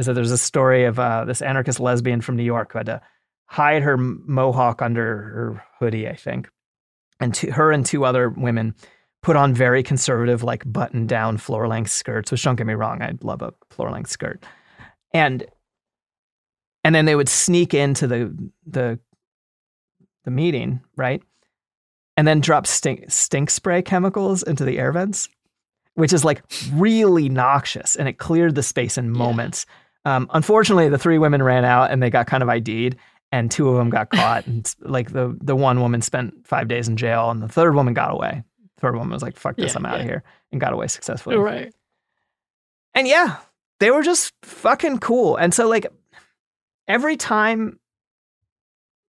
is 0.00 0.06
that 0.06 0.14
there's 0.14 0.32
a 0.32 0.38
story 0.38 0.84
of 0.84 0.98
uh, 0.98 1.24
this 1.24 1.40
anarchist 1.40 1.78
lesbian 1.78 2.20
from 2.20 2.36
New 2.36 2.42
York 2.42 2.72
who 2.72 2.78
had 2.78 2.86
to 2.86 3.00
hide 3.46 3.82
her 3.82 3.96
mohawk 3.96 4.82
under 4.82 5.04
her 5.04 5.64
hoodie, 5.78 6.08
I 6.08 6.16
think. 6.16 6.48
And 7.20 7.36
her 7.36 7.70
and 7.70 7.86
two 7.86 8.04
other 8.04 8.28
women 8.28 8.74
put 9.22 9.36
on 9.36 9.54
very 9.54 9.84
conservative, 9.84 10.42
like 10.42 10.70
button 10.70 11.06
down 11.06 11.36
floor 11.36 11.68
length 11.68 11.90
skirts, 11.92 12.32
which 12.32 12.42
don't 12.42 12.56
get 12.56 12.66
me 12.66 12.74
wrong, 12.74 13.02
I 13.02 13.14
love 13.22 13.42
a 13.42 13.54
floor 13.70 13.90
length 13.90 14.10
skirt 14.10 14.44
and 15.12 15.46
and 16.84 16.94
then 16.94 17.04
they 17.04 17.14
would 17.14 17.28
sneak 17.28 17.74
into 17.74 18.06
the 18.06 18.50
the 18.66 18.98
the 20.24 20.30
meeting, 20.30 20.80
right? 20.96 21.22
And 22.16 22.26
then 22.26 22.40
drop 22.40 22.66
stink 22.66 23.04
stink 23.10 23.50
spray 23.50 23.82
chemicals 23.82 24.42
into 24.42 24.64
the 24.64 24.78
air 24.78 24.92
vents, 24.92 25.28
which 25.94 26.12
is 26.12 26.24
like 26.24 26.42
really 26.72 27.28
noxious, 27.28 27.96
and 27.96 28.08
it 28.08 28.18
cleared 28.18 28.54
the 28.54 28.62
space 28.62 28.98
in 28.98 29.10
moments. 29.10 29.66
Yeah. 30.04 30.16
Um, 30.16 30.30
unfortunately, 30.32 30.88
the 30.88 30.98
three 30.98 31.18
women 31.18 31.42
ran 31.42 31.64
out, 31.64 31.90
and 31.90 32.02
they 32.02 32.10
got 32.10 32.26
kind 32.26 32.42
of 32.42 32.48
ID'd, 32.48 32.96
and 33.32 33.50
two 33.50 33.68
of 33.68 33.76
them 33.76 33.90
got 33.90 34.10
caught. 34.10 34.46
and 34.46 34.74
like 34.80 35.12
the 35.12 35.36
the 35.40 35.56
one 35.56 35.80
woman 35.80 36.02
spent 36.02 36.46
five 36.46 36.68
days 36.68 36.88
in 36.88 36.96
jail, 36.96 37.30
and 37.30 37.42
the 37.42 37.48
third 37.48 37.74
woman 37.74 37.94
got 37.94 38.12
away. 38.12 38.42
The 38.76 38.80
third 38.80 38.94
woman 38.94 39.12
was 39.12 39.22
like, 39.22 39.36
"Fuck 39.36 39.56
this, 39.56 39.72
yeah, 39.72 39.78
I'm 39.78 39.86
out 39.86 39.96
yeah. 39.96 40.00
of 40.00 40.06
here," 40.06 40.22
and 40.52 40.60
got 40.60 40.72
away 40.72 40.86
successfully. 40.88 41.36
Right. 41.36 41.74
And 42.94 43.06
yeah, 43.06 43.36
they 43.80 43.90
were 43.90 44.02
just 44.02 44.32
fucking 44.42 44.98
cool. 44.98 45.36
And 45.36 45.54
so 45.54 45.68
like 45.68 45.86
every 46.86 47.16
time 47.16 47.78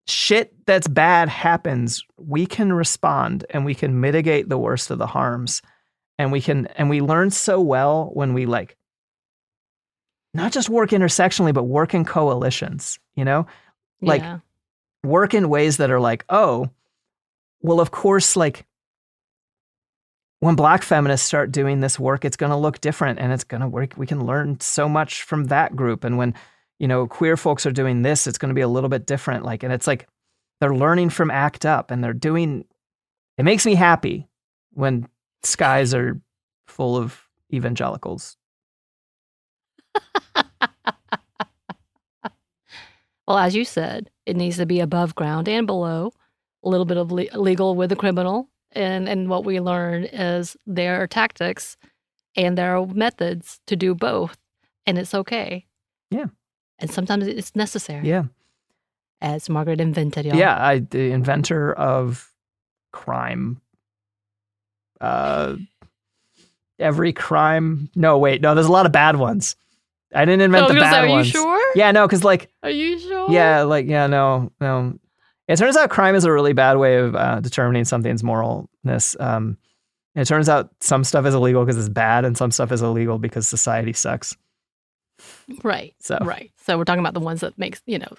shit 0.06 0.52
that's 0.66 0.88
bad 0.88 1.28
happens, 1.28 2.02
we 2.16 2.46
can 2.46 2.72
respond 2.72 3.44
and 3.50 3.64
we 3.64 3.74
can 3.74 4.00
mitigate 4.00 4.48
the 4.48 4.58
worst 4.58 4.90
of 4.90 4.98
the 4.98 5.06
harms. 5.06 5.62
And 6.18 6.32
we 6.32 6.40
can 6.40 6.66
and 6.66 6.90
we 6.90 7.00
learn 7.00 7.30
so 7.30 7.60
well 7.60 8.10
when 8.12 8.34
we 8.34 8.46
like 8.46 8.76
not 10.34 10.52
just 10.52 10.68
work 10.68 10.90
intersectionally, 10.90 11.54
but 11.54 11.64
work 11.64 11.94
in 11.94 12.04
coalitions, 12.04 12.98
you 13.14 13.24
know? 13.24 13.46
Like 14.00 14.22
yeah. 14.22 14.38
work 15.02 15.34
in 15.34 15.48
ways 15.48 15.78
that 15.78 15.90
are 15.90 16.00
like, 16.00 16.24
oh, 16.28 16.70
well, 17.60 17.80
of 17.80 17.90
course, 17.90 18.36
like 18.36 18.66
when 20.40 20.56
black 20.56 20.82
feminists 20.82 21.26
start 21.26 21.52
doing 21.52 21.80
this 21.80 21.98
work, 21.98 22.24
it's 22.24 22.36
going 22.36 22.50
to 22.50 22.56
look 22.56 22.80
different 22.80 23.18
and 23.20 23.32
it's 23.32 23.44
going 23.44 23.62
to 23.62 23.68
work. 23.68 23.94
We 23.96 24.06
can 24.06 24.24
learn 24.26 24.60
so 24.60 24.88
much 24.88 25.22
from 25.24 25.46
that 25.46 25.76
group. 25.76 26.04
And 26.04 26.18
when, 26.18 26.34
you 26.78 26.88
know, 26.88 27.06
queer 27.08 27.36
folks 27.36 27.66
are 27.66 27.72
doing 27.72 28.02
this, 28.02 28.26
it's 28.26 28.38
going 28.38 28.50
to 28.50 28.54
be 28.54 28.60
a 28.62 28.68
little 28.68 28.90
bit 28.90 29.06
different. 29.06 29.44
Like, 29.44 29.62
and 29.64 29.72
it's 29.72 29.86
like 29.86 30.08
they're 30.60 30.74
learning 30.76 31.10
from 31.10 31.30
ACT 31.30 31.66
UP 31.66 31.90
and 31.90 32.04
they're 32.04 32.12
doing 32.14 32.64
It 33.38 33.44
makes 33.44 33.66
me 33.66 33.74
happy 33.74 34.28
when 34.72 35.08
skies 35.42 35.94
are 35.94 36.20
full 36.68 36.96
of 36.96 37.20
evangelicals. 37.52 38.36
Well, 43.26 43.38
as 43.38 43.54
you 43.54 43.64
said, 43.64 44.10
it 44.26 44.36
needs 44.36 44.56
to 44.58 44.66
be 44.66 44.80
above 44.80 45.14
ground 45.14 45.48
and 45.48 45.66
below, 45.66 46.12
a 46.64 46.68
little 46.68 46.86
bit 46.86 46.96
of 46.96 47.12
le- 47.12 47.26
legal 47.38 47.74
with 47.74 47.90
the 47.90 47.96
criminal. 47.96 48.48
And, 48.72 49.08
and 49.08 49.28
what 49.28 49.44
we 49.44 49.60
learn 49.60 50.04
is 50.04 50.56
there 50.66 51.02
are 51.02 51.06
tactics 51.06 51.76
and 52.36 52.56
there 52.56 52.76
are 52.76 52.86
methods 52.86 53.60
to 53.66 53.76
do 53.76 53.94
both, 53.94 54.36
and 54.86 54.98
it's 54.98 55.14
okay. 55.14 55.66
Yeah. 56.10 56.26
And 56.78 56.90
sometimes 56.90 57.26
it's 57.26 57.56
necessary. 57.56 58.06
Yeah. 58.08 58.24
As 59.20 59.48
Margaret 59.48 59.80
invented, 59.80 60.26
y'all. 60.26 60.36
Yeah, 60.36 60.56
I 60.64 60.78
the 60.78 61.10
inventor 61.10 61.72
of 61.72 62.32
crime. 62.92 63.60
Uh 65.00 65.56
every 66.78 67.12
crime. 67.12 67.90
No, 67.96 68.18
wait, 68.18 68.40
no, 68.40 68.54
there's 68.54 68.66
a 68.68 68.72
lot 68.72 68.86
of 68.86 68.92
bad 68.92 69.16
ones. 69.16 69.56
I 70.14 70.24
didn't 70.24 70.42
invent 70.42 70.66
I 70.66 70.74
the 70.74 70.80
bad 70.80 70.92
say, 70.92 70.98
are 70.98 71.08
ones. 71.08 71.26
you 71.26 71.32
sure? 71.32 71.72
Yeah, 71.74 71.90
no, 71.90 72.06
because 72.06 72.22
like 72.22 72.48
Are 72.62 72.70
you 72.70 72.98
sure? 73.00 73.30
yeah, 73.30 73.62
like 73.62 73.86
yeah, 73.86 74.06
no, 74.06 74.52
no. 74.60 74.98
It 75.48 75.56
turns 75.56 75.76
out 75.76 75.90
crime 75.90 76.14
is 76.14 76.24
a 76.24 76.32
really 76.32 76.52
bad 76.52 76.76
way 76.76 76.96
of 76.96 77.16
uh, 77.16 77.40
determining 77.40 77.84
something's 77.84 78.22
moralness. 78.22 79.18
Um, 79.20 79.56
it 80.14 80.26
turns 80.26 80.48
out 80.48 80.70
some 80.80 81.04
stuff 81.04 81.24
is 81.26 81.34
illegal 81.34 81.64
because 81.64 81.78
it's 81.78 81.88
bad, 81.88 82.24
and 82.24 82.36
some 82.36 82.50
stuff 82.50 82.70
is 82.72 82.82
illegal 82.82 83.18
because 83.18 83.48
society 83.48 83.92
sucks. 83.92 84.36
Right. 85.64 85.94
So 86.00 86.18
Right. 86.20 86.52
So 86.64 86.76
we're 86.76 86.84
talking 86.84 87.00
about 87.00 87.14
the 87.14 87.20
ones 87.20 87.40
that 87.40 87.58
makes, 87.58 87.80
you 87.86 87.98
know, 87.98 88.12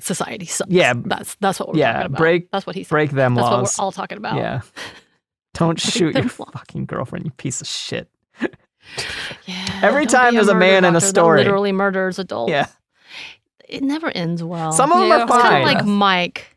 society 0.00 0.46
sucks. 0.46 0.70
Yeah. 0.70 0.94
That's 0.96 1.36
that's 1.36 1.60
what 1.60 1.68
we're 1.72 1.78
Yeah, 1.78 1.92
talking 1.92 2.06
about. 2.06 2.18
break- 2.18 2.50
that's 2.50 2.66
what 2.66 2.74
he 2.74 2.82
said. 2.84 2.88
break 2.90 3.10
them 3.10 3.34
That's 3.34 3.44
laws. 3.44 3.76
what 3.78 3.82
we're 3.82 3.84
all 3.84 3.92
talking 3.92 4.18
about. 4.18 4.36
Yeah. 4.36 4.60
Don't 5.54 5.78
shoot 5.78 6.14
your 6.14 6.24
laws. 6.24 6.32
fucking 6.52 6.86
girlfriend, 6.86 7.24
you 7.26 7.30
piece 7.32 7.60
of 7.60 7.66
shit. 7.66 8.08
Yeah. 9.46 9.80
Every 9.82 10.06
time 10.06 10.34
there's 10.34 10.48
a 10.48 10.54
murder 10.54 10.60
man 10.66 10.84
in 10.86 10.96
a 10.96 11.00
story. 11.00 11.38
literally 11.38 11.72
murders 11.72 12.18
adults. 12.18 12.50
Yeah. 12.50 12.66
It 13.68 13.82
never 13.82 14.08
ends 14.08 14.42
well. 14.42 14.72
Some 14.72 14.90
of 14.92 14.98
them 15.00 15.12
are 15.12 15.22
It's 15.22 15.30
kind 15.30 15.42
fine. 15.42 15.62
of 15.62 15.66
like 15.66 15.84
Mike. 15.84 16.49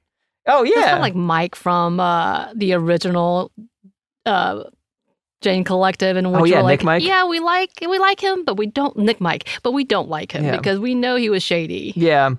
Oh 0.48 0.64
yeah. 0.64 0.82
kind 0.82 0.95
of 0.95 1.02
like 1.02 1.15
Mike 1.15 1.56
from 1.56 1.99
uh, 1.99 2.49
the 2.53 2.74
original 2.74 3.52
uh, 4.26 4.64
Jane 5.41 5.64
Collective, 5.64 6.15
and 6.18 6.32
which 6.32 6.41
Oh, 6.41 6.45
yeah, 6.45 6.61
we're 6.61 6.70
Nick 6.70 6.84
Mike? 6.84 7.03
yeah, 7.03 7.26
we 7.26 7.40
like 7.40 7.70
we 7.82 7.99
like 7.99 8.20
him, 8.22 8.44
but 8.45 8.56
we 8.57 8.65
don't 8.68 8.95
Nick 8.98 9.20
Mike, 9.22 9.48
but 9.64 9.72
we 9.72 9.84
don't 9.84 10.10
like 10.10 10.32
him 10.32 10.44
Yeah. 10.45 10.57
because 10.57 10.80
we 10.80 10.95
know 10.95 11.15
he 11.15 11.30
was 11.30 11.44
shady. 11.44 11.94
yeah. 11.95 12.30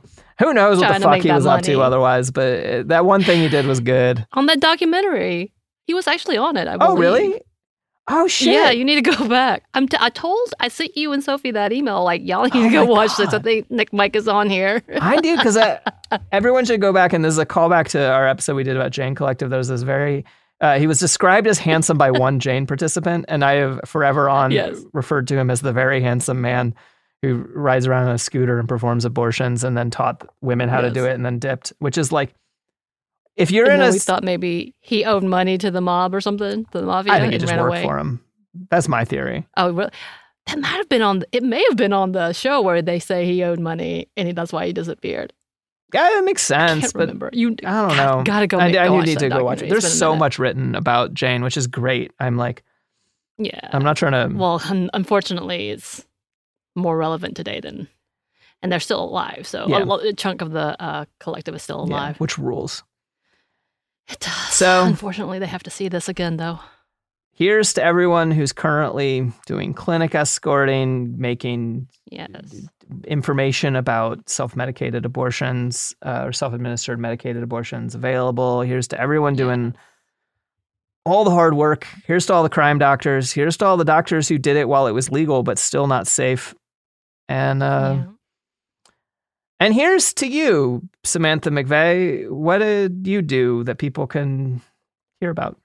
Who 0.41 0.53
knows 0.53 0.79
what 0.81 0.95
the 0.95 1.01
fuck 1.01 1.21
he 1.23 1.31
was 1.31 1.47
up 1.47 1.63
to 1.63 1.81
otherwise, 1.81 2.33
but 2.33 2.67
uh, 2.67 2.83
that 2.87 3.05
one 3.05 3.23
thing 3.23 3.41
he 3.41 3.49
did 3.49 3.67
was 3.67 3.79
good. 3.79 4.27
On 4.33 4.47
that 4.47 4.59
documentary, 4.59 5.53
he 5.87 5.95
was 5.95 6.09
actually 6.09 6.37
on 6.37 6.57
it. 6.57 6.67
I 6.67 6.75
Oh 6.75 6.97
believe. 6.97 6.99
really? 6.99 7.41
Oh 8.09 8.29
shit. 8.29 8.53
Yeah, 8.53 8.71
you 8.71 8.85
need 8.85 9.03
to 9.05 9.11
go 9.11 9.29
back. 9.29 9.65
I'm 9.75 9.89
t- 9.89 9.97
I 10.01 10.11
told 10.11 10.53
I 10.61 10.69
sent 10.69 10.97
you 10.97 11.13
and 11.13 11.25
Sophie 11.25 11.53
that 11.53 11.73
email. 11.73 12.05
Like 12.05 12.21
y'all 12.25 12.45
need 12.45 12.53
Oh 12.55 12.63
to 12.65 12.71
go 12.71 12.85
watch 12.85 13.17
this. 13.17 13.33
I 13.33 13.39
think 13.39 13.71
Nick 13.71 13.93
Mike 13.93 14.15
is 14.15 14.29
on 14.29 14.51
here. 14.51 14.83
I 15.01 15.17
do 15.21 15.37
because 15.37 15.57
everyone 16.33 16.65
should 16.67 16.81
go 16.83 16.93
back 16.93 17.13
and 17.15 17.25
this 17.25 17.33
is 17.33 17.39
a 17.39 17.47
callback 17.47 17.89
to 17.89 18.07
our 18.13 18.29
episode 18.29 18.57
we 18.57 18.63
did 18.65 18.77
about 18.77 18.93
Jane 18.93 19.15
Collective. 19.15 19.49
There 19.51 19.59
was 19.59 19.69
this 19.69 19.83
very 19.83 20.25
uh, 20.61 20.79
he 20.79 20.87
was 20.87 20.99
described 20.99 21.47
as 21.47 21.59
handsome 21.59 21.99
by 21.99 22.11
one 22.11 22.39
Jane 22.41 22.67
participant, 22.67 23.25
and 23.29 23.45
I 23.45 23.55
have 23.55 23.81
forever 23.85 24.29
on 24.29 24.51
Yes. 24.51 24.79
referred 24.93 25.27
to 25.29 25.37
him 25.39 25.51
as 25.51 25.61
the 25.63 25.73
very 25.73 26.01
handsome 26.01 26.41
man 26.41 26.75
who 27.23 27.45
rides 27.55 27.87
around 27.87 28.07
on 28.09 28.15
a 28.15 28.19
scooter 28.19 28.59
and 28.61 28.69
performs 28.69 29.05
abortions, 29.05 29.65
and 29.65 29.77
then 29.77 29.91
taught 29.91 30.27
women 30.43 30.69
how 30.69 30.81
to 30.81 30.91
do 30.91 31.07
it, 31.07 31.15
and 31.15 31.25
then 31.27 31.39
dipped. 31.39 31.73
Which 31.81 31.99
is 31.99 32.13
like, 32.13 32.35
if 33.36 33.51
you're 33.51 33.69
and 33.70 33.82
in 33.82 33.89
a, 33.89 33.93
we 33.93 33.98
thought 33.98 34.23
maybe 34.24 34.74
he 34.81 35.05
owed 35.05 35.24
money 35.24 35.59
to 35.59 35.70
the 35.70 35.81
mob 35.81 36.15
or 36.15 36.20
something, 36.20 36.65
to 36.66 36.81
the 36.81 36.86
mafia, 36.86 37.12
I 37.12 37.20
think 37.20 37.32
he 37.32 37.39
just 37.39 37.51
ran 37.52 37.61
worked 37.61 37.69
away. 37.77 37.82
for 37.85 37.98
him. 37.98 38.24
That's 38.70 38.89
my 38.89 39.05
theory. 39.05 39.47
Oh, 39.56 39.73
really? 39.73 39.90
That 40.47 40.59
might 40.61 40.69
have 40.77 40.89
been 40.89 41.02
on. 41.02 41.24
It 41.32 41.43
may 41.43 41.65
have 41.69 41.77
been 41.77 41.93
on 41.93 42.12
the 42.12 42.32
show 42.32 42.61
where 42.61 42.82
they 42.82 42.98
say 42.98 43.24
he 43.24 43.43
owed 43.43 43.59
money, 43.61 44.09
and 44.16 44.28
he, 44.28 44.35
that's 44.35 44.52
why 44.52 44.66
he 44.66 44.73
disappeared. 44.73 45.32
Yeah, 45.93 46.19
it 46.19 46.24
makes 46.24 46.51
I 46.51 46.66
sense, 46.69 46.81
can't 46.82 46.93
but 46.94 47.01
remember. 47.01 47.31
You, 47.32 47.56
I 47.65 47.89
don't 47.89 47.97
know. 47.97 48.23
Gotta 48.24 48.47
go. 48.47 48.59
I, 48.59 48.66
make- 48.69 48.77
I 48.77 48.86
go 48.89 48.94
watch 48.94 49.06
need 49.06 49.19
to 49.20 49.28
go 49.28 49.44
watch 49.44 49.62
it. 49.62 49.69
There's 49.69 49.85
It's 49.85 49.94
been 49.94 49.97
a 49.97 50.12
so 50.12 50.16
much 50.16 50.39
written 50.39 50.74
about 50.74 51.15
Jane, 51.15 51.43
which 51.43 51.56
is 51.56 51.66
great. 51.66 52.12
I'm 52.20 52.36
like, 52.36 52.62
Yeah. 53.39 53.70
I'm 53.73 53.82
not 53.85 53.97
trying 53.97 54.12
to. 54.31 54.36
well, 54.36 54.61
un- 54.69 54.90
unfortunately, 54.93 55.70
it's 55.70 56.05
more 56.77 56.97
relevant 56.97 57.36
today 57.36 57.61
than, 57.61 57.89
and 58.62 58.70
they're 58.73 58.81
still 58.81 59.02
alive. 59.05 59.47
So 59.47 59.66
Yeah. 59.69 59.82
a, 59.82 59.85
lo- 59.85 60.01
a 60.01 60.12
chunk 60.12 60.43
of 60.43 60.51
the 60.51 60.81
uh, 60.82 61.05
collective 61.20 61.55
is 61.55 61.62
still 61.62 61.86
yeah, 61.89 61.94
alive. 61.94 62.20
which 62.20 62.39
rules? 62.39 62.82
It 64.09 64.21
does. 64.21 64.33
So- 64.55 64.85
unfortunately, 64.85 65.39
they 65.39 65.47
have 65.47 65.63
to 65.65 65.71
see 65.71 65.89
this 65.89 66.09
again, 66.09 66.37
though. 66.37 66.61
Here's 67.37 67.73
to 67.75 67.83
everyone 67.83 68.31
who's 68.31 68.53
currently 68.53 69.33
doing 69.47 69.75
clinic 69.75 70.15
escorting, 70.15 71.19
making 71.19 71.89
Yes. 72.09 72.31
information 73.09 73.75
about 73.75 74.29
self-medicated 74.29 75.05
abortions 75.05 75.95
uh, 76.03 76.23
or 76.27 76.33
self-administered 76.33 77.01
medicated 77.01 77.43
abortions 77.43 77.97
available. 77.97 78.61
Here's 78.61 78.87
to 78.89 79.01
everyone 79.01 79.35
doing 79.35 79.75
all 81.05 81.25
the 81.25 81.33
hard 81.33 81.55
work. 81.55 81.89
Here's 82.07 82.27
to 82.27 82.35
all 82.35 82.45
the 82.45 82.49
crime 82.49 82.79
doctors. 82.79 83.33
Here's 83.33 83.57
to 83.57 83.65
all 83.67 83.77
the 83.77 83.85
doctors 83.85 84.29
who 84.29 84.39
did 84.39 84.57
it 84.57 84.69
while 84.69 84.87
it 84.87 84.93
was 84.93 85.11
legal 85.11 85.43
but 85.43 85.59
still 85.59 85.87
not 85.89 86.07
safe. 86.07 86.55
And 87.29 87.63
uh, 87.65 87.95
yeah. 87.97 88.05
And 89.61 89.73
here's 89.73 90.13
to 90.15 90.27
you, 90.27 90.89
Samantha 91.05 91.51
McVey. 91.51 92.29
What 92.31 92.59
did 92.59 93.07
you 93.07 93.23
do 93.23 93.65
that 93.65 93.79
people 93.79 94.07
can 94.07 94.61
hear 95.21 95.31
about? 95.31 95.59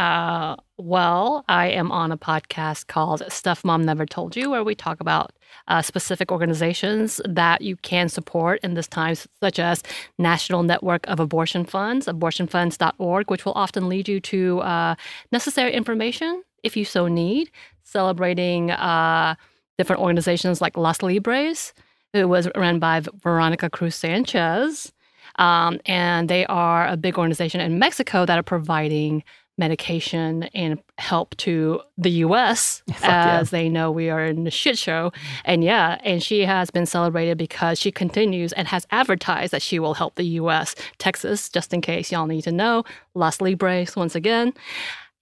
Uh, 0.00 0.56
well, 0.78 1.44
I 1.46 1.68
am 1.68 1.92
on 1.92 2.10
a 2.10 2.16
podcast 2.16 2.86
called 2.86 3.22
Stuff 3.28 3.64
Mom 3.66 3.84
Never 3.84 4.06
Told 4.06 4.34
You, 4.34 4.48
where 4.48 4.64
we 4.64 4.74
talk 4.74 4.98
about 4.98 5.32
uh, 5.68 5.82
specific 5.82 6.32
organizations 6.32 7.20
that 7.28 7.60
you 7.60 7.76
can 7.76 8.08
support 8.08 8.60
in 8.62 8.72
this 8.72 8.88
time, 8.88 9.14
such 9.42 9.58
as 9.58 9.82
National 10.18 10.62
Network 10.62 11.06
of 11.06 11.20
Abortion 11.20 11.66
Funds, 11.66 12.06
abortionfunds.org, 12.06 13.30
which 13.30 13.44
will 13.44 13.52
often 13.52 13.90
lead 13.90 14.08
you 14.08 14.20
to 14.20 14.60
uh, 14.60 14.94
necessary 15.32 15.72
information 15.72 16.42
if 16.62 16.78
you 16.78 16.86
so 16.86 17.06
need, 17.06 17.50
celebrating 17.82 18.70
uh, 18.70 19.34
different 19.76 20.00
organizations 20.00 20.62
like 20.62 20.78
Las 20.78 21.02
Libres, 21.02 21.74
who 22.12 22.28
was 22.28 22.48
run 22.56 22.78
by 22.78 23.00
Veronica 23.22 23.70
Cruz 23.70 23.94
Sanchez. 23.94 24.92
Um, 25.36 25.80
and 25.86 26.28
they 26.28 26.44
are 26.46 26.86
a 26.86 26.96
big 26.96 27.16
organization 27.16 27.60
in 27.60 27.78
Mexico 27.78 28.26
that 28.26 28.38
are 28.38 28.42
providing 28.42 29.22
medication 29.60 30.44
and 30.54 30.82
help 30.98 31.36
to 31.36 31.80
the 31.96 32.10
U.S. 32.10 32.82
yeah. 32.88 33.38
as 33.38 33.50
they 33.50 33.68
know 33.68 33.92
we 33.92 34.10
are 34.10 34.24
in 34.24 34.46
a 34.46 34.50
shit 34.50 34.76
show. 34.76 35.12
And 35.44 35.62
yeah, 35.62 35.98
and 36.02 36.20
she 36.20 36.44
has 36.44 36.70
been 36.70 36.86
celebrated 36.86 37.38
because 37.38 37.78
she 37.78 37.92
continues 37.92 38.52
and 38.54 38.66
has 38.66 38.86
advertised 38.90 39.52
that 39.52 39.62
she 39.62 39.78
will 39.78 39.94
help 39.94 40.16
the 40.16 40.24
U.S. 40.24 40.74
Texas, 40.98 41.48
just 41.48 41.72
in 41.72 41.80
case 41.80 42.10
y'all 42.10 42.26
need 42.26 42.42
to 42.42 42.52
know. 42.52 42.84
Las 43.14 43.40
Libres, 43.40 43.94
once 43.94 44.16
again. 44.16 44.52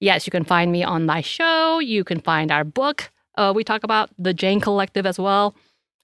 Yes, 0.01 0.27
you 0.27 0.31
can 0.31 0.45
find 0.45 0.71
me 0.73 0.83
on 0.85 1.05
my 1.05 1.21
show. 1.21 1.81
You 1.81 2.05
can 2.05 2.21
find 2.21 2.51
our 2.51 2.65
book. 2.65 3.11
Uh, 3.35 3.53
we 3.55 3.65
talk 3.65 3.85
about 3.85 4.11
the 4.19 4.33
Jane 4.33 4.61
Collective 4.61 5.07
as 5.07 5.19
well, 5.19 5.55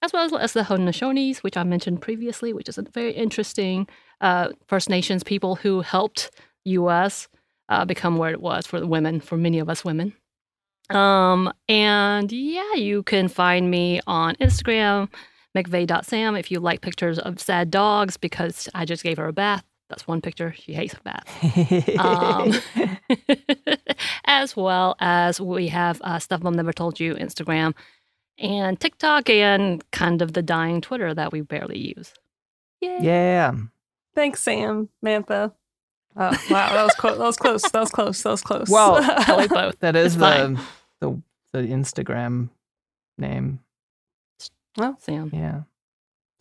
as 0.05 0.31
well 0.31 0.37
as 0.37 0.53
the 0.53 0.61
Haudenosaunee, 0.61 1.37
which 1.37 1.57
I 1.57 1.63
mentioned 1.63 2.01
previously, 2.01 2.53
which 2.53 2.69
is 2.69 2.77
a 2.77 2.83
very 2.83 3.11
interesting 3.11 3.87
uh, 4.21 4.49
First 4.67 4.89
Nations 4.89 5.23
people 5.23 5.55
who 5.55 5.81
helped 5.81 6.31
U.S. 6.65 7.27
Uh, 7.69 7.85
become 7.85 8.17
where 8.17 8.31
it 8.31 8.41
was 8.41 8.65
for 8.65 8.79
the 8.79 8.87
women, 8.87 9.19
for 9.19 9.37
many 9.37 9.59
of 9.59 9.69
us 9.69 9.83
women. 9.83 10.13
Um, 10.89 11.51
and 11.67 12.31
yeah, 12.31 12.75
you 12.75 13.03
can 13.03 13.27
find 13.27 13.71
me 13.71 14.01
on 14.05 14.35
Instagram, 14.35 15.09
McVey.sam, 15.57 16.35
if 16.35 16.51
you 16.51 16.59
like 16.59 16.81
pictures 16.81 17.17
of 17.17 17.39
sad 17.39 17.71
dogs, 17.71 18.17
because 18.17 18.69
I 18.75 18.85
just 18.85 19.03
gave 19.03 19.17
her 19.17 19.27
a 19.27 19.33
bath. 19.33 19.63
That's 19.89 20.07
one 20.07 20.21
picture. 20.21 20.53
She 20.57 20.73
hates 20.73 20.93
a 20.93 21.01
bath. 21.03 21.99
Um, 21.99 22.53
as 24.25 24.55
well 24.55 24.95
as 24.99 25.39
we 25.39 25.67
have 25.67 26.01
uh, 26.01 26.19
Stuff 26.19 26.41
Mom 26.41 26.55
Never 26.55 26.73
Told 26.73 26.99
You 26.99 27.15
Instagram 27.15 27.73
and 28.37 28.79
TikTok 28.79 29.29
and 29.29 29.83
kind 29.91 30.21
of 30.21 30.33
the 30.33 30.41
dying 30.41 30.81
Twitter 30.81 31.13
that 31.13 31.31
we 31.31 31.41
barely 31.41 31.93
use. 31.97 32.13
Yay. 32.81 32.97
yeah. 33.01 33.53
Thanks, 34.13 34.41
Sam, 34.41 34.89
Mantha. 35.03 35.51
Oh, 36.17 36.31
wow, 36.49 36.73
that 36.73 36.83
was 36.83 36.95
close. 36.95 37.17
That 37.17 37.25
was 37.25 37.37
close. 37.37 37.61
That 37.71 37.79
was 37.81 37.91
close. 37.91 38.23
That 38.23 38.29
was 38.31 38.41
close. 38.41 38.69
Well, 38.69 38.95
I 39.01 39.47
both. 39.47 39.79
That 39.79 39.95
is 39.97 40.15
the, 40.17 40.57
the 41.01 41.21
the 41.51 41.59
Instagram 41.59 42.49
name. 43.17 43.59
Well, 44.77 44.97
Sam. 45.01 45.29
Yeah. 45.33 45.61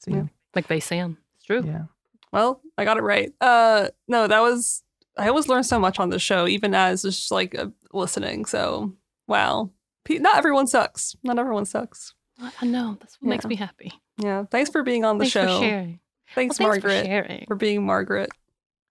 See, 0.00 0.12
Yeah. 0.12 0.24
McVey 0.54 0.82
Sam. 0.82 1.18
It's 1.36 1.46
true. 1.46 1.62
yeah. 1.64 1.84
Well, 2.32 2.60
I 2.78 2.84
got 2.84 2.96
it 2.98 3.02
right. 3.02 3.32
Uh, 3.40 3.88
no, 4.08 4.26
that 4.28 4.40
was. 4.40 4.82
I 5.16 5.28
always 5.28 5.48
learn 5.48 5.62
so 5.64 5.78
much 5.78 5.98
on 6.00 6.10
this 6.10 6.22
show, 6.22 6.46
even 6.48 6.74
as 6.74 7.02
just 7.02 7.30
like 7.32 7.56
uh, 7.58 7.66
listening. 7.92 8.44
So, 8.44 8.92
wow, 9.28 9.64
Pe- 9.64 9.72
not 10.08 10.36
everyone 10.36 10.66
sucks. 10.66 11.16
Not 11.22 11.38
everyone 11.38 11.64
sucks. 11.64 12.14
I 12.40 12.50
I 12.62 12.66
know. 12.66 12.96
That's 13.00 13.20
what 13.20 13.28
makes 13.28 13.44
me 13.46 13.56
happy. 13.56 13.92
Yeah. 14.18 14.44
Thanks 14.50 14.70
for 14.70 14.82
being 14.82 15.04
on 15.04 15.18
the 15.18 15.24
Thanks 15.24 15.32
show. 15.32 15.58
for 15.58 15.64
sharing. 15.64 16.00
Thanks, 16.34 16.58
Well, 16.58 16.70
thanks 16.72 16.84
Margaret, 16.84 17.00
for 17.02 17.06
sharing. 17.06 17.44
for 17.46 17.54
being 17.56 17.84
Margaret. 17.86 18.30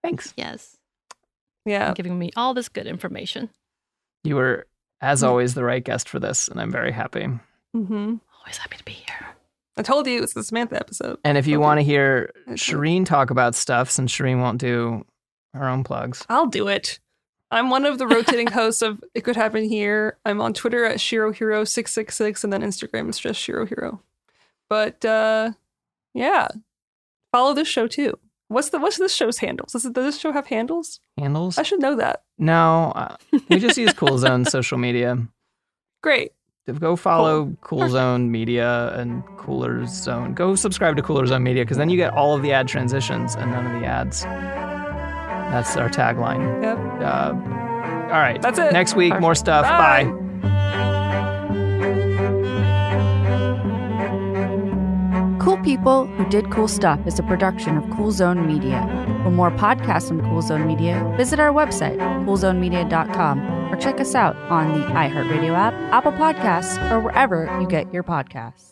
Thanks. 0.03 0.33
Yes. 0.37 0.77
Yeah. 1.65 1.87
and 1.87 1.95
giving 1.95 2.17
me 2.19 2.31
all 2.35 2.53
this 2.53 2.67
good 2.69 2.87
information. 2.87 3.49
You 4.23 4.35
were, 4.35 4.67
as 5.01 5.23
always, 5.23 5.53
the 5.53 5.63
right 5.63 5.83
guest 5.83 6.09
for 6.09 6.19
this, 6.19 6.47
and 6.49 6.59
I'm 6.59 6.71
very 6.71 6.91
happy. 6.91 7.21
Mm-hmm. 7.75 8.15
Always 8.39 8.57
happy 8.57 8.77
to 8.77 8.83
be 8.83 8.91
here. 8.93 9.27
I 9.77 9.81
told 9.81 10.05
you 10.07 10.21
it's 10.21 10.33
the 10.33 10.43
Samantha 10.43 10.75
episode. 10.75 11.17
And 11.23 11.37
if 11.37 11.47
you 11.47 11.55
Okay. 11.57 11.63
want 11.63 11.79
to 11.79 11.83
hear 11.83 12.31
Okay. 12.47 12.53
Shireen 12.55 13.05
talk 13.05 13.29
about 13.31 13.55
stuff, 13.55 13.89
since 13.89 14.11
Shireen 14.13 14.39
won't 14.39 14.59
do 14.59 15.05
her 15.53 15.67
own 15.67 15.83
plugs, 15.83 16.25
I'll 16.29 16.47
do 16.47 16.67
it. 16.67 16.99
I'm 17.53 17.69
one 17.69 17.85
of 17.85 17.99
the 17.99 18.07
rotating 18.07 18.47
hosts 18.51 18.81
of 18.81 19.03
It 19.13 19.23
Could 19.23 19.35
Happen 19.35 19.63
Here. 19.63 20.17
I'm 20.25 20.41
on 20.41 20.53
Twitter 20.53 20.85
at 20.85 20.97
ShiroHero666 20.97 22.43
and 22.43 22.51
then 22.51 22.61
Instagram 22.61 23.09
is 23.09 23.19
just 23.19 23.39
ShiroHero. 23.39 23.99
But 24.69 25.05
uh 25.05 25.51
yeah. 26.13 26.47
Follow 27.31 27.53
this 27.53 27.67
show 27.67 27.87
too. 27.87 28.17
What's 28.47 28.69
the 28.69 28.79
what's 28.79 28.97
this 28.97 29.13
show's 29.13 29.37
handles? 29.37 29.73
Does, 29.73 29.85
it, 29.85 29.93
does 29.93 30.05
this 30.05 30.19
show 30.19 30.31
have 30.31 30.47
handles? 30.47 30.99
handles? 31.17 31.57
I 31.57 31.63
should 31.63 31.79
know 31.79 31.95
that. 31.95 32.23
No, 32.37 32.91
uh, 32.95 33.15
we 33.49 33.59
just 33.59 33.77
use 33.77 33.93
Cool 33.93 34.17
Zone 34.19 34.45
social 34.45 34.77
media. 34.77 35.17
Great. 36.01 36.33
Go 36.79 36.95
follow 36.95 37.55
Cool 37.61 37.89
Zone 37.89 38.31
Media 38.31 38.93
and 38.97 39.23
Cooler 39.37 39.85
Zone. 39.85 40.33
Go 40.33 40.55
subscribe 40.55 40.95
to 40.95 41.01
Cooler 41.01 41.25
Zone 41.25 41.43
Media 41.43 41.63
because 41.63 41.77
then 41.77 41.89
you 41.89 41.97
get 41.97 42.13
all 42.13 42.35
of 42.35 42.41
the 42.41 42.53
ad 42.53 42.67
transitions 42.67 43.35
and 43.35 43.51
none 43.51 43.65
of 43.65 43.81
the 43.81 43.85
ads. 43.85 44.23
That's 44.23 45.75
our 45.75 45.89
tagline. 45.89 46.63
Yep. 46.63 46.77
Uh, 47.03 47.33
all 48.13 48.19
right. 48.19 48.41
That's 48.41 48.59
it. 48.59 48.73
Next 48.73 48.95
week, 48.95 49.19
more 49.19 49.35
stuff. 49.35 49.65
Bye. 49.65 50.05
Bye. 50.05 50.23
Cool 55.43 55.57
People 55.57 56.05
Who 56.05 56.25
Did 56.29 56.49
Cool 56.51 56.69
Stuff 56.69 57.05
is 57.05 57.19
a 57.19 57.23
production 57.23 57.77
of 57.77 57.89
Cool 57.91 58.11
Zone 58.11 58.47
Media. 58.47 58.81
For 59.23 59.29
more 59.29 59.51
podcasts 59.51 60.07
from 60.07 60.21
Cool 60.21 60.41
Zone 60.41 60.65
Media, 60.65 61.03
visit 61.17 61.37
our 61.37 61.51
website, 61.51 61.97
coolzonemedia.com, 62.25 63.39
or 63.71 63.75
check 63.75 63.99
us 63.99 64.15
out 64.15 64.37
on 64.49 64.79
the 64.79 64.85
iHeartRadio 64.87 65.53
app, 65.53 65.73
Apple 65.91 66.13
Podcasts, 66.13 66.79
or 66.89 67.01
wherever 67.01 67.45
you 67.59 67.67
get 67.67 67.93
your 67.93 68.03
podcasts. 68.03 68.69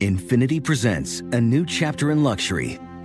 Infiniti 0.00 0.62
presents 0.62 1.20
a 1.32 1.40
new 1.40 1.64
chapter 1.64 2.10
in 2.10 2.22
luxury, 2.22 2.78